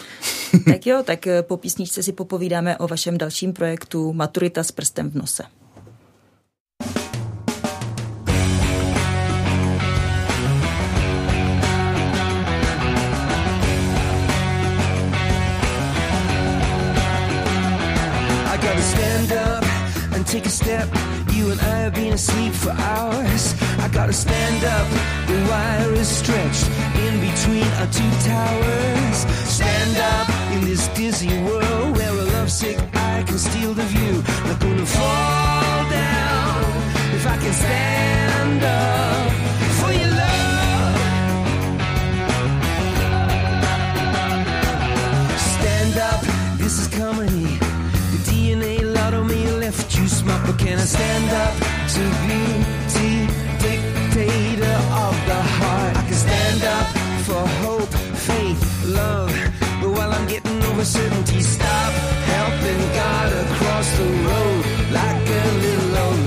tak 0.64 0.86
jo, 0.86 1.02
tak 1.04 1.26
po 1.42 1.56
písničce 1.56 2.02
si 2.02 2.12
popovídáme 2.12 2.78
o 2.78 2.88
vašem 2.88 3.18
dalším 3.18 3.52
projektu 3.52 4.12
Maturita 4.12 4.62
s 4.62 4.72
prstem 4.72 5.10
v 5.10 5.14
nose. 5.14 5.42
And 20.24 20.32
take 20.32 20.46
a 20.46 20.50
step. 20.50 20.88
You 21.32 21.50
and 21.50 21.60
I 21.60 21.76
have 21.84 21.94
been 21.94 22.12
asleep 22.12 22.52
for 22.52 22.70
hours. 22.70 23.54
I 23.78 23.88
gotta 23.88 24.12
stand 24.12 24.64
up, 24.64 24.86
the 25.28 25.38
wire 25.50 25.92
is 25.94 26.08
stretched 26.08 26.68
in 27.04 27.14
between 27.28 27.68
our 27.80 27.88
two 27.98 28.12
towers. 28.32 29.16
Stand 29.56 29.96
up 30.12 30.28
in 30.54 30.64
this 30.64 30.88
dizzy 30.88 31.36
world 31.42 31.96
where 31.96 32.10
a 32.10 32.24
lovesick 32.36 32.78
eye 32.94 33.24
can 33.26 33.38
steal 33.38 33.74
the 33.74 33.84
view. 33.84 34.22
Not 34.46 34.60
gonna 34.60 34.86
fall 34.86 35.90
down 35.90 36.64
if 37.16 37.26
I 37.26 37.36
can 37.42 37.52
stand 37.52 38.64
up 38.64 39.23
can 50.84 50.90
stand 50.90 51.30
up 51.32 51.54
to 51.94 52.02
beauty, 52.26 53.26
dictator 53.64 54.78
of 55.04 55.14
the 55.30 55.40
heart? 55.56 55.96
I 55.96 56.02
can 56.08 56.18
stand 56.26 56.62
up 56.78 56.86
for 57.26 57.42
hope, 57.62 57.94
faith, 58.28 58.84
love. 58.84 59.32
But 59.80 59.90
while 59.96 60.12
I'm 60.12 60.26
getting 60.26 60.62
over 60.62 60.84
certainty, 60.84 61.40
stop 61.40 61.92
helping 62.34 62.82
God 63.00 63.32
across 63.44 63.96
the 63.96 64.08
road 64.28 64.64
like 64.92 65.24
a 65.42 65.46
little 65.64 66.23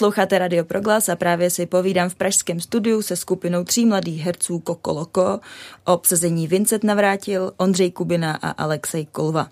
Posloucháte 0.00 0.38
Radio 0.38 0.64
Proglas 0.64 1.08
a 1.08 1.16
právě 1.16 1.50
si 1.50 1.66
povídám 1.66 2.08
v 2.08 2.14
pražském 2.14 2.60
studiu 2.60 3.02
se 3.02 3.16
skupinou 3.16 3.64
tří 3.64 3.86
mladých 3.86 4.22
herců 4.22 4.58
Kokoloko 4.58 5.40
o 5.84 5.94
obsazení 5.94 6.48
Vincent 6.48 6.84
Navrátil, 6.84 7.52
Ondřej 7.56 7.90
Kubina 7.90 8.38
a 8.42 8.50
Alexej 8.50 9.06
Kolva. 9.06 9.48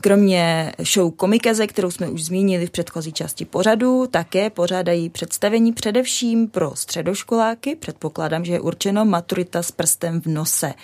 Kromě 0.00 0.72
show 0.92 1.10
Komikeze, 1.10 1.66
kterou 1.66 1.90
jsme 1.90 2.08
už 2.08 2.24
zmínili 2.24 2.66
v 2.66 2.70
předchozí 2.70 3.12
části 3.12 3.44
pořadu, 3.44 4.06
také 4.06 4.50
pořádají 4.50 5.10
představení 5.10 5.72
především 5.72 6.48
pro 6.48 6.76
středoškoláky. 6.76 7.76
Předpokládám, 7.76 8.44
že 8.44 8.52
je 8.52 8.60
určeno 8.60 9.04
maturita 9.04 9.62
s 9.62 9.70
prstem 9.70 10.20
v 10.20 10.26
nose. 10.26 10.74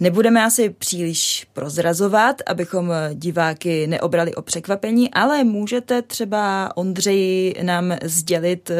Nebudeme 0.00 0.44
asi 0.44 0.70
příliš 0.70 1.46
prozrazovat, 1.52 2.42
abychom 2.46 2.92
diváky 3.14 3.86
neobrali 3.86 4.34
o 4.34 4.42
překvapení, 4.42 5.10
ale 5.10 5.44
můžete 5.44 6.02
třeba 6.02 6.76
Ondřeji 6.76 7.54
nám 7.62 7.96
sdělit, 8.02 8.70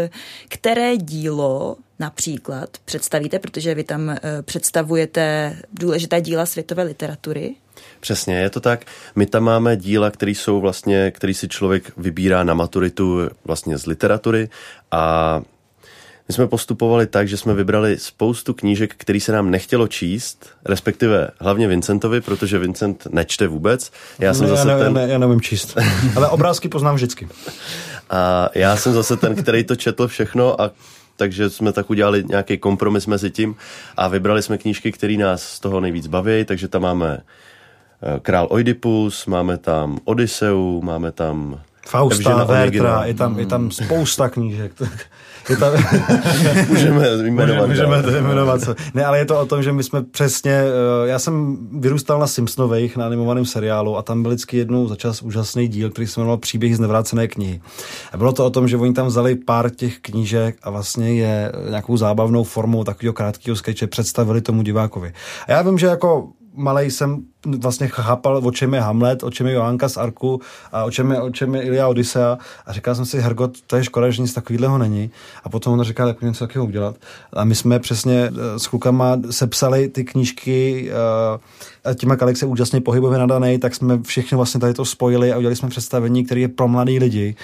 které 0.49 0.97
dílo 0.97 1.77
například 1.99 2.71
představíte, 2.85 3.39
protože 3.39 3.75
vy 3.75 3.85
tam 3.85 4.11
eh, 4.11 4.19
představujete 4.43 5.57
důležitá 5.73 6.21
díla 6.21 6.47
světové 6.47 6.83
literatury. 6.83 7.55
Přesně, 8.01 8.39
je 8.39 8.51
to 8.51 8.61
tak. 8.61 8.85
My 9.17 9.27
tam 9.27 9.43
máme 9.43 9.77
díla, 9.77 10.11
které 10.11 10.31
jsou 10.31 10.61
vlastně, 10.61 11.11
který 11.11 11.35
si 11.35 11.49
člověk 11.49 11.93
vybírá 11.97 12.45
na 12.45 12.55
maturitu 12.55 13.29
vlastně 13.45 13.79
z 13.79 13.87
literatury 13.87 14.49
a 14.91 15.43
my 16.29 16.35
jsme 16.35 16.47
postupovali 16.47 17.07
tak, 17.07 17.29
že 17.29 17.37
jsme 17.37 17.55
vybrali 17.55 17.99
spoustu 17.99 18.55
knížek, 18.55 18.95
který 18.97 19.21
se 19.21 19.33
nám 19.33 19.51
nechtělo 19.51 19.89
číst, 19.89 20.47
respektive 20.65 21.31
hlavně 21.41 21.69
Vincentovi, 21.69 22.21
protože 22.21 22.59
Vincent 22.59 23.07
nečte 23.11 23.47
vůbec. 23.47 23.93
Já 24.19 24.35
jsem 24.35 24.47
ne, 24.47 24.51
zase 24.51 24.69
já, 24.69 24.77
ne, 24.77 24.85
ten... 24.85 24.95
ne, 24.95 25.09
já 25.09 25.19
nevím 25.19 25.41
číst, 25.41 25.79
ale 26.17 26.29
obrázky 26.29 26.69
poznám 26.69 26.95
vždycky. 26.95 27.29
A 28.11 28.51
já 28.55 28.77
jsem 28.77 28.93
zase 28.93 29.17
ten, 29.17 29.35
který 29.35 29.65
to 29.65 29.77
četl 29.77 30.09
všechno 30.09 30.61
a 30.61 30.71
takže 31.17 31.51
jsme 31.51 31.73
tak 31.73 31.91
udělali 31.91 32.25
nějaký 32.29 32.59
kompromis 32.59 33.07
mezi 33.07 33.31
tím 33.31 33.57
a 33.97 34.09
vybrali 34.09 34.43
jsme 34.43 34.59
knížky, 34.59 34.93
které 34.93 35.17
nás 35.17 35.43
z 35.43 35.61
toho 35.61 35.81
nejvíc 35.81 36.07
baví, 36.07 36.45
takže 36.45 36.69
tam 36.69 36.83
máme 36.83 37.21
Král 38.23 38.47
Oidipus, 38.51 39.27
máme 39.27 39.59
tam 39.59 39.99
Odiseu, 40.05 40.81
máme 40.85 41.13
tam 41.13 41.61
Fausta, 41.89 42.45
Vertra, 42.45 43.05
je 43.05 43.15
tam, 43.15 43.39
je 43.39 43.47
tam 43.47 43.71
spousta 43.71 44.29
knížek. 44.29 44.73
Je 45.49 45.57
tam... 45.57 45.73
můžeme 46.69 47.09
jmenovat. 47.23 47.69
Můžeme 47.69 48.03
to 48.03 48.11
jmenovat. 48.11 48.61
Ne, 48.95 49.05
ale 49.05 49.19
je 49.19 49.25
to 49.25 49.41
o 49.41 49.47
tom, 49.47 49.63
že 49.63 49.73
my 49.73 49.83
jsme 49.83 50.03
přesně, 50.03 50.53
eh, 50.53 51.09
já 51.09 51.19
jsem 51.19 51.59
vyrůstal 51.81 52.19
na 52.19 52.27
Simpsonových, 52.27 52.97
na 52.97 53.07
animovaném 53.07 53.45
seriálu 53.45 53.97
a 53.97 54.03
tam 54.03 54.23
byl 54.23 54.31
vždycky 54.31 54.57
jednou 54.57 54.89
za 54.89 54.97
čas 54.97 55.23
úžasný 55.23 55.69
díl, 55.69 55.91
který 55.91 56.07
se 56.07 56.21
jmenoval 56.21 56.39
Příběh 56.39 56.77
z 56.77 56.81
nevrácené 56.81 57.29
knihy. 57.29 57.61
A 58.13 58.17
bylo 58.17 58.33
to 58.33 58.47
o 58.47 58.51
tom, 58.51 58.69
že 58.69 58.77
oni 58.77 58.93
tam 58.93 59.07
vzali 59.07 59.37
pár 59.37 59.71
těch 59.71 59.99
knížek 59.99 60.57
a 60.63 60.71
vlastně 60.71 61.15
je 61.15 61.53
nějakou 61.69 61.97
zábavnou 61.97 62.45
formou 62.45 62.85
takového 62.85 63.13
krátkého 63.13 63.57
skeče 63.57 63.87
představili 63.87 64.41
tomu 64.41 64.63
divákovi. 64.63 65.13
A 65.47 65.53
já 65.53 65.63
vím, 65.63 65.79
že 65.79 65.87
jako 65.87 66.29
malej 66.59 66.91
jsem 66.91 67.23
vlastně 67.59 67.89
chápal, 67.89 68.41
o 68.45 68.51
čem 68.51 68.75
je 68.75 68.81
Hamlet, 68.81 69.23
o 69.23 69.31
čem 69.31 69.47
je 69.47 69.53
Johanka 69.53 69.89
z 69.89 69.97
Arku 69.97 70.41
a 70.73 70.85
o 70.85 70.91
čem 70.91 71.11
je, 71.11 71.21
o 71.21 71.31
čem 71.31 71.55
je 71.55 71.63
Ilia 71.63 71.89
Odyssea 71.89 72.39
a 72.67 72.73
říkal 72.73 72.95
jsem 72.95 73.05
si, 73.05 73.21
Hergot, 73.21 73.61
to 73.67 73.77
je 73.77 73.85
škoda, 73.85 74.11
že 74.11 74.23
nic 74.23 74.35
takového 74.35 74.79
není. 74.79 75.11
A 75.45 75.49
potom 75.49 75.73
on 75.73 75.83
říkal, 75.83 76.09
jak 76.09 76.23
něco 76.23 76.47
takového 76.47 76.67
udělat. 76.67 76.97
A 77.33 77.45
my 77.45 77.55
jsme 77.55 77.79
přesně 77.79 78.31
eh, 78.33 78.59
s 78.59 78.67
klukama 78.67 79.17
sepsali 79.31 79.89
ty 79.89 80.05
knížky 80.05 80.91
eh, 80.91 81.91
a 81.91 81.95
tím, 81.95 82.11
jak 82.11 82.23
Alex 82.23 82.43
je 82.43 82.49
úžasně 82.49 82.81
pohybově 82.81 83.19
nadaný, 83.19 83.59
tak 83.59 83.75
jsme 83.75 84.03
všechno 84.03 84.39
vlastně 84.39 84.61
tady 84.61 84.75
to 84.75 84.85
spojili 84.85 85.33
a 85.33 85.39
udělali 85.39 85.57
jsme 85.57 85.69
představení, 85.69 86.25
které 86.25 86.41
je 86.41 86.49
pro 86.49 86.69
mladý 86.69 86.99
lidi 86.99 87.37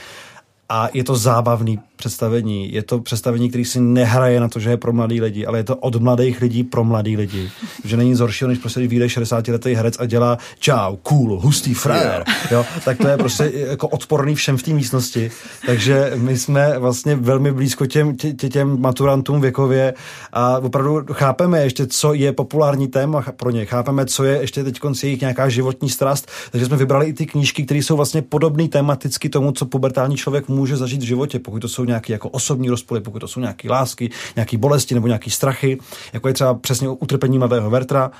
a 0.68 0.88
je 0.92 1.04
to 1.04 1.16
zábavný 1.16 1.78
představení. 1.96 2.72
Je 2.72 2.82
to 2.82 3.00
představení, 3.00 3.48
který 3.48 3.64
si 3.64 3.80
nehraje 3.80 4.40
na 4.40 4.48
to, 4.48 4.60
že 4.60 4.70
je 4.70 4.76
pro 4.76 4.92
mladý 4.92 5.20
lidi, 5.20 5.46
ale 5.46 5.58
je 5.58 5.64
to 5.64 5.76
od 5.76 5.96
mladých 5.96 6.40
lidí 6.40 6.64
pro 6.64 6.84
mladý 6.84 7.16
lidi. 7.16 7.50
Že 7.84 7.96
není 7.96 8.14
zoršího, 8.14 8.48
než 8.48 8.58
prostě 8.58 8.86
vyjde 8.86 9.08
60 9.08 9.48
letý 9.48 9.74
herec 9.74 9.96
a 10.00 10.06
dělá 10.06 10.38
čau, 10.58 10.96
cool, 11.02 11.40
hustý 11.40 11.74
frajer. 11.74 12.24
Jo? 12.50 12.64
Tak 12.84 12.98
to 12.98 13.08
je 13.08 13.16
prostě 13.16 13.52
jako 13.54 13.88
odporný 13.88 14.34
všem 14.34 14.56
v 14.56 14.62
té 14.62 14.70
místnosti. 14.70 15.30
Takže 15.66 16.12
my 16.16 16.38
jsme 16.38 16.78
vlastně 16.78 17.16
velmi 17.16 17.52
blízko 17.52 17.86
těm, 17.86 18.16
tě, 18.16 18.48
těm 18.48 18.80
maturantům 18.80 19.40
věkově 19.40 19.94
a 20.32 20.58
opravdu 20.58 21.00
chápeme 21.12 21.62
ještě, 21.62 21.86
co 21.86 22.14
je 22.14 22.32
populární 22.32 22.88
téma 22.88 23.24
pro 23.36 23.50
ně. 23.50 23.64
Chápeme, 23.64 24.06
co 24.06 24.24
je 24.24 24.40
ještě 24.40 24.64
teď 24.64 24.80
jejich 25.02 25.20
nějaká 25.20 25.48
životní 25.48 25.90
strast. 25.90 26.30
Takže 26.50 26.66
jsme 26.66 26.76
vybrali 26.76 27.06
i 27.06 27.12
ty 27.12 27.26
knížky, 27.26 27.64
které 27.64 27.78
jsou 27.78 27.96
vlastně 27.96 28.22
podobné 28.22 28.68
tematicky 28.68 29.28
tomu, 29.28 29.52
co 29.52 29.66
pubertální 29.66 30.16
člověk 30.16 30.48
může 30.54 30.76
zažít 30.76 31.02
v 31.02 31.06
životě, 31.06 31.38
pokud 31.38 31.60
to 31.60 31.68
jsou 31.68 31.84
nějaké 31.84 32.12
jako 32.12 32.28
osobní 32.28 32.68
rozpory, 32.68 33.00
pokud 33.00 33.18
to 33.18 33.28
jsou 33.28 33.40
nějaké 33.40 33.70
lásky, 33.70 34.10
nějaké 34.36 34.58
bolesti 34.58 34.94
nebo 34.94 35.06
nějaké 35.06 35.30
strachy, 35.30 35.78
jako 36.12 36.28
je 36.28 36.34
třeba 36.34 36.54
přesně 36.54 36.88
utrpení 36.88 37.38
mladého 37.38 37.70
Vertra, 37.70 38.10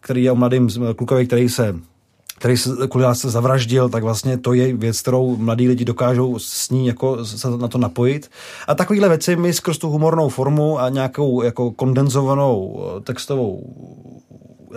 který 0.00 0.24
je 0.24 0.32
o 0.32 0.36
mladým 0.36 0.68
klukovi, 0.96 1.26
který 1.26 1.48
se 1.48 1.74
který 2.40 2.56
se 2.56 2.70
kvůli 2.90 3.06
se 3.12 3.30
zavraždil, 3.30 3.88
tak 3.88 4.02
vlastně 4.02 4.38
to 4.38 4.52
je 4.52 4.76
věc, 4.76 5.00
kterou 5.00 5.36
mladí 5.36 5.68
lidi 5.68 5.84
dokážou 5.84 6.38
s 6.38 6.70
ní 6.70 6.86
jako 6.86 7.24
se 7.24 7.50
na 7.50 7.68
to 7.68 7.78
napojit. 7.78 8.30
A 8.68 8.74
takovéhle 8.74 9.08
věci 9.08 9.36
my 9.36 9.52
skrz 9.52 9.78
tu 9.78 9.90
humornou 9.90 10.28
formu 10.28 10.78
a 10.78 10.88
nějakou 10.88 11.42
jako 11.42 11.70
kondenzovanou 11.70 12.80
eh, 12.80 13.00
textovou 13.00 13.62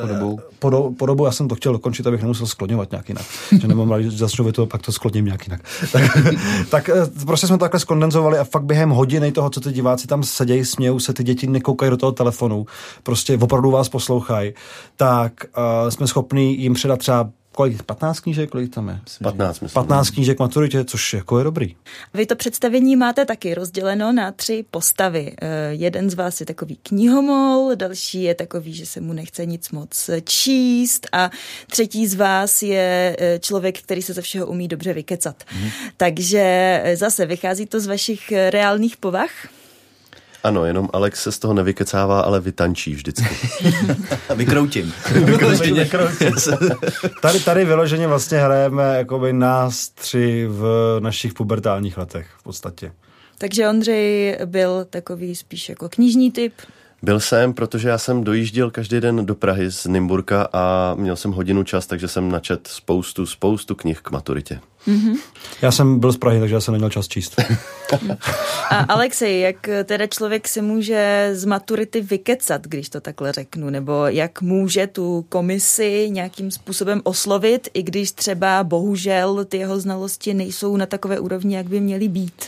podobou. 0.01 0.39
Podo, 0.59 0.91
podobu, 0.97 1.25
já 1.25 1.31
jsem 1.31 1.47
to 1.47 1.55
chtěl 1.55 1.73
dokončit, 1.73 2.07
abych 2.07 2.21
nemusel 2.21 2.47
skloňovat 2.47 2.91
nějak 2.91 3.09
jinak. 3.09 3.25
že 3.61 3.67
nemám 3.67 3.91
rád, 3.91 4.01
že 4.01 4.11
začnu 4.11 4.51
to, 4.51 4.65
pak 4.65 4.81
to 4.81 4.91
skloním 4.91 5.25
nějak 5.25 5.47
jinak. 5.47 5.61
tak, 5.91 6.03
tak, 6.69 6.89
eh, 6.89 7.25
prostě 7.25 7.47
jsme 7.47 7.57
to 7.57 7.63
takhle 7.63 7.79
skondenzovali 7.79 8.37
a 8.37 8.43
fakt 8.43 8.63
během 8.63 8.89
hodiny 8.89 9.31
toho, 9.31 9.49
co 9.49 9.61
ty 9.61 9.71
diváci 9.71 10.07
tam 10.07 10.23
sedějí, 10.23 10.65
smějou 10.65 10.99
se, 10.99 11.13
ty 11.13 11.23
děti 11.23 11.47
nekoukají 11.47 11.89
do 11.89 11.97
toho 11.97 12.11
telefonu, 12.11 12.65
prostě 13.03 13.37
opravdu 13.37 13.71
vás 13.71 13.89
poslouchají, 13.89 14.53
tak 14.95 15.33
uh, 15.57 15.89
jsme 15.89 16.07
schopni 16.07 16.53
jim 16.53 16.73
předat 16.73 16.99
třeba 16.99 17.29
kolik, 17.53 17.83
15 17.83 18.19
knížek, 18.19 18.49
kolik 18.49 18.73
tam 18.73 18.89
je? 18.89 18.99
15, 19.23 19.59
myslím. 19.59 19.73
15 19.73 20.09
knížek 20.09 20.39
maturitě, 20.39 20.83
což 20.83 21.13
jako 21.13 21.37
je 21.37 21.43
dobrý. 21.43 21.75
Vy 22.13 22.25
to 22.25 22.35
představení 22.35 22.95
máte 22.95 23.25
taky 23.25 23.53
rozděleno 23.53 24.11
na 24.11 24.31
tři 24.31 24.65
postavy. 24.71 25.35
Eh, 25.41 25.47
jeden 25.71 26.09
z 26.09 26.13
vás 26.13 26.39
je 26.39 26.45
takový 26.45 26.79
knihomol, 26.83 27.75
další 27.75 28.23
je 28.23 28.35
takový, 28.35 28.73
že 28.73 28.85
se 28.85 29.01
mu 29.01 29.13
nechce 29.13 29.45
nic 29.45 29.71
moc 29.71 30.09
číst 30.23 31.07
a 31.11 31.29
třetí 31.67 32.07
z 32.07 32.15
vás 32.15 32.63
je 32.63 33.17
eh, 33.19 33.39
člověk, 33.39 33.81
který 33.81 34.01
se 34.01 34.13
ze 34.13 34.21
všeho 34.21 34.47
umí 34.47 34.67
dobře 34.67 34.93
vykecat. 34.93 35.43
Mm. 35.61 35.69
Takže 35.97 36.81
eh, 36.83 36.97
zase 36.97 37.25
vychází 37.25 37.65
to 37.65 37.79
z 37.79 37.87
vašich 37.87 38.31
reálných 38.49 38.97
povah? 38.97 39.29
Ano, 40.43 40.65
jenom 40.65 40.89
Alex 40.93 41.23
se 41.23 41.31
z 41.31 41.39
toho 41.39 41.53
nevykecává, 41.53 42.21
ale 42.21 42.39
vytančí 42.39 42.95
vždycky. 42.95 43.35
Vykroutím. 44.35 44.93
Vykroutím. 45.25 46.35
tady, 47.21 47.39
tady 47.39 47.65
vyloženě 47.65 48.07
vlastně 48.07 48.37
hrajeme 48.37 48.97
jakoby 48.97 49.33
nás 49.33 49.89
tři 49.89 50.47
v 50.49 50.97
našich 50.99 51.33
pubertálních 51.33 51.97
letech 51.97 52.27
v 52.37 52.43
podstatě. 52.43 52.91
Takže 53.37 53.69
Ondřej 53.69 54.37
byl 54.45 54.85
takový 54.89 55.35
spíš 55.35 55.69
jako 55.69 55.89
knižní 55.89 56.31
typ, 56.31 56.53
byl 57.03 57.19
jsem, 57.19 57.53
protože 57.53 57.89
já 57.89 57.97
jsem 57.97 58.23
dojížděl 58.23 58.71
každý 58.71 58.99
den 58.99 59.25
do 59.25 59.35
Prahy 59.35 59.71
z 59.71 59.85
Nymburka 59.85 60.47
a 60.53 60.95
měl 60.97 61.15
jsem 61.15 61.31
hodinu 61.31 61.63
čas, 61.63 61.87
takže 61.87 62.07
jsem 62.07 62.31
načet 62.31 62.67
spoustu, 62.67 63.25
spoustu 63.25 63.75
knih 63.75 63.99
k 63.99 64.11
maturitě. 64.11 64.59
Mm-hmm. 64.87 65.15
Já 65.61 65.71
jsem 65.71 65.99
byl 65.99 66.11
z 66.11 66.17
Prahy, 66.17 66.39
takže 66.39 66.55
já 66.55 66.61
jsem 66.61 66.71
neměl 66.71 66.89
čas 66.89 67.07
číst. 67.07 67.41
a 68.69 68.75
Alexej, 68.75 69.39
jak 69.39 69.69
teda 69.83 70.07
člověk 70.07 70.47
se 70.47 70.61
může 70.61 71.29
z 71.33 71.45
maturity 71.45 72.01
vykecat, 72.01 72.67
když 72.67 72.89
to 72.89 73.01
takhle 73.01 73.31
řeknu, 73.31 73.69
nebo 73.69 74.07
jak 74.07 74.41
může 74.41 74.87
tu 74.87 75.25
komisi 75.29 76.07
nějakým 76.11 76.51
způsobem 76.51 77.01
oslovit, 77.03 77.67
i 77.73 77.83
když 77.83 78.11
třeba 78.11 78.63
bohužel 78.63 79.45
ty 79.45 79.57
jeho 79.57 79.79
znalosti 79.79 80.33
nejsou 80.33 80.77
na 80.77 80.85
takové 80.85 81.19
úrovni, 81.19 81.55
jak 81.55 81.67
by 81.67 81.79
měly 81.79 82.07
být? 82.07 82.43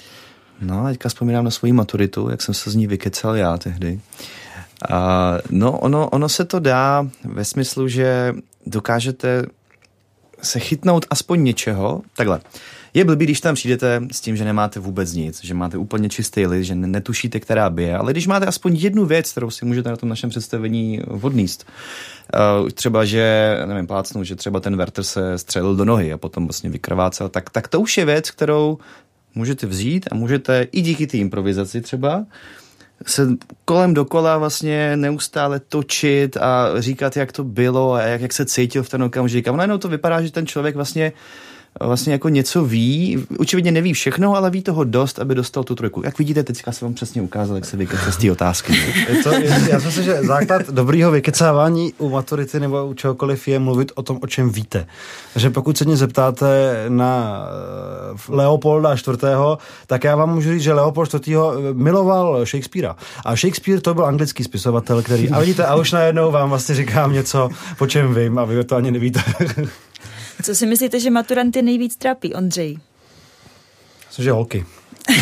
No, 0.62 0.86
teďka 0.86 1.10
vzpomínám 1.10 1.46
na 1.46 1.52
svoji 1.52 1.74
maturitu, 1.74 2.30
jak 2.30 2.42
jsem 2.42 2.54
se 2.54 2.72
z 2.72 2.76
ní 2.76 2.88
vykecal 2.88 3.36
já 3.36 3.58
tehdy. 3.58 4.00
A, 4.90 5.34
no, 5.50 5.80
ono, 5.80 6.10
ono 6.10 6.30
se 6.30 6.46
to 6.46 6.60
dá 6.60 7.08
ve 7.24 7.46
smyslu, 7.46 7.88
že 7.88 8.34
dokážete 8.66 9.46
se 10.46 10.60
chytnout 10.60 11.06
aspoň 11.10 11.44
něčeho. 11.44 12.02
Takhle. 12.16 12.40
Je 12.94 13.06
blbý, 13.06 13.26
když 13.26 13.42
tam 13.42 13.56
přijdete 13.56 14.02
s 14.12 14.22
tím, 14.22 14.38
že 14.38 14.46
nemáte 14.46 14.80
vůbec 14.80 15.14
nic, 15.14 15.44
že 15.44 15.54
máte 15.54 15.78
úplně 15.78 16.10
čistý 16.10 16.48
list, 16.48 16.66
že 16.66 16.76
netušíte, 16.76 17.40
která 17.40 17.70
by 17.70 17.84
je, 17.84 17.98
ale 17.98 18.12
když 18.12 18.28
máte 18.28 18.46
aspoň 18.46 18.76
jednu 18.76 19.06
věc, 19.06 19.32
kterou 19.32 19.50
si 19.50 19.66
můžete 19.66 19.90
na 19.90 19.98
tom 19.98 20.10
našem 20.10 20.30
představení 20.30 21.02
odníst, 21.22 21.66
uh, 22.64 22.70
třeba, 22.70 23.06
že, 23.06 23.58
nevím, 23.66 23.88
plácnu, 23.88 24.24
že 24.24 24.36
třeba 24.36 24.60
ten 24.60 24.78
Werther 24.78 25.04
se 25.04 25.38
střelil 25.38 25.76
do 25.76 25.86
nohy 25.86 26.14
a 26.14 26.18
potom 26.18 26.48
vlastně 26.48 26.70
vykrvácel, 26.70 27.30
tak, 27.30 27.50
tak 27.50 27.68
to 27.68 27.82
už 27.82 27.98
je 27.98 28.06
věc, 28.06 28.32
kterou 28.32 28.78
můžete 29.36 29.68
vzít 29.68 30.06
a 30.12 30.16
můžete 30.16 30.68
i 30.72 30.82
díky 30.82 31.08
té 31.08 31.18
improvizaci 31.18 31.82
třeba 31.82 32.26
se 33.06 33.28
kolem 33.66 33.94
dokola 33.94 34.38
vlastně 34.38 34.98
neustále 34.98 35.60
točit 35.60 36.38
a 36.38 36.70
říkat, 36.80 37.18
jak 37.18 37.32
to 37.32 37.44
bylo 37.44 37.94
a 37.94 38.02
jak, 38.02 38.22
jak 38.22 38.34
se 38.34 38.46
cítil 38.46 38.84
v 38.84 38.90
ten 38.90 39.04
okamžik. 39.04 39.48
A 39.48 39.52
najednou 39.52 39.78
to 39.78 39.88
vypadá, 39.88 40.22
že 40.22 40.32
ten 40.32 40.48
člověk 40.48 40.76
vlastně 40.76 41.14
vlastně 41.84 42.14
jako 42.14 42.30
něco 42.30 42.66
ví, 42.66 43.26
očividně 43.40 43.72
neví 43.72 43.94
všechno, 43.94 44.36
ale 44.36 44.52
ví 44.52 44.62
toho 44.62 44.84
dost, 44.84 45.20
aby 45.20 45.36
dostal 45.36 45.64
tu 45.64 45.76
trojku. 45.76 46.02
Jak 46.06 46.18
vidíte, 46.18 46.44
teďka 46.44 46.72
jsem 46.72 46.86
vám 46.86 46.94
přesně 46.94 47.22
ukázal, 47.22 47.56
jak 47.56 47.66
se 47.66 47.78
vykece 47.78 48.12
z 48.12 48.18
té 48.18 48.32
otázky. 48.32 48.74
Je 49.10 49.24
to, 49.24 49.34
já 49.70 49.80
si 49.80 49.86
myslím, 49.86 50.04
že 50.04 50.22
základ 50.24 50.70
dobrýho 50.70 51.12
vykecávání 51.12 51.94
u 51.98 52.10
maturity 52.10 52.60
nebo 52.60 52.86
u 52.86 52.94
čehokoliv 52.94 53.48
je 53.48 53.60
mluvit 53.60 53.92
o 53.96 54.04
tom, 54.04 54.20
o 54.22 54.28
čem 54.28 54.50
víte. 54.50 54.88
Takže 55.34 55.50
pokud 55.50 55.78
se 55.78 55.86
mě 55.86 55.98
zeptáte 55.98 56.76
na 56.90 57.42
eh, 58.30 58.36
Leopolda 58.36 58.94
IV., 58.94 59.06
tak 59.88 60.04
já 60.04 60.16
vám 60.16 60.34
můžu 60.34 60.52
říct, 60.52 60.62
že 60.62 60.74
Leopold 60.74 61.28
IV. 61.28 61.38
miloval 61.74 62.46
Shakespearea. 62.46 62.96
A 63.26 63.36
Shakespeare 63.36 63.82
to 63.82 63.94
byl 63.94 64.06
anglický 64.06 64.44
spisovatel, 64.44 65.02
který... 65.02 65.30
A 65.30 65.40
vidíte, 65.40 65.66
a 65.66 65.76
už 65.76 65.92
najednou 65.92 66.32
vám 66.32 66.50
vlastně 66.50 66.76
říkám 66.76 67.14
něco, 67.14 67.50
po 67.78 67.88
čem 67.88 68.16
vím, 68.16 68.40
a 68.40 68.46
vy 68.46 68.64
to 68.64 68.76
ani 68.76 68.92
nevíte. 68.92 69.24
Co 70.44 70.56
si 70.56 70.66
myslíte, 70.66 71.00
že 71.00 71.10
maturanty 71.10 71.62
nejvíc 71.62 71.96
trápí, 71.96 72.34
Ondřej? 72.34 72.78
Myslím, 74.08 74.24
že 74.24 74.32
holky. 74.32 74.66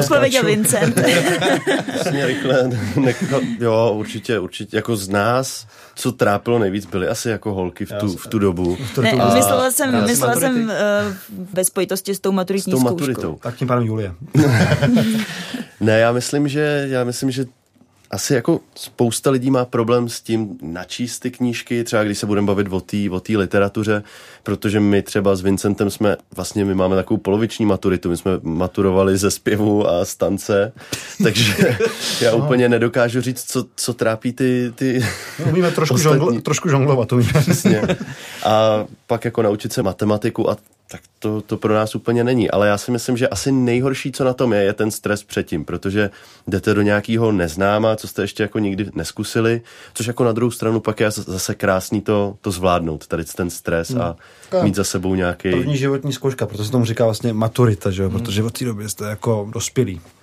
Odpověděl. 0.00 0.44
Vincent. 0.44 1.00
Přesně 1.94 2.26
rychle. 2.26 2.70
Nechal, 2.96 3.40
jo, 3.60 3.94
určitě, 3.98 4.38
určitě. 4.38 4.76
Jako 4.76 4.96
z 4.96 5.08
nás, 5.08 5.66
co 5.94 6.12
trápilo 6.12 6.58
nejvíc, 6.58 6.86
byly 6.86 7.08
asi 7.08 7.28
jako 7.28 7.54
holky 7.54 7.84
v 7.86 7.92
tu, 8.00 8.16
v 8.16 8.26
tu 8.26 8.38
dobu. 8.38 8.76
Ne, 9.02 9.10
A- 9.12 9.34
myslela 9.34 9.70
jsem, 9.70 9.92
rámci 9.92 10.10
myslela 10.10 10.34
jsem 10.36 10.62
uh, 10.64 10.70
ve 11.52 11.64
spojitosti 11.64 12.14
s 12.14 12.20
tou 12.20 12.30
S 12.32 12.34
maturitní 12.34 12.70
tou 12.70 12.78
zkouškou. 12.80 12.94
maturitou. 12.96 13.38
Tak 13.42 13.56
tím 13.56 13.68
pádem 13.68 13.84
Julie. 13.84 14.14
Ne, 15.80 15.98
já 15.98 16.12
myslím, 16.12 16.48
že, 16.48 16.86
já 16.90 17.04
myslím, 17.04 17.30
že 17.30 17.44
asi 18.14 18.34
jako 18.34 18.60
spousta 18.74 19.30
lidí 19.30 19.50
má 19.50 19.64
problém 19.64 20.08
s 20.08 20.20
tím 20.20 20.58
načíst 20.62 21.18
ty 21.18 21.30
knížky, 21.30 21.84
třeba 21.84 22.04
když 22.04 22.18
se 22.18 22.26
budeme 22.26 22.46
bavit 22.46 22.66
o 22.70 22.80
té 22.80 22.96
o 23.10 23.38
literatuře, 23.38 24.02
protože 24.42 24.80
my 24.80 25.02
třeba 25.02 25.36
s 25.36 25.40
Vincentem 25.40 25.90
jsme, 25.90 26.16
vlastně 26.36 26.64
my 26.64 26.74
máme 26.74 26.96
takovou 26.96 27.18
poloviční 27.18 27.66
maturitu, 27.66 28.10
my 28.10 28.16
jsme 28.16 28.32
maturovali 28.42 29.16
ze 29.16 29.30
zpěvu 29.30 29.88
a 29.88 30.04
z 30.04 30.16
tance, 30.16 30.72
takže 31.22 31.78
já 32.20 32.34
úplně 32.34 32.68
nedokážu 32.68 33.20
říct, 33.20 33.44
co, 33.50 33.64
co 33.76 33.94
trápí 33.94 34.32
ty, 34.32 34.72
ty 34.74 35.04
Umíme 35.48 35.70
trošku, 35.70 35.94
ostatní. 35.94 36.18
žongl, 36.18 36.40
trošku 36.40 36.68
žonglovat, 36.68 37.12
umíme. 37.12 37.32
Přesně. 37.40 37.82
A 38.44 38.84
pak 39.06 39.24
jako 39.24 39.42
naučit 39.42 39.72
se 39.72 39.82
matematiku 39.82 40.50
a 40.50 40.56
tak 40.94 41.02
to, 41.18 41.40
to 41.40 41.56
pro 41.56 41.74
nás 41.74 41.94
úplně 41.94 42.24
není. 42.24 42.50
Ale 42.50 42.68
já 42.68 42.78
si 42.78 42.90
myslím, 42.90 43.16
že 43.16 43.28
asi 43.28 43.52
nejhorší, 43.52 44.12
co 44.12 44.24
na 44.24 44.32
tom 44.32 44.52
je, 44.52 44.62
je 44.62 44.72
ten 44.72 44.90
stres 44.90 45.24
předtím, 45.24 45.64
protože 45.64 46.10
jdete 46.46 46.74
do 46.74 46.82
nějakého 46.82 47.32
neznáma, 47.32 47.96
co 47.96 48.08
jste 48.08 48.22
ještě 48.22 48.42
jako 48.42 48.58
nikdy 48.58 48.90
neskusili, 48.94 49.60
což 49.94 50.06
jako 50.06 50.24
na 50.24 50.32
druhou 50.32 50.50
stranu 50.50 50.80
pak 50.80 51.00
je 51.00 51.10
zase 51.10 51.54
krásný 51.54 52.00
to, 52.00 52.36
to 52.40 52.50
zvládnout, 52.50 53.06
tady 53.06 53.24
ten 53.24 53.50
stres 53.50 53.90
a 53.90 54.16
mít 54.62 54.74
za 54.74 54.84
sebou 54.84 55.14
nějaký... 55.14 55.50
První 55.50 55.76
životní 55.76 56.12
zkouška, 56.12 56.46
proto 56.46 56.64
se 56.64 56.70
tomu 56.70 56.84
říká 56.84 57.04
vlastně 57.04 57.32
maturita, 57.32 57.90
že 57.90 58.02
jo? 58.02 58.10
protože 58.10 58.42
od 58.42 58.58
té 58.58 58.64
doby 58.64 58.88
jste 58.88 59.04
jako 59.04 59.50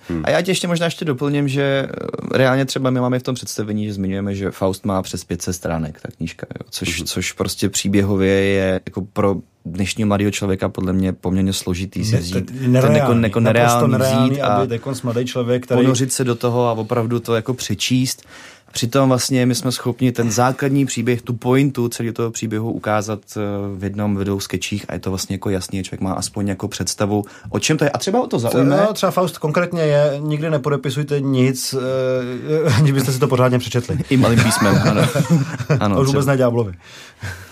dospělý. 0.08 0.24
A 0.24 0.30
já 0.30 0.42
tě 0.42 0.50
ještě 0.50 0.68
možná 0.68 0.84
ještě 0.84 1.04
doplním, 1.04 1.48
že 1.48 1.88
eh, 1.90 2.38
reálně 2.38 2.64
třeba 2.64 2.90
my 2.90 3.00
máme 3.00 3.18
v 3.18 3.22
tom 3.22 3.34
představení, 3.34 3.86
že 3.86 3.92
zmiňujeme, 3.92 4.34
že 4.34 4.50
Faust 4.50 4.84
má 4.84 5.02
přes 5.02 5.24
500 5.24 5.54
stránek, 5.56 6.00
ta 6.00 6.08
knížka, 6.16 6.46
jo, 6.60 6.66
což, 6.70 6.98
Mhm. 6.98 7.06
což 7.06 7.32
prostě 7.32 7.68
příběhově 7.68 8.32
je 8.32 8.80
jako 8.86 9.02
pro 9.12 9.36
dnešního 9.64 10.08
mladého 10.08 10.30
člověka 10.30 10.68
podle 10.68 10.92
mě 10.92 11.12
poměrně 11.12 11.52
složitý 11.52 12.04
si 12.04 12.16
vzít. 12.16 12.52
Ten 12.60 12.74
jako, 12.76 12.92
jako 12.92 13.14
naprosto 13.14 13.40
nereálný 13.40 13.92
nereálný, 13.92 14.30
vzít 14.30 14.40
a 14.40 14.66
jako 14.70 14.92
mladý 15.02 15.24
člověk, 15.24 15.62
který... 15.64 15.80
ponořit 15.82 16.12
se 16.12 16.24
do 16.24 16.34
toho 16.34 16.68
a 16.68 16.72
opravdu 16.72 17.20
to 17.20 17.34
jako 17.34 17.54
přečíst. 17.54 18.22
Přitom 18.72 19.08
vlastně 19.08 19.46
my 19.46 19.54
jsme 19.54 19.72
schopni 19.72 20.12
ten 20.12 20.30
základní 20.30 20.86
příběh, 20.86 21.22
tu 21.22 21.32
pointu 21.32 21.88
celého 21.88 22.12
toho 22.12 22.30
příběhu 22.30 22.72
ukázat 22.72 23.20
eh, 23.36 23.40
v 23.76 23.84
jednom, 23.84 24.16
v 24.16 24.24
dvou 24.24 24.40
sketchích 24.40 24.84
a 24.88 24.94
je 24.94 25.00
to 25.00 25.10
vlastně 25.10 25.34
jako 25.34 25.50
jasný, 25.50 25.82
člověk 25.82 26.00
má 26.00 26.12
aspoň 26.12 26.48
jako 26.48 26.68
představu, 26.68 27.24
o 27.50 27.58
čem 27.58 27.78
to 27.78 27.84
je. 27.84 27.90
A 27.90 27.98
třeba 27.98 28.22
o 28.22 28.26
to 28.26 28.38
zaujme. 28.38 28.76
No, 28.76 28.92
třeba 28.92 29.12
Faust 29.12 29.38
konkrétně 29.38 29.82
je, 29.82 30.14
nikdy 30.18 30.50
nepodepisujte 30.50 31.20
nic, 31.20 31.74
eh, 31.74 32.74
aniž 32.76 32.92
byste 32.92 33.12
si 33.12 33.18
to 33.18 33.28
pořádně 33.28 33.58
přečetli. 33.58 33.98
I 34.10 34.16
malým 34.16 34.42
písmem, 34.42 34.80
ano. 34.90 35.02
ano 35.80 36.00
už 36.00 36.06
třeba. 36.06 36.20
vůbec 36.20 36.26
ne 36.26 36.36
ďáblovi. 36.36 36.72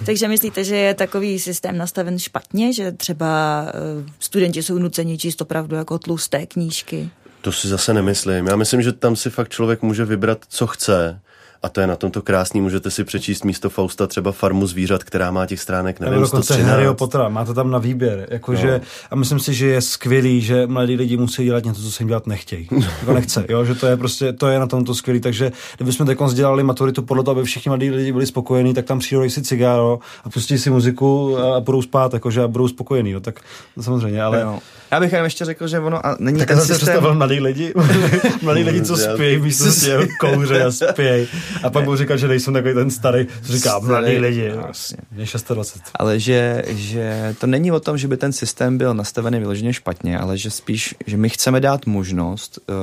Takže 0.06 0.28
myslíte, 0.28 0.64
že 0.64 0.76
je 0.76 0.94
takový 0.94 1.38
systém 1.38 1.78
nastaven 1.78 2.18
špatně, 2.18 2.72
že 2.72 2.92
třeba 2.92 3.62
uh, 3.62 4.06
studenti 4.18 4.62
jsou 4.62 4.78
nuceni 4.78 5.18
číst 5.18 5.40
opravdu 5.40 5.76
jako 5.76 5.98
tlusté 5.98 6.46
knížky? 6.46 7.10
To 7.40 7.52
si 7.52 7.68
zase 7.68 7.94
nemyslím. 7.94 8.46
Já 8.46 8.56
myslím, 8.56 8.82
že 8.82 8.92
tam 8.92 9.16
si 9.16 9.30
fakt 9.30 9.48
člověk 9.48 9.82
může 9.82 10.04
vybrat, 10.04 10.38
co 10.48 10.66
chce. 10.66 11.20
A 11.62 11.68
to 11.68 11.80
je 11.80 11.86
na 11.86 11.96
tomto 11.96 12.22
krásný. 12.22 12.60
Můžete 12.60 12.90
si 12.90 13.04
přečíst 13.04 13.44
místo 13.44 13.70
Fausta 13.70 14.06
třeba 14.06 14.32
farmu 14.32 14.66
zvířat, 14.66 15.04
která 15.04 15.30
má 15.30 15.46
těch 15.46 15.60
stránek, 15.60 16.00
Nebo 16.00 16.10
nevím, 16.10 16.24
dokonce 16.24 16.44
113. 16.46 16.70
Harryho 16.70 16.94
Pottera, 16.94 17.28
máte 17.28 17.54
tam 17.54 17.70
na 17.70 17.78
výběr. 17.78 18.26
Jakože, 18.30 18.80
a 19.10 19.16
myslím 19.16 19.38
si, 19.38 19.54
že 19.54 19.66
je 19.66 19.80
skvělý, 19.80 20.40
že 20.40 20.66
mladí 20.66 20.96
lidi 20.96 21.16
musí 21.16 21.44
dělat 21.44 21.64
něco, 21.64 21.82
co 21.82 21.90
se 21.90 22.02
jim 22.02 22.08
dělat 22.08 22.26
nechtějí. 22.26 22.68
Jako 23.00 23.12
nechce, 23.12 23.44
jo? 23.48 23.64
že 23.64 23.74
to 23.74 23.86
je 23.86 23.96
prostě, 23.96 24.32
to 24.32 24.48
je 24.48 24.58
na 24.58 24.66
tomto 24.66 24.94
skvělý. 24.94 25.20
Takže 25.20 25.52
kdybychom 25.76 26.06
teď 26.06 26.18
dělali 26.34 26.62
maturitu 26.62 27.02
podle 27.02 27.24
toho, 27.24 27.36
aby 27.36 27.44
všichni 27.44 27.68
mladí 27.68 27.90
lidi 27.90 28.12
byli 28.12 28.26
spokojení, 28.26 28.74
tak 28.74 28.84
tam 28.84 28.98
přijdou 28.98 29.30
si 29.30 29.42
cigáro 29.42 29.98
a 30.24 30.30
pustí 30.30 30.58
si 30.58 30.70
muziku 30.70 31.38
a 31.38 31.60
budou 31.60 31.82
spát, 31.82 32.14
jakože 32.14 32.42
a 32.42 32.48
budou 32.48 32.68
spokojení. 32.68 33.12
No, 33.12 33.20
tak 33.20 33.40
samozřejmě, 33.80 34.22
ale... 34.22 34.40
Jo. 34.40 34.58
Já 34.90 35.00
bych 35.00 35.12
jenom 35.12 35.24
ještě 35.24 35.44
řekl, 35.44 35.68
že 35.68 35.80
ono 35.80 36.06
a 36.06 36.16
není 36.18 36.38
Tak 36.38 36.48
ten 36.48 36.60
si 36.60 36.66
systém... 36.66 36.76
představil 36.78 37.14
mladý 37.14 37.40
lidi, 37.40 37.72
mladý 38.42 38.62
lidi, 38.62 38.82
co 38.82 38.96
spějí, 38.96 39.38
místo 39.38 39.72
si 39.72 39.90
jenom 39.90 40.06
kouře 40.20 40.64
a 40.64 40.70
spějí. 40.70 41.26
A 41.62 41.70
pak 41.70 41.84
budu 41.84 41.96
říkat, 41.96 42.16
že 42.16 42.28
nejsem 42.28 42.54
takový 42.54 42.74
ten 42.74 42.90
starý, 42.90 43.26
co 43.46 43.52
říká 43.52 43.78
mladý 43.78 44.06
Starý, 44.06 44.18
lidi. 44.18 44.48
no, 44.56 44.62
Vlastně. 44.62 44.98
Mě 45.12 45.24
26. 45.54 45.82
Ale 45.94 46.20
že, 46.20 46.62
že 46.68 47.34
to 47.40 47.46
není 47.46 47.72
o 47.72 47.80
tom, 47.80 47.98
že 47.98 48.08
by 48.08 48.16
ten 48.16 48.32
systém 48.32 48.78
byl 48.78 48.94
nastavený 48.94 49.38
vyloženě 49.38 49.72
špatně, 49.72 50.18
ale 50.18 50.38
že 50.38 50.50
spíš, 50.50 50.94
že 51.06 51.16
my 51.16 51.28
chceme 51.28 51.60
dát 51.60 51.86
možnost 51.86 52.58
uh, 52.58 52.74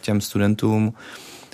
těm 0.00 0.20
studentům 0.20 0.92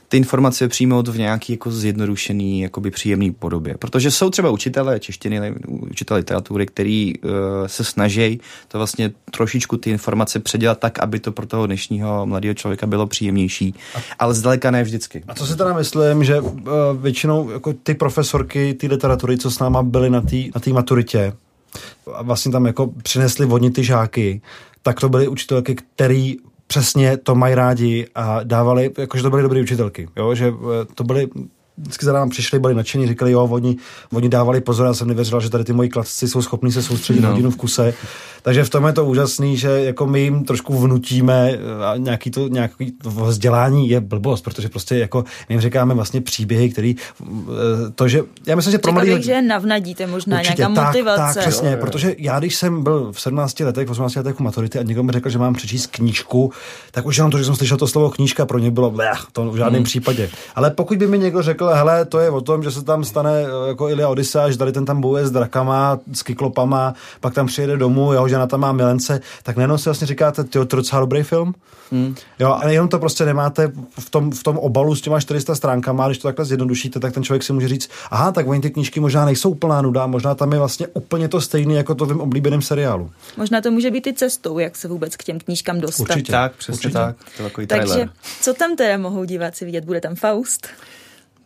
ty 0.08 0.16
informace 0.16 0.68
přijmout 0.68 1.08
v 1.08 1.18
nějaký 1.18 1.52
jako 1.52 1.70
zjednodušený, 1.70 2.60
jakoby 2.60 2.90
příjemný 2.90 3.32
podobě. 3.32 3.76
Protože 3.78 4.10
jsou 4.10 4.30
třeba 4.30 4.50
učitelé 4.50 5.00
češtiny, 5.00 5.54
učitelé 5.68 6.18
literatury, 6.18 6.66
který 6.66 7.18
uh, 7.18 7.30
se 7.66 7.84
snaží 7.84 8.40
to 8.68 8.78
vlastně 8.78 9.10
trošičku 9.30 9.76
ty 9.76 9.90
informace 9.90 10.40
předělat 10.40 10.78
tak, 10.78 10.98
aby 10.98 11.20
to 11.20 11.32
pro 11.32 11.46
toho 11.46 11.66
dnešního 11.66 12.26
mladého 12.26 12.54
člověka 12.54 12.86
bylo 12.86 13.06
příjemnější, 13.06 13.74
ale 14.18 14.34
zdaleka 14.34 14.70
ne 14.70 14.82
vždycky. 14.82 15.24
A 15.28 15.34
co 15.34 15.46
si 15.46 15.56
teda 15.56 15.72
myslím, 15.72 16.24
že 16.24 16.40
uh, 16.40 16.60
většinou 17.00 17.50
jako 17.50 17.72
ty 17.72 17.94
profesorky, 17.94 18.74
ty 18.74 18.86
literatury, 18.86 19.38
co 19.38 19.50
s 19.50 19.58
náma 19.58 19.82
byly 19.82 20.10
na 20.10 20.20
té 20.20 20.36
na 20.54 20.60
tý 20.60 20.72
maturitě, 20.72 21.32
a 22.14 22.22
vlastně 22.22 22.52
tam 22.52 22.66
jako 22.66 22.92
přinesli 23.02 23.46
vodní 23.46 23.70
ty 23.70 23.84
žáky, 23.84 24.40
tak 24.82 25.00
to 25.00 25.08
byly 25.08 25.28
učitelky, 25.28 25.74
který 25.74 26.36
přesně 26.68 27.16
to 27.16 27.34
mají 27.34 27.54
rádi 27.54 28.06
a 28.14 28.42
dávali, 28.44 28.90
jakože 28.98 29.22
to 29.22 29.30
byly 29.30 29.42
dobré 29.42 29.60
učitelky, 29.60 30.08
jo? 30.16 30.34
že 30.34 30.48
eh, 30.48 30.84
to 30.94 31.04
byly 31.04 31.28
vždycky 31.78 32.06
za 32.06 32.12
námi 32.12 32.30
přišli, 32.30 32.58
byli 32.58 32.74
nadšení, 32.74 33.06
říkali, 33.06 33.32
jo, 33.32 33.48
oni, 33.50 33.76
oni 34.12 34.28
dávali 34.28 34.60
pozor, 34.60 34.86
já 34.86 34.94
jsem 34.94 35.08
nevěřila, 35.08 35.40
že 35.40 35.50
tady 35.50 35.64
ty 35.64 35.72
moji 35.72 35.88
kladci 35.88 36.28
jsou 36.28 36.42
schopní 36.42 36.72
se 36.72 36.82
soustředit 36.82 37.20
no. 37.20 37.30
Hodinu 37.30 37.50
v 37.50 37.56
kuse. 37.56 37.94
Takže 38.42 38.64
v 38.64 38.70
tom 38.70 38.86
je 38.86 38.92
to 38.92 39.04
úžasný, 39.04 39.56
že 39.56 39.68
jako 39.68 40.06
my 40.06 40.20
jim 40.20 40.44
trošku 40.44 40.78
vnutíme 40.78 41.58
a 41.84 41.96
nějaký 41.96 42.30
to, 42.30 42.48
nějaký 42.48 42.92
to 42.92 43.10
vzdělání 43.10 43.88
je 43.88 44.00
blbost, 44.00 44.44
protože 44.44 44.68
prostě 44.68 44.96
jako 44.96 45.24
my 45.48 45.54
jim 45.54 45.60
říkáme 45.60 45.94
vlastně 45.94 46.20
příběhy, 46.20 46.70
který 46.70 46.96
eh, 46.96 47.24
to, 47.94 48.08
že 48.08 48.22
já 48.46 48.56
myslím, 48.56 48.72
že 48.72 48.78
pro 48.78 48.92
mladý 48.92 49.10
bych, 49.10 49.24
že 49.24 49.42
navnadíte 49.42 50.06
možná 50.06 50.42
nějaká 50.42 50.68
tak, 50.68 50.86
motivace. 50.86 51.34
Tak, 51.34 51.42
přesně, 51.42 51.76
protože 51.76 52.14
já, 52.18 52.38
když 52.38 52.54
jsem 52.54 52.82
byl 52.82 53.12
v 53.12 53.20
17 53.20 53.60
letech, 53.60 53.88
v 53.88 53.90
18 53.90 54.16
letech 54.16 54.40
u 54.40 54.42
maturity 54.42 54.78
a 54.78 54.82
někdo 54.82 55.02
mi 55.02 55.12
řekl, 55.12 55.28
že 55.28 55.38
mám 55.38 55.54
přečíst 55.54 55.86
knížku, 55.86 56.52
tak 56.90 57.06
už 57.06 57.16
jenom 57.16 57.30
to, 57.30 57.38
že 57.38 57.44
jsem 57.44 57.56
slyšel 57.56 57.76
to 57.76 57.86
slovo 57.86 58.10
knížka, 58.10 58.46
pro 58.46 58.58
ně 58.58 58.70
bylo 58.70 58.90
blech, 58.90 59.26
to 59.32 59.50
v 59.50 59.56
žádném 59.56 59.80
hmm. 59.80 59.84
případě. 59.84 60.30
Ale 60.54 60.70
pokud 60.70 60.98
by 60.98 61.06
mi 61.06 61.18
někdo 61.18 61.42
řekl, 61.42 61.67
hele, 61.74 62.04
to 62.04 62.18
je 62.18 62.30
o 62.30 62.40
tom, 62.40 62.62
že 62.62 62.70
se 62.70 62.84
tam 62.84 63.04
stane 63.04 63.30
eh, 63.44 63.68
jako 63.68 63.88
Ilia 63.88 64.08
Odyssea, 64.08 64.50
že 64.50 64.58
tady 64.58 64.72
ten 64.72 64.84
tam 64.84 65.00
bojuje 65.00 65.26
s 65.26 65.30
drakama, 65.30 65.98
s 66.12 66.22
kyklopama, 66.22 66.94
pak 67.20 67.34
tam 67.34 67.46
přijede 67.46 67.76
domů, 67.76 68.12
jeho 68.12 68.28
žena 68.28 68.46
tam 68.46 68.60
má 68.60 68.72
milence, 68.72 69.20
tak 69.42 69.56
nejenom 69.56 69.78
si 69.78 69.84
vlastně 69.84 70.06
říkáte, 70.06 70.44
tyjo, 70.44 70.64
to 70.64 70.76
je 70.76 70.78
docela 70.78 71.00
dobrý 71.00 71.22
film. 71.22 71.54
Hmm. 71.92 72.14
Jo, 72.38 72.58
a 72.62 72.68
jenom 72.68 72.88
to 72.88 72.98
prostě 72.98 73.24
nemáte 73.24 73.72
v 73.98 74.10
tom, 74.10 74.30
v 74.30 74.42
tom 74.42 74.58
obalu 74.58 74.94
s 74.94 75.00
těma 75.00 75.20
400 75.20 75.54
stránkama, 75.54 76.06
když 76.06 76.18
to 76.18 76.28
takhle 76.28 76.44
zjednodušíte, 76.44 77.00
tak 77.00 77.14
ten 77.14 77.24
člověk 77.24 77.42
si 77.42 77.52
může 77.52 77.68
říct, 77.68 77.90
aha, 78.10 78.32
tak 78.32 78.46
oni 78.48 78.60
ty 78.60 78.70
knížky 78.70 79.00
možná 79.00 79.24
nejsou 79.24 79.54
plná 79.54 79.82
nuda, 79.82 80.06
možná 80.06 80.34
tam 80.34 80.52
je 80.52 80.58
vlastně 80.58 80.86
úplně 80.86 81.28
to 81.28 81.40
stejné 81.40 81.74
jako 81.74 81.94
to 81.94 82.04
v 82.04 82.08
mém 82.08 82.20
oblíbeném 82.20 82.62
seriálu. 82.62 83.10
Možná 83.36 83.60
to 83.60 83.70
může 83.70 83.90
být 83.90 84.06
i 84.06 84.12
cestou, 84.12 84.58
jak 84.58 84.76
se 84.76 84.88
vůbec 84.88 85.16
k 85.16 85.24
těm 85.24 85.40
knížkám 85.40 85.80
dostat. 85.80 86.02
Určitě. 86.02 86.32
Tak, 86.32 86.52
přesně 86.56 86.72
Určitě. 86.74 86.92
tak. 86.94 87.16
To 87.36 87.42
je 87.42 87.48
takový 87.48 87.66
Takže 87.66 87.86
trailer. 87.86 88.10
co 88.40 88.54
tam 88.54 88.76
teda 88.76 88.98
mohou 88.98 89.24
diváci 89.24 89.64
vidět? 89.64 89.84
Bude 89.84 90.00
tam 90.00 90.14
Faust? 90.14 90.68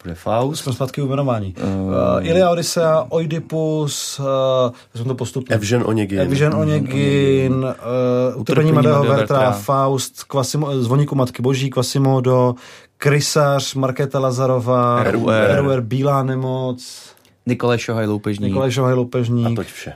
Bude 0.02 0.14
Faust. 0.14 0.62
Jsme 0.62 0.72
zpátky 0.72 1.02
u 1.02 1.06
jmenování. 1.06 1.54
Uh, 1.62 2.26
Ilia 2.26 2.50
Odyssea, 2.50 3.06
Oidipus, 3.08 4.18
uh, 4.18 4.26
jsme 4.94 5.04
to 5.04 5.14
postupně. 5.14 5.56
Evžen 5.56 5.82
Onegin. 5.86 6.20
Evžen 6.20 6.54
Onegin, 6.54 7.52
uh, 8.34 8.40
Utrpení 8.40 8.72
Madého 8.72 9.04
Vertra. 9.04 9.50
Faust, 9.52 10.24
Kvasimo, 10.24 10.82
Zvoníku 10.82 11.14
Matky 11.14 11.42
Boží, 11.42 11.70
Quasimodo, 11.70 12.54
Krysař, 12.96 13.74
Markéta 13.74 14.18
Lazarová, 14.18 15.04
RUR. 15.04 15.32
RUR 15.56 15.80
Bílá 15.80 16.22
nemoc, 16.22 17.12
Nikolaj 17.46 17.78
Šohaj 17.78 18.06
Loupežník. 18.06 18.54
Nikolaj 18.54 18.70
Šohaj 18.70 18.94
A 18.94 18.96
Loupežník 18.96 19.56
toť 19.58 19.66
vše. 19.66 19.90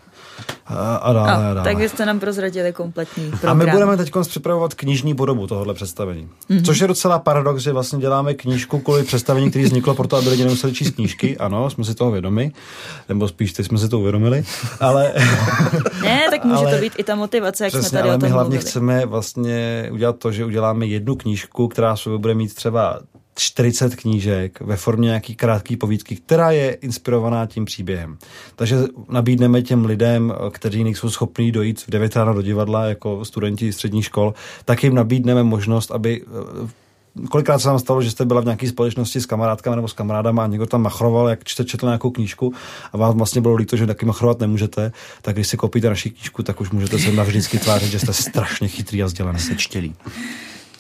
A, 0.67 0.97
a 0.97 1.13
dále, 1.13 1.31
a 1.31 1.35
A, 1.51 1.55
dále. 1.55 1.65
tak 1.69 1.77
vy 1.79 1.89
jste 1.89 2.07
nám 2.07 2.21
prozradili 2.21 2.73
kompletní 2.73 3.27
A 3.27 3.31
program. 3.31 3.59
my 3.59 3.67
budeme 3.67 3.97
teď 3.97 4.13
připravovat 4.29 4.75
knižní 4.75 5.15
podobu 5.15 5.47
tohohle 5.47 5.75
představení. 5.75 6.29
Mm-hmm. 6.51 6.65
Což 6.65 6.79
je 6.79 6.87
docela 6.89 7.19
paradox, 7.19 7.63
že 7.63 7.73
vlastně 7.73 7.99
děláme 7.99 8.35
knížku 8.35 8.79
kvůli 8.79 9.03
představení, 9.05 9.51
který 9.51 9.65
vzniklo 9.65 9.95
proto, 9.95 10.17
aby 10.17 10.29
lidi 10.29 10.45
nemuseli 10.45 10.73
číst 10.75 10.91
knížky. 10.95 11.37
Ano, 11.39 11.71
jsme 11.71 11.85
si 11.85 11.95
toho 11.95 12.11
vědomi, 12.11 12.53
nebo 13.09 13.29
spíš 13.29 13.53
ty 13.53 13.65
jsme 13.65 13.79
si 13.79 13.89
to 13.89 13.99
uvědomili, 14.01 14.45
ale, 14.81 15.13
Ne, 16.03 16.21
tak 16.31 16.45
může 16.45 16.57
Ale- 16.67 16.75
to 16.75 16.81
být 16.81 16.93
i 16.99 17.05
ta 17.05 17.15
motivace, 17.15 17.65
jak 17.65 17.71
jsme 17.73 17.81
přesně, 17.81 17.99
tady 17.99 18.09
ale 18.09 18.15
o 18.17 18.19
my 18.19 18.21
tom 18.21 18.31
hlavně 18.33 18.49
mluvili. 18.55 18.71
chceme 18.71 19.07
vlastně 19.07 19.89
udělat 19.93 20.19
to, 20.19 20.33
že 20.33 20.45
uděláme 20.45 20.87
jednu 20.87 21.15
knížku, 21.17 21.69
která 21.69 21.97
sobě 21.97 22.19
bude 22.19 22.35
mít 22.35 22.55
třeba 22.55 22.99
40 23.39 23.97
knížek 23.97 24.61
ve 24.61 24.77
formě 24.77 25.07
nějaký 25.07 25.35
krátký 25.35 25.77
povídky, 25.77 26.17
která 26.17 26.51
je 26.51 26.73
inspirovaná 26.73 27.47
tím 27.47 27.65
příběhem. 27.65 28.19
Takže 28.57 28.77
nabídneme 29.09 29.63
těm 29.63 29.85
lidem, 29.85 30.35
kteří 30.51 30.85
nejsou 30.85 31.11
schopní 31.11 31.53
dojít 31.53 31.81
v 31.81 31.91
9 31.91 32.17
ráno 32.17 32.35
do 32.35 32.43
divadla 32.43 32.85
jako 32.85 33.25
studenti 33.25 33.73
středních 33.73 34.05
škol, 34.05 34.35
tak 34.65 34.85
jim 34.85 34.95
nabídneme 34.95 35.43
možnost, 35.43 35.91
aby 35.91 36.23
eh, 36.23 36.87
kolikrát 37.31 37.59
se 37.59 37.69
vám 37.69 37.79
stalo, 37.79 38.03
že 38.03 38.11
jste 38.11 38.25
byla 38.25 38.41
v 38.41 38.45
nějaké 38.45 38.69
společnosti 38.69 39.21
s 39.21 39.27
kamarádkami 39.27 39.77
nebo 39.77 39.89
s 39.89 39.93
kamarádama 39.93 40.45
a 40.45 40.47
někdo 40.47 40.67
tam 40.67 40.83
machroval, 40.83 41.29
jak 41.29 41.45
čte, 41.45 41.65
četl 41.65 41.87
nějakou 41.87 42.11
knížku 42.11 42.55
a 42.93 42.97
vám 42.97 43.17
vlastně 43.17 43.41
bylo 43.41 43.55
líto, 43.55 43.77
že 43.77 43.87
taky 43.87 44.07
machrovat 44.07 44.41
nemůžete, 44.41 44.93
tak 45.23 45.35
když 45.35 45.49
si 45.49 45.57
koupíte 45.57 45.89
naši 45.89 46.11
knížku, 46.11 46.43
tak 46.43 46.61
už 46.61 46.71
můžete 46.71 46.99
se 46.99 47.13
navždycky 47.13 47.59
tvářit, 47.59 47.91
že 47.91 47.99
jste 47.99 48.13
strašně 48.13 48.69
chytrý 48.69 49.03
a 49.03 49.07
vzdělaný. 49.07 49.39
Sečtělý. 49.39 49.95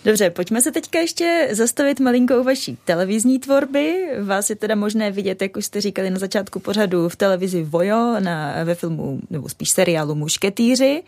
Dobře, 0.06 0.30
pojďme 0.30 0.62
se 0.62 0.72
teďka 0.72 0.98
ještě 0.98 1.48
zastavit 1.52 2.00
malinkou 2.00 2.44
vaší 2.44 2.78
televizní 2.84 3.38
tvorby. 3.38 4.08
Vás 4.22 4.50
je 4.50 4.56
teda 4.56 4.74
možné 4.74 5.10
vidět, 5.10 5.42
jak 5.42 5.56
už 5.56 5.64
jste 5.64 5.80
říkali 5.80 6.10
na 6.10 6.18
začátku 6.18 6.60
pořadu, 6.60 7.08
v 7.08 7.16
televizi 7.16 7.62
Vojo, 7.62 8.20
na, 8.20 8.64
ve 8.64 8.74
filmu, 8.74 9.20
nebo 9.30 9.48
spíš 9.48 9.70
seriálu 9.70 10.14
Mušketýři. 10.14 11.02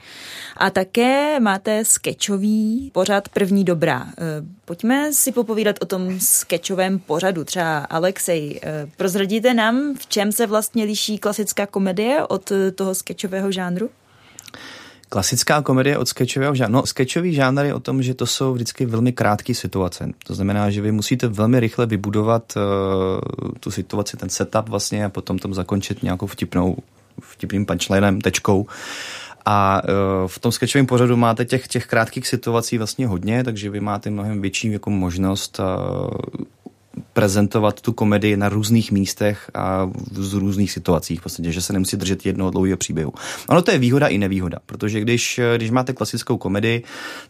A 0.56 0.70
také 0.70 1.40
máte 1.40 1.84
sketchový 1.84 2.90
pořad 2.94 3.28
První 3.28 3.64
dobrá. 3.64 4.06
Eh, 4.18 4.22
Pojďme 4.64 5.12
si 5.12 5.32
popovídat 5.32 5.76
o 5.80 5.86
tom 5.86 6.20
sketchovém 6.20 6.98
pořadu. 6.98 7.44
Třeba 7.44 7.78
Alexej, 7.78 8.60
eh, 8.62 8.86
prozradíte 8.96 9.54
nám, 9.54 9.94
v 9.98 10.06
čem 10.06 10.32
se 10.32 10.46
vlastně 10.46 10.84
liší 10.84 11.18
klasická 11.18 11.66
komedie 11.66 12.26
od 12.26 12.52
eh, 12.52 12.70
toho 12.70 12.94
sketchového 12.94 13.52
žánru? 13.52 13.90
Klasická 15.08 15.62
komedie 15.62 15.98
od 15.98 16.08
sketchového 16.08 16.54
žánru. 16.54 16.72
No, 16.72 16.86
sketchový 16.86 17.34
žánr 17.34 17.64
je 17.64 17.74
o 17.74 17.80
tom, 17.80 18.02
že 18.02 18.14
to 18.14 18.26
jsou 18.26 18.52
vždycky 18.52 18.86
velmi 18.86 19.12
krátké 19.12 19.54
situace. 19.54 20.10
To 20.26 20.34
znamená, 20.34 20.70
že 20.70 20.80
vy 20.80 20.92
musíte 20.92 21.28
velmi 21.28 21.60
rychle 21.60 21.86
vybudovat 21.86 22.52
uh, 22.56 23.52
tu 23.60 23.70
situaci, 23.70 24.16
ten 24.16 24.28
setup 24.28 24.68
vlastně 24.68 25.04
a 25.04 25.08
potom 25.08 25.38
tam 25.38 25.54
zakončit 25.54 26.02
nějakou 26.02 26.26
vtipnou, 26.26 26.76
vtipným 27.20 27.66
punchlinem, 27.66 28.20
tečkou. 28.20 28.66
A 29.46 29.82
uh, 29.84 30.28
v 30.28 30.38
tom 30.38 30.52
sketchovém 30.52 30.86
pořadu 30.86 31.16
máte 31.16 31.44
těch, 31.44 31.68
těch 31.68 31.86
krátkých 31.86 32.28
situací 32.28 32.78
vlastně 32.78 33.06
hodně, 33.06 33.44
takže 33.44 33.70
vy 33.70 33.80
máte 33.80 34.10
mnohem 34.10 34.40
větší 34.40 34.72
jako 34.72 34.90
možnost 34.90 35.60
uh, 35.60 36.44
prezentovat 37.18 37.80
tu 37.80 37.92
komedii 37.92 38.36
na 38.36 38.48
různých 38.48 38.92
místech 38.92 39.50
a 39.54 39.90
v 40.12 40.34
různých 40.34 40.72
situacích, 40.72 41.20
v 41.20 41.22
podstatě, 41.22 41.52
že 41.52 41.62
se 41.62 41.72
nemusí 41.72 41.96
držet 41.96 42.26
jednoho 42.26 42.50
dlouhého 42.50 42.76
příběhu. 42.76 43.12
Ono 43.48 43.62
to 43.62 43.70
je 43.70 43.78
výhoda 43.78 44.06
i 44.06 44.18
nevýhoda, 44.18 44.58
protože 44.66 45.00
když, 45.00 45.40
když 45.56 45.70
máte 45.70 45.92
klasickou 45.92 46.36
komedii, 46.36 46.82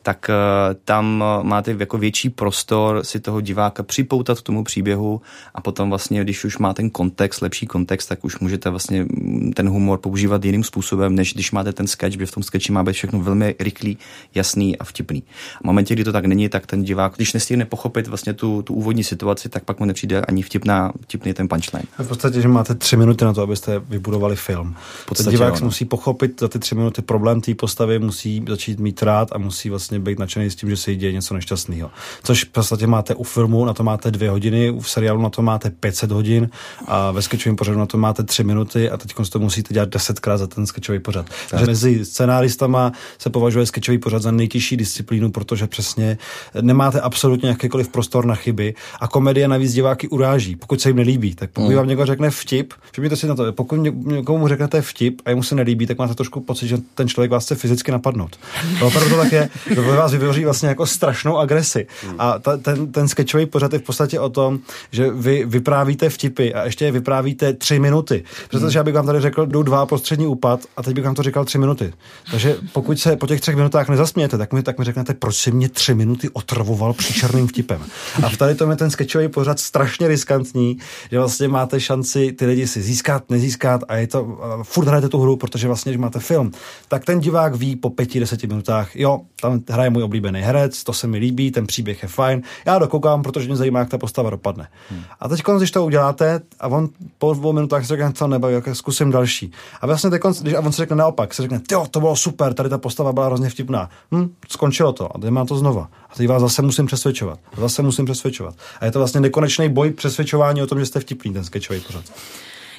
tak 0.02 0.30
uh, 0.30 0.74
tam 0.84 1.24
máte 1.42 1.76
jako 1.78 1.98
větší 1.98 2.30
prostor 2.30 3.04
si 3.04 3.20
toho 3.20 3.40
diváka 3.40 3.82
připoutat 3.82 4.40
k 4.40 4.42
tomu 4.42 4.64
příběhu 4.64 5.20
a 5.54 5.60
potom 5.60 5.88
vlastně, 5.88 6.20
když 6.20 6.44
už 6.44 6.58
má 6.58 6.74
ten 6.74 6.90
kontext, 6.90 7.42
lepší 7.42 7.66
kontext, 7.66 8.08
tak 8.08 8.24
už 8.24 8.38
můžete 8.38 8.70
vlastně 8.70 9.06
ten 9.54 9.68
humor 9.68 9.98
používat 9.98 10.44
jiným 10.44 10.64
způsobem, 10.64 11.14
než 11.14 11.34
když 11.34 11.52
máte 11.52 11.72
ten 11.72 11.86
sketch, 11.86 12.16
kde 12.16 12.26
v 12.26 12.32
tom 12.32 12.42
sketchi 12.42 12.72
má 12.72 12.82
být 12.82 12.92
všechno 12.92 13.20
velmi 13.20 13.54
rychlý, 13.58 13.98
jasný 14.34 14.78
a 14.78 14.84
vtipný. 14.84 15.22
A 15.56 15.58
v 15.58 15.64
momentě, 15.64 15.94
kdy 15.94 16.04
to 16.04 16.12
tak 16.12 16.24
není, 16.24 16.48
tak 16.48 16.66
ten 16.66 16.82
divák, 16.82 17.12
když 17.16 17.32
nestihne 17.32 17.64
pochopit 17.64 18.06
vlastně 18.06 18.32
tu, 18.32 18.62
tu 18.62 18.74
úvodní 18.74 19.04
situaci, 19.04 19.48
tak 19.48 19.64
pak 19.64 19.77
mu 19.78 19.86
nepřijde 19.86 20.20
ani 20.20 20.42
vtipná, 20.42 20.92
vtipný 21.02 21.34
ten 21.34 21.48
punchline. 21.48 21.84
V 21.98 22.08
podstatě, 22.08 22.40
že 22.40 22.48
máte 22.48 22.74
tři 22.74 22.96
minuty 22.96 23.24
na 23.24 23.32
to, 23.32 23.42
abyste 23.42 23.78
vybudovali 23.78 24.36
film. 24.36 24.76
podstatě 25.06 25.30
Ten 25.30 25.30
divák 25.30 25.58
si 25.58 25.64
musí 25.64 25.84
pochopit 25.84 26.40
za 26.40 26.48
ty 26.48 26.58
tři 26.58 26.74
minuty 26.74 27.02
problém 27.02 27.40
té 27.40 27.54
postavy, 27.54 27.98
musí 27.98 28.44
začít 28.48 28.80
mít 28.80 29.02
rád 29.02 29.28
a 29.32 29.38
musí 29.38 29.70
vlastně 29.70 29.98
být 29.98 30.18
nadšený 30.18 30.50
s 30.50 30.56
tím, 30.56 30.70
že 30.70 30.76
se 30.76 30.90
jí 30.90 30.96
děje 30.96 31.12
něco 31.12 31.34
nešťastného. 31.34 31.90
Což 32.22 32.44
v 32.44 32.48
podstatě 32.48 32.86
máte 32.86 33.14
u 33.14 33.22
filmu, 33.22 33.64
na 33.64 33.74
to 33.74 33.84
máte 33.84 34.10
dvě 34.10 34.30
hodiny, 34.30 34.70
v 34.80 34.90
seriálu 34.90 35.22
na 35.22 35.30
to 35.30 35.42
máte 35.42 35.70
500 35.70 36.10
hodin 36.10 36.50
a 36.86 37.10
ve 37.10 37.22
sketchovém 37.22 37.56
pořadu 37.56 37.78
na 37.78 37.86
to 37.86 37.98
máte 37.98 38.22
tři 38.22 38.44
minuty 38.44 38.90
a 38.90 38.96
teď 38.96 39.14
to 39.30 39.38
musíte 39.38 39.74
dělat 39.74 39.88
desetkrát 39.88 40.38
za 40.38 40.46
ten 40.46 40.66
sketchový 40.66 40.98
pořad. 40.98 41.26
Takže 41.50 41.66
mezi 41.66 42.04
scenáristama 42.04 42.92
se 43.18 43.30
považuje 43.30 43.66
sketchový 43.66 43.98
pořad 43.98 44.22
za 44.22 44.30
nejtěžší 44.30 44.76
disciplínu, 44.76 45.30
protože 45.30 45.66
přesně 45.66 46.18
nemáte 46.60 47.00
absolutně 47.00 47.48
jakýkoliv 47.48 47.88
prostor 47.88 48.26
na 48.26 48.34
chyby 48.34 48.74
a 49.00 49.08
komedie 49.08 49.48
navíc 49.58 49.72
diváky 49.74 50.08
uráží, 50.08 50.56
pokud 50.56 50.80
se 50.80 50.88
jim 50.88 50.96
nelíbí. 50.96 51.34
Tak 51.34 51.50
pokud 51.50 51.74
vám 51.74 51.88
někdo 51.88 52.06
řekne 52.06 52.30
vtip, 52.30 52.72
všimněte 52.92 53.16
si 53.16 53.26
na 53.26 53.34
to, 53.34 53.52
pokud 53.52 53.76
ně- 53.76 53.92
někomu 54.04 54.48
řeknete 54.48 54.82
vtip 54.82 55.22
a 55.24 55.30
jemu 55.30 55.42
se 55.42 55.54
nelíbí, 55.54 55.86
tak 55.86 55.98
máte 55.98 56.14
trošku 56.14 56.40
pocit, 56.40 56.68
že 56.68 56.78
ten 56.94 57.08
člověk 57.08 57.30
vás 57.30 57.44
chce 57.44 57.54
fyzicky 57.54 57.92
napadnout. 57.92 58.38
A 58.80 58.84
opravdu 58.84 59.10
to 59.10 59.16
tak 59.16 59.32
je, 59.32 59.48
to 59.74 59.82
ve 59.82 59.96
vás 59.96 60.12
vyvoří 60.12 60.44
vlastně 60.44 60.68
jako 60.68 60.86
strašnou 60.86 61.38
agresi. 61.38 61.86
A 62.18 62.38
ta, 62.38 62.56
ten, 62.56 62.92
ten 62.92 63.08
sketchový 63.08 63.46
pořad 63.46 63.72
je 63.72 63.78
v 63.78 63.82
podstatě 63.82 64.20
o 64.20 64.28
tom, 64.28 64.58
že 64.90 65.10
vy 65.10 65.44
vyprávíte 65.46 66.08
vtipy 66.08 66.54
a 66.54 66.64
ještě 66.64 66.84
je 66.84 66.92
vyprávíte 66.92 67.52
tři 67.52 67.78
minuty. 67.78 68.24
Protože 68.50 68.78
já 68.78 68.84
bych 68.84 68.94
vám 68.94 69.06
tady 69.06 69.20
řekl, 69.20 69.46
jdu 69.46 69.62
dva 69.62 69.86
prostřední 69.86 70.26
úpad 70.26 70.60
a 70.76 70.82
teď 70.82 70.94
bych 70.94 71.04
vám 71.04 71.14
to 71.14 71.22
říkal 71.22 71.44
tři 71.44 71.58
minuty. 71.58 71.92
Takže 72.30 72.56
pokud 72.72 73.00
se 73.00 73.16
po 73.16 73.26
těch 73.26 73.40
třech 73.40 73.56
minutách 73.56 73.88
nezasmějete, 73.88 74.38
tak 74.38 74.52
mi, 74.52 74.62
tak 74.62 74.78
mi 74.78 74.84
řeknete, 74.84 75.14
proč 75.14 75.36
si 75.36 75.50
mě 75.50 75.68
tři 75.68 75.94
minuty 75.94 76.28
otravoval 76.32 76.92
příčerným 76.92 77.46
vtipem. 77.46 77.80
A 78.22 78.28
v 78.28 78.36
tady 78.36 78.54
tom 78.54 78.70
je 78.70 78.76
ten 78.76 78.90
sketchový 78.90 79.28
pořad 79.28 79.47
strašně 79.56 80.08
riskantní, 80.08 80.78
že 81.10 81.18
vlastně 81.18 81.48
máte 81.48 81.80
šanci 81.80 82.32
ty 82.32 82.46
lidi 82.46 82.66
si 82.66 82.82
získat, 82.82 83.30
nezískat 83.30 83.80
a 83.88 83.96
je 83.96 84.06
to, 84.06 84.24
uh, 84.24 84.62
furt 84.62 84.86
hrajete 84.86 85.08
tu 85.08 85.20
hru, 85.20 85.36
protože 85.36 85.66
vlastně, 85.66 85.92
když 85.92 86.00
máte 86.00 86.18
film, 86.18 86.52
tak 86.88 87.04
ten 87.04 87.20
divák 87.20 87.54
ví 87.54 87.76
po 87.76 87.90
pěti, 87.90 88.20
deseti 88.20 88.46
minutách, 88.46 88.96
jo, 88.96 89.20
tam 89.40 89.60
hraje 89.70 89.90
můj 89.90 90.02
oblíbený 90.02 90.40
herec, 90.40 90.84
to 90.84 90.92
se 90.92 91.06
mi 91.06 91.18
líbí, 91.18 91.50
ten 91.50 91.66
příběh 91.66 92.02
je 92.02 92.08
fajn, 92.08 92.42
já 92.66 92.78
dokoukám, 92.78 93.22
protože 93.22 93.46
mě 93.46 93.56
zajímá, 93.56 93.78
jak 93.78 93.88
ta 93.88 93.98
postava 93.98 94.30
dopadne. 94.30 94.68
Hmm. 94.90 95.02
A 95.20 95.28
teď, 95.28 95.42
když 95.56 95.70
to 95.70 95.84
uděláte 95.84 96.40
a 96.60 96.68
on 96.68 96.88
po 97.18 97.34
dvou 97.34 97.52
minutách 97.52 97.82
si 97.82 97.88
řekne, 97.88 98.12
co 98.12 98.26
nebaví, 98.26 98.54
jak 98.54 98.68
zkusím 98.72 99.10
další. 99.10 99.52
A 99.80 99.86
vlastně 99.86 100.10
teď, 100.10 100.22
když 100.40 100.54
a 100.54 100.60
on 100.60 100.72
se 100.72 100.82
řekne 100.82 100.96
naopak, 100.96 101.34
se 101.34 101.42
řekne, 101.42 101.60
jo, 101.72 101.86
to 101.90 102.00
bylo 102.00 102.16
super, 102.16 102.54
tady 102.54 102.68
ta 102.68 102.78
postava 102.78 103.12
byla 103.12 103.26
hrozně 103.26 103.50
vtipná. 103.50 103.90
Hm, 104.14 104.30
skončilo 104.48 104.92
to 104.92 105.16
a 105.16 105.18
teď 105.18 105.30
má 105.30 105.44
to 105.44 105.56
znova. 105.56 105.88
A 106.10 106.14
teď 106.14 106.28
vás 106.28 106.42
zase 106.42 106.62
musím 106.62 106.86
přesvědčovat. 106.86 107.38
Zase 107.56 107.82
musím 107.82 108.04
přesvědčovat. 108.04 108.54
A 108.80 108.84
je 108.84 108.90
to 108.90 108.98
vlastně 108.98 109.20
nekonečný 109.40 109.68
boj 109.68 109.90
přesvědčování 109.90 110.62
o 110.62 110.66
tom, 110.66 110.78
že 110.78 110.86
jste 110.86 111.00
vtipný, 111.00 111.32
ten 111.32 111.44
sketchový 111.44 111.80
pořad. 111.80 112.04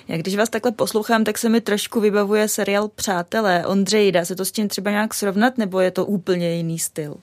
Já 0.07 0.18
když 0.18 0.36
vás 0.36 0.49
takhle 0.49 0.72
poslouchám, 0.72 1.24
tak 1.24 1.38
se 1.38 1.49
mi 1.49 1.62
trošku 1.62 1.99
vybavuje 1.99 2.47
seriál 2.47 2.88
Přátelé. 2.95 3.66
Ondřej, 3.66 4.12
dá 4.12 4.26
se 4.26 4.36
to 4.36 4.45
s 4.45 4.51
tím 4.51 4.68
třeba 4.68 4.91
nějak 4.91 5.14
srovnat, 5.14 5.57
nebo 5.57 5.80
je 5.80 5.91
to 5.91 6.05
úplně 6.05 6.55
jiný 6.55 6.80
styl? 6.80 7.16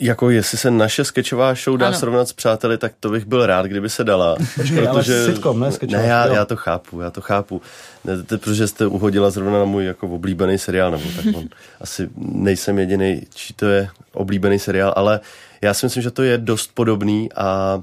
Jako 0.00 0.30
jestli 0.30 0.58
se 0.58 0.70
naše 0.70 1.04
sketchová 1.04 1.54
show 1.54 1.76
dá 1.76 1.86
Ano. 1.86 1.98
srovnat 1.98 2.28
s 2.28 2.32
přáteli, 2.32 2.78
tak 2.78 2.92
to 3.00 3.10
bych 3.10 3.24
byl 3.24 3.46
rád, 3.46 3.66
kdyby 3.66 3.88
se 3.90 4.04
dala. 4.04 4.36
Počkej, 4.56 4.88
ale 4.88 5.04
sitcom, 5.04 5.60
ne 5.60 5.70
Ne, 5.86 6.06
já, 6.06 6.26
jo. 6.26 6.34
já 6.34 6.44
to 6.44 6.56
chápu, 6.56 7.00
já 7.00 7.10
to 7.10 7.20
chápu. 7.20 7.62
Ne, 8.04 8.22
to, 8.22 8.38
protože 8.38 8.68
jste 8.68 8.86
uhodila 8.86 9.30
zrovna 9.30 9.58
na 9.58 9.64
můj 9.64 9.84
jako 9.84 10.08
oblíbený 10.08 10.58
seriál, 10.58 10.90
nebo 10.90 11.04
tak 11.16 11.24
on, 11.36 11.48
asi 11.80 12.08
nejsem 12.16 12.78
jediný, 12.78 13.22
či 13.34 13.54
to 13.54 13.66
je 13.66 13.88
oblíbený 14.12 14.58
seriál, 14.58 14.92
ale 14.96 15.20
já 15.62 15.74
si 15.74 15.86
myslím, 15.86 16.02
že 16.02 16.10
to 16.10 16.22
je 16.22 16.38
dost 16.38 16.70
podobný 16.74 17.32
a 17.32 17.80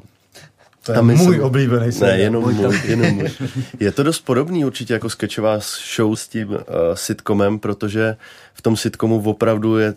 To 0.86 0.92
je 0.92 0.98
a 0.98 1.02
my 1.02 1.16
můj 1.16 1.36
se- 1.36 1.42
oblíbený 1.42 1.92
seriál. 1.92 2.18
Ne, 2.18 2.24
jenom 2.24 2.44
můj, 2.44 2.56
jenom 2.86 3.14
můj. 3.14 3.30
Je 3.80 3.92
to 3.92 4.04
dost 4.04 4.20
podobný 4.20 4.66
určitě 4.66 4.94
jako 4.94 5.10
sketchová 5.10 5.60
show 5.96 6.16
s 6.16 6.28
tím 6.28 6.50
uh, 6.50 6.58
sitcomem, 6.94 7.60
protože 7.60 8.16
v 8.54 8.62
tom 8.62 8.78
sitcomu 8.78 9.24
opravdu 9.24 9.78
je 9.78 9.94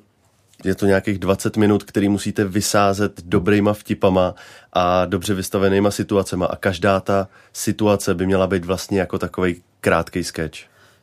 je 0.65 0.75
to 0.75 0.87
nějakých 0.87 1.19
20 1.19 1.57
minut, 1.57 1.85
který 1.85 2.09
musíte 2.09 2.45
vysázet 2.45 3.13
dobrýma 3.25 3.73
vtipama 3.73 4.35
a 4.73 5.05
dobře 5.05 5.35
vystavenýma 5.35 5.91
situacema 5.91 6.47
a 6.47 6.57
každá 6.57 7.01
ta 7.01 7.29
situace 7.53 8.15
by 8.15 8.27
měla 8.27 8.47
být 8.47 8.65
vlastně 8.65 9.01
jako 9.01 9.19
takový 9.19 9.63
krátký 9.81 10.25
sketch. 10.25 10.59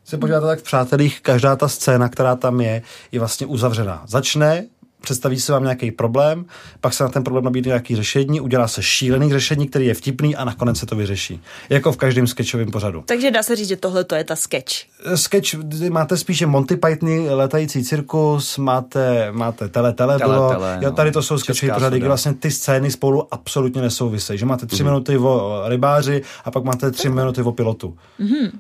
se 0.05 0.17
podíváte 0.17 0.45
tak 0.45 0.59
v 0.59 0.63
Přátelích, 0.63 1.21
každá 1.21 1.55
ta 1.55 1.67
scéna, 1.67 2.09
která 2.09 2.35
tam 2.35 2.61
je, 2.61 2.81
je 3.11 3.19
vlastně 3.19 3.47
uzavřená. 3.47 4.03
Začne 4.07 4.65
představí 5.03 5.39
se 5.39 5.51
vám 5.51 5.63
nějaký 5.63 5.91
problém, 5.91 6.45
pak 6.81 6.93
se 6.93 7.03
na 7.03 7.09
ten 7.09 7.23
problém 7.23 7.43
nabídne 7.43 7.69
nějaký 7.69 7.95
řešení, 7.95 8.41
udělá 8.41 8.67
se 8.67 8.83
šílený 8.83 9.29
řešení, 9.31 9.67
který 9.67 9.85
je 9.85 9.93
vtipný 9.93 10.35
a 10.35 10.45
nakonec 10.45 10.79
se 10.79 10.85
to 10.85 10.95
vyřeší. 10.95 11.41
Jako 11.69 11.91
v 11.91 11.97
každém 11.97 12.27
sketchovém 12.27 12.71
pořadu. 12.71 13.03
Takže 13.05 13.31
dá 13.31 13.43
se 13.43 13.55
říct, 13.55 13.67
že 13.67 13.75
tohle 13.77 14.03
to 14.03 14.15
je 14.15 14.23
ta 14.23 14.35
sketch. 14.35 14.71
Sketch, 15.15 15.55
kdy 15.55 15.89
máte 15.89 16.17
spíše 16.17 16.45
Monty 16.45 16.75
Pythony, 16.75 17.29
letající 17.29 17.83
cirkus, 17.83 18.57
máte, 18.57 19.31
máte 19.31 19.67
tele, 19.69 19.93
tele, 19.93 20.17
Tele, 20.19 20.33
bylo. 20.35 20.49
tele, 20.49 20.79
jo, 20.81 20.89
no. 20.89 20.95
tady 20.95 21.11
to 21.11 21.21
jsou 21.21 21.37
sketchové 21.37 21.73
pořady, 21.73 21.97
kdy 21.97 22.03
soda. 22.03 22.07
vlastně 22.07 22.33
ty 22.33 22.51
scény 22.51 22.91
spolu 22.91 23.27
absolutně 23.33 23.81
nesouvisejí. 23.81 24.39
Že 24.39 24.45
máte 24.45 24.65
tři 24.65 24.83
minuty 24.83 25.17
o 25.17 25.63
rybáři 25.67 26.21
a 26.45 26.51
pak 26.51 26.63
máte 26.63 26.91
tři 26.91 27.09
minuty 27.09 27.41
o 27.41 27.51
pilotu. 27.51 27.97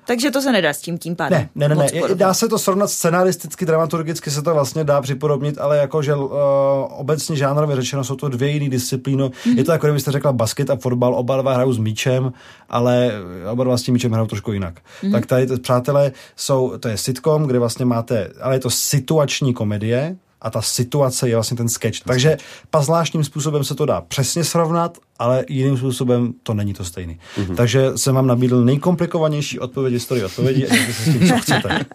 Takže 0.05 0.31
to 0.31 0.41
se 0.41 0.51
nedá 0.51 0.73
s 0.73 0.81
tím 0.81 0.97
tím 0.97 1.15
pádem. 1.15 1.47
Ne, 1.55 1.69
ne, 1.69 1.75
ne, 1.75 1.87
ne. 1.93 2.15
Dá 2.15 2.33
se 2.33 2.47
to 2.49 2.59
srovnat 2.59 2.87
scenaristicky, 2.89 3.65
dramaturgicky 3.65 4.31
se 4.31 4.41
to 4.41 4.53
vlastně 4.53 4.83
dá 4.83 5.01
připodobnit, 5.01 5.57
ale 5.57 5.77
jakože 5.77 6.13
uh, 6.33 6.99
obecně 6.99 7.35
žánrově 7.35 7.75
řečeno 7.75 8.03
jsou 8.03 8.15
to 8.15 8.29
dvě 8.29 8.49
jiné 8.49 8.69
disciplíny. 8.69 9.23
Mm-hmm. 9.23 9.57
Je 9.57 9.63
to 9.63 9.71
jako 9.71 9.87
kdybyste 9.87 10.11
řekla 10.11 10.33
basket 10.33 10.69
a 10.69 10.75
fotbal, 10.75 11.15
oba 11.15 11.41
dva 11.41 11.53
hrajou 11.53 11.73
s 11.73 11.77
míčem, 11.77 12.33
ale 12.69 13.11
oba 13.51 13.63
dva 13.63 13.77
s 13.77 13.81
tím 13.81 13.93
míčem 13.93 14.11
hrajou 14.11 14.27
trošku 14.27 14.51
jinak. 14.51 14.79
Mm-hmm. 14.79 15.11
Tak 15.11 15.25
tady, 15.25 15.47
přátelé, 15.57 16.11
jsou, 16.35 16.77
to 16.77 16.87
je 16.87 16.97
sitcom, 16.97 17.43
kde 17.43 17.59
vlastně 17.59 17.85
máte, 17.85 18.29
ale 18.41 18.55
je 18.55 18.59
to 18.59 18.69
situační 18.69 19.53
komedie, 19.53 20.15
a 20.43 20.49
ta 20.49 20.61
situace 20.61 21.29
je 21.29 21.35
vlastně 21.35 21.57
ten 21.57 21.69
sketch. 21.69 21.99
Takže 21.99 22.37
pa 22.69 22.81
zvláštním 22.81 23.23
způsobem 23.23 23.63
se 23.63 23.75
to 23.75 23.85
dá 23.85 24.01
přesně 24.01 24.43
srovnat, 24.43 24.97
ale 25.19 25.45
jiným 25.49 25.77
způsobem 25.77 26.33
to 26.43 26.53
není 26.53 26.73
to 26.73 26.85
stejný. 26.85 27.19
Mm-hmm. 27.37 27.55
Takže 27.55 27.91
jsem 27.95 28.15
vám 28.15 28.27
nabídl 28.27 28.63
nejkomplikovanější 28.63 29.59
odpověď 29.59 29.93
historii 29.93 30.23
odpovědi 30.23 30.67
a 30.67 30.75
se 30.75 30.93
s 30.93 31.03
tím, 31.03 31.27
co 31.27 31.37
chcete. 31.37 31.85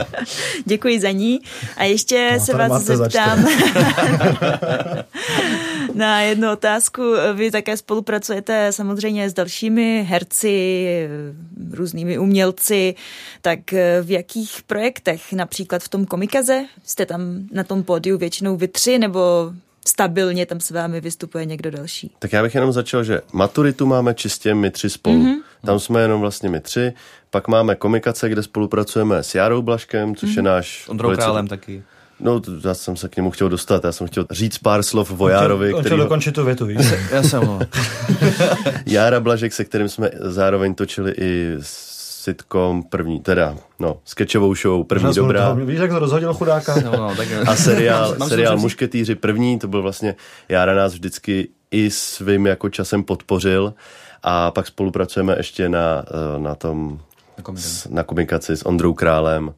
Děkuji 0.64 1.00
za 1.00 1.10
ní. 1.10 1.40
A 1.76 1.84
ještě 1.84 2.36
No, 2.38 2.44
se 2.44 2.54
vás 2.54 2.82
zeptám 2.82 3.46
na 5.94 6.20
jednu 6.20 6.52
otázku. 6.52 7.02
Vy 7.34 7.50
také 7.50 7.76
spolupracujete 7.76 8.72
samozřejmě 8.72 9.30
s 9.30 9.32
dalšími 9.32 10.06
herci, 10.08 10.86
různými 11.70 12.18
umělci. 12.18 12.94
Tak 13.42 13.58
v 14.02 14.10
jakých 14.10 14.62
projektech? 14.66 15.32
Například 15.32 15.82
v 15.82 15.88
tom 15.88 16.06
komikaze? 16.06 16.64
Jste 16.84 17.06
tam 17.06 17.20
na 17.52 17.64
tom 17.64 17.82
pódiu 17.82 18.18
většinou 18.18 18.56
vy 18.56 18.68
tři, 18.68 18.98
nebo 18.98 19.52
stabilně 19.86 20.46
tam 20.46 20.60
s 20.60 20.70
vámi 20.70 21.00
vystupuje 21.00 21.44
někdo 21.44 21.70
další? 21.70 22.10
Tak 22.18 22.32
já 22.32 22.42
bych 22.42 22.54
jenom 22.54 22.72
začal, 22.72 23.04
že 23.04 23.20
maturitu 23.32 23.86
máme 23.86 24.14
čistě 24.14 24.54
my 24.54 24.70
tři 24.70 24.90
spolu. 24.90 25.22
Mm-hmm. 25.22 25.36
Tam 25.66 25.80
jsme 25.80 26.02
jenom 26.02 26.20
vlastně 26.20 26.48
my 26.48 26.60
tři. 26.60 26.92
Pak 27.30 27.48
máme 27.48 27.74
komikace, 27.74 28.28
kde 28.28 28.42
spolupracujeme 28.42 29.22
s 29.22 29.34
Jarou 29.34 29.62
Blaškem, 29.62 30.16
což 30.16 30.30
mm-hmm. 30.30 30.36
je 30.36 30.42
náš... 30.42 30.84
S 30.84 30.88
Ondrou 30.88 31.14
Králem 31.14 31.48
taky. 31.48 31.82
No, 32.20 32.40
to- 32.40 32.52
já 32.68 32.74
jsem 32.74 32.96
se 32.96 33.08
k 33.08 33.16
němu 33.16 33.30
chtěl 33.30 33.48
dostat. 33.48 33.84
Já 33.84 33.92
jsem 33.92 34.06
chtěl 34.06 34.26
říct 34.30 34.58
pár 34.58 34.82
slov 34.82 35.20
o 35.20 35.28
Járovi, 35.28 35.74
On 35.74 35.84
chtěl 35.84 35.96
dokončit 35.98 36.32
tu 36.32 36.44
větu, 36.44 36.66
víš? 36.66 36.86
Já 37.12 37.22
jsem 37.22 37.42
ho. 37.46 37.58
Jára 38.86 39.20
Blažek, 39.20 39.52
se 39.52 39.64
kterým 39.64 39.88
jsme 39.88 40.10
zároveň 40.20 40.74
točili 40.74 41.14
i 41.18 41.56
sitcom 41.60 42.82
první, 42.82 43.20
teda, 43.20 43.54
no, 43.78 43.98
sketchovou 44.04 44.54
show 44.54 44.84
první 44.86 45.04
Možná 45.06 45.14
jsem 45.14 45.24
dobrá. 45.24 45.54
to- 45.54 45.56
Víš, 45.66 45.78
jak 45.78 45.90
to 45.90 45.98
rozhodil 45.98 46.34
chudáka? 46.34 46.74
No, 46.84 46.92
no, 46.96 47.14
tak, 47.16 47.28
A 47.46 47.56
seriál, 47.56 48.14
Mám 48.18 48.28
seriál 48.28 48.58
Mušketýři 48.58 49.14
první, 49.14 49.58
to 49.58 49.68
byl 49.68 49.82
vlastně, 49.82 50.14
Jára 50.48 50.74
nás 50.74 50.92
vždycky 50.92 51.48
i 51.70 51.90
svým 51.90 52.46
jako 52.46 52.68
časem 52.68 53.02
podpořil 53.02 53.74
a 54.22 54.50
pak 54.50 54.66
spolupracujeme 54.66 55.34
ještě 55.36 55.68
na, 55.68 56.04
eh, 56.36 56.38
na 56.40 56.54
tom, 56.54 57.00
Na 57.38 57.42
komikaci. 57.42 57.68
s- 57.68 57.88
na 57.88 58.02
komikaci 58.02 58.56
s 58.56 58.66
Ondrou 58.66 58.94
Králem. 58.94 59.54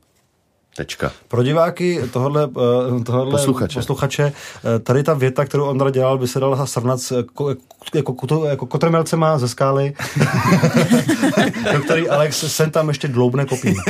Tečka. 0.78 1.12
Pro 1.28 1.42
diváky 1.42 2.00
tohohle, 2.12 2.44
eh, 2.44 3.04
tohohle 3.04 3.30
Posluchače. 3.30 3.78
posluchače, 3.78 4.32
eh, 4.32 4.78
tady 4.78 5.02
ta 5.02 5.14
věta, 5.14 5.44
kterou 5.44 5.64
Ondra 5.64 5.90
dělal, 5.90 6.18
by 6.18 6.28
se 6.28 6.40
dala 6.40 6.66
srovnat 6.66 7.00
s, 7.00 7.24
ko, 7.34 7.48
jako, 7.48 7.62
jako, 7.94 8.44
jako 8.46 8.66
kotrmelcema 8.66 9.38
ze 9.38 9.48
skály, 9.48 9.92
do 11.72 11.80
který 11.80 12.08
Alex 12.08 12.44
sem 12.54 12.70
tam 12.70 12.88
ještě 12.88 13.08
dloubne 13.08 13.44
kopí. 13.44 13.74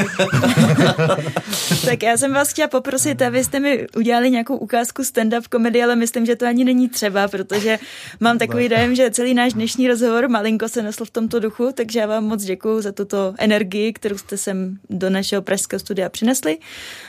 Tak 1.84 2.02
já 2.02 2.16
jsem 2.16 2.34
vás 2.34 2.50
chtěla 2.50 2.68
poprosit, 2.68 3.22
abyste 3.22 3.60
mi 3.60 3.86
udělali 3.96 4.30
nějakou 4.30 4.56
ukázku 4.56 5.02
stand-up 5.02 5.42
komedie, 5.50 5.84
ale 5.84 5.96
myslím, 5.96 6.26
že 6.26 6.36
to 6.36 6.46
ani 6.46 6.64
není 6.64 6.88
třeba, 6.88 7.28
protože 7.28 7.78
mám 8.20 8.38
takový 8.38 8.68
dojem, 8.68 8.94
že 8.94 9.10
celý 9.10 9.34
náš 9.34 9.52
dnešní 9.52 9.88
rozhovor 9.88 10.28
malinko 10.28 10.68
se 10.68 10.82
nesl 10.82 11.04
v 11.04 11.10
tomto 11.10 11.40
duchu, 11.40 11.70
takže 11.74 12.00
já 12.00 12.06
vám 12.06 12.24
moc 12.24 12.44
děkuji 12.44 12.80
za 12.80 12.92
tuto 12.92 13.34
energii, 13.38 13.92
kterou 13.92 14.18
jste 14.18 14.36
sem 14.36 14.78
do 14.90 15.10
našeho 15.10 15.42
pražského 15.42 15.80
studia 15.80 16.08
přinesli 16.08 16.58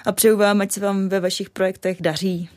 a 0.05 0.11
přeju 0.11 0.38
vám, 0.38 0.61
ať 0.61 0.72
se 0.72 0.80
vám 0.80 1.09
ve 1.09 1.20
vašich 1.20 1.49
projektech 1.49 2.01
daří. 2.01 2.49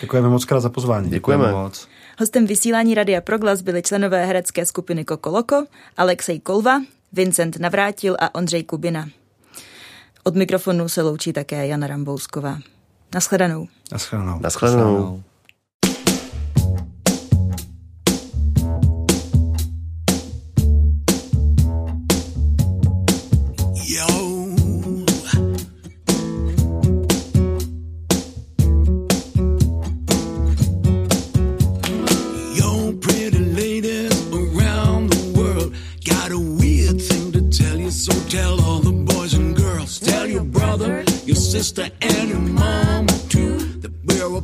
Děkujeme 0.00 0.28
moc 0.28 0.44
krát 0.44 0.60
za 0.60 0.70
pozvání. 0.70 1.10
Děkujeme. 1.10 1.52
moc. 1.52 1.88
Hostem 2.18 2.46
vysílání 2.46 2.94
Radia 2.94 3.20
Proglas 3.20 3.62
byli 3.62 3.82
členové 3.82 4.26
herecké 4.26 4.66
skupiny 4.66 5.04
Koko 5.04 5.30
Loko, 5.30 5.64
Alexej 5.96 6.40
Kolva, 6.40 6.82
Vincent 7.12 7.56
Navrátil 7.58 8.16
a 8.20 8.34
Ondřej 8.34 8.62
Kubina. 8.62 9.08
Od 10.22 10.36
mikrofonu 10.36 10.88
se 10.88 11.02
loučí 11.02 11.32
také 11.32 11.66
Jana 11.66 11.86
Rambousková. 11.86 12.58
Naschledanou. 13.14 13.68
Naschledanou. 13.92 14.40
Naschledanou. 14.40 14.96
Yo. 14.96 15.20
Sister, 41.54 41.88
and 42.00 42.28
your 42.28 42.40
mama 42.40 43.12
too 43.28 43.58
that 43.78 43.92
we're 44.06 44.40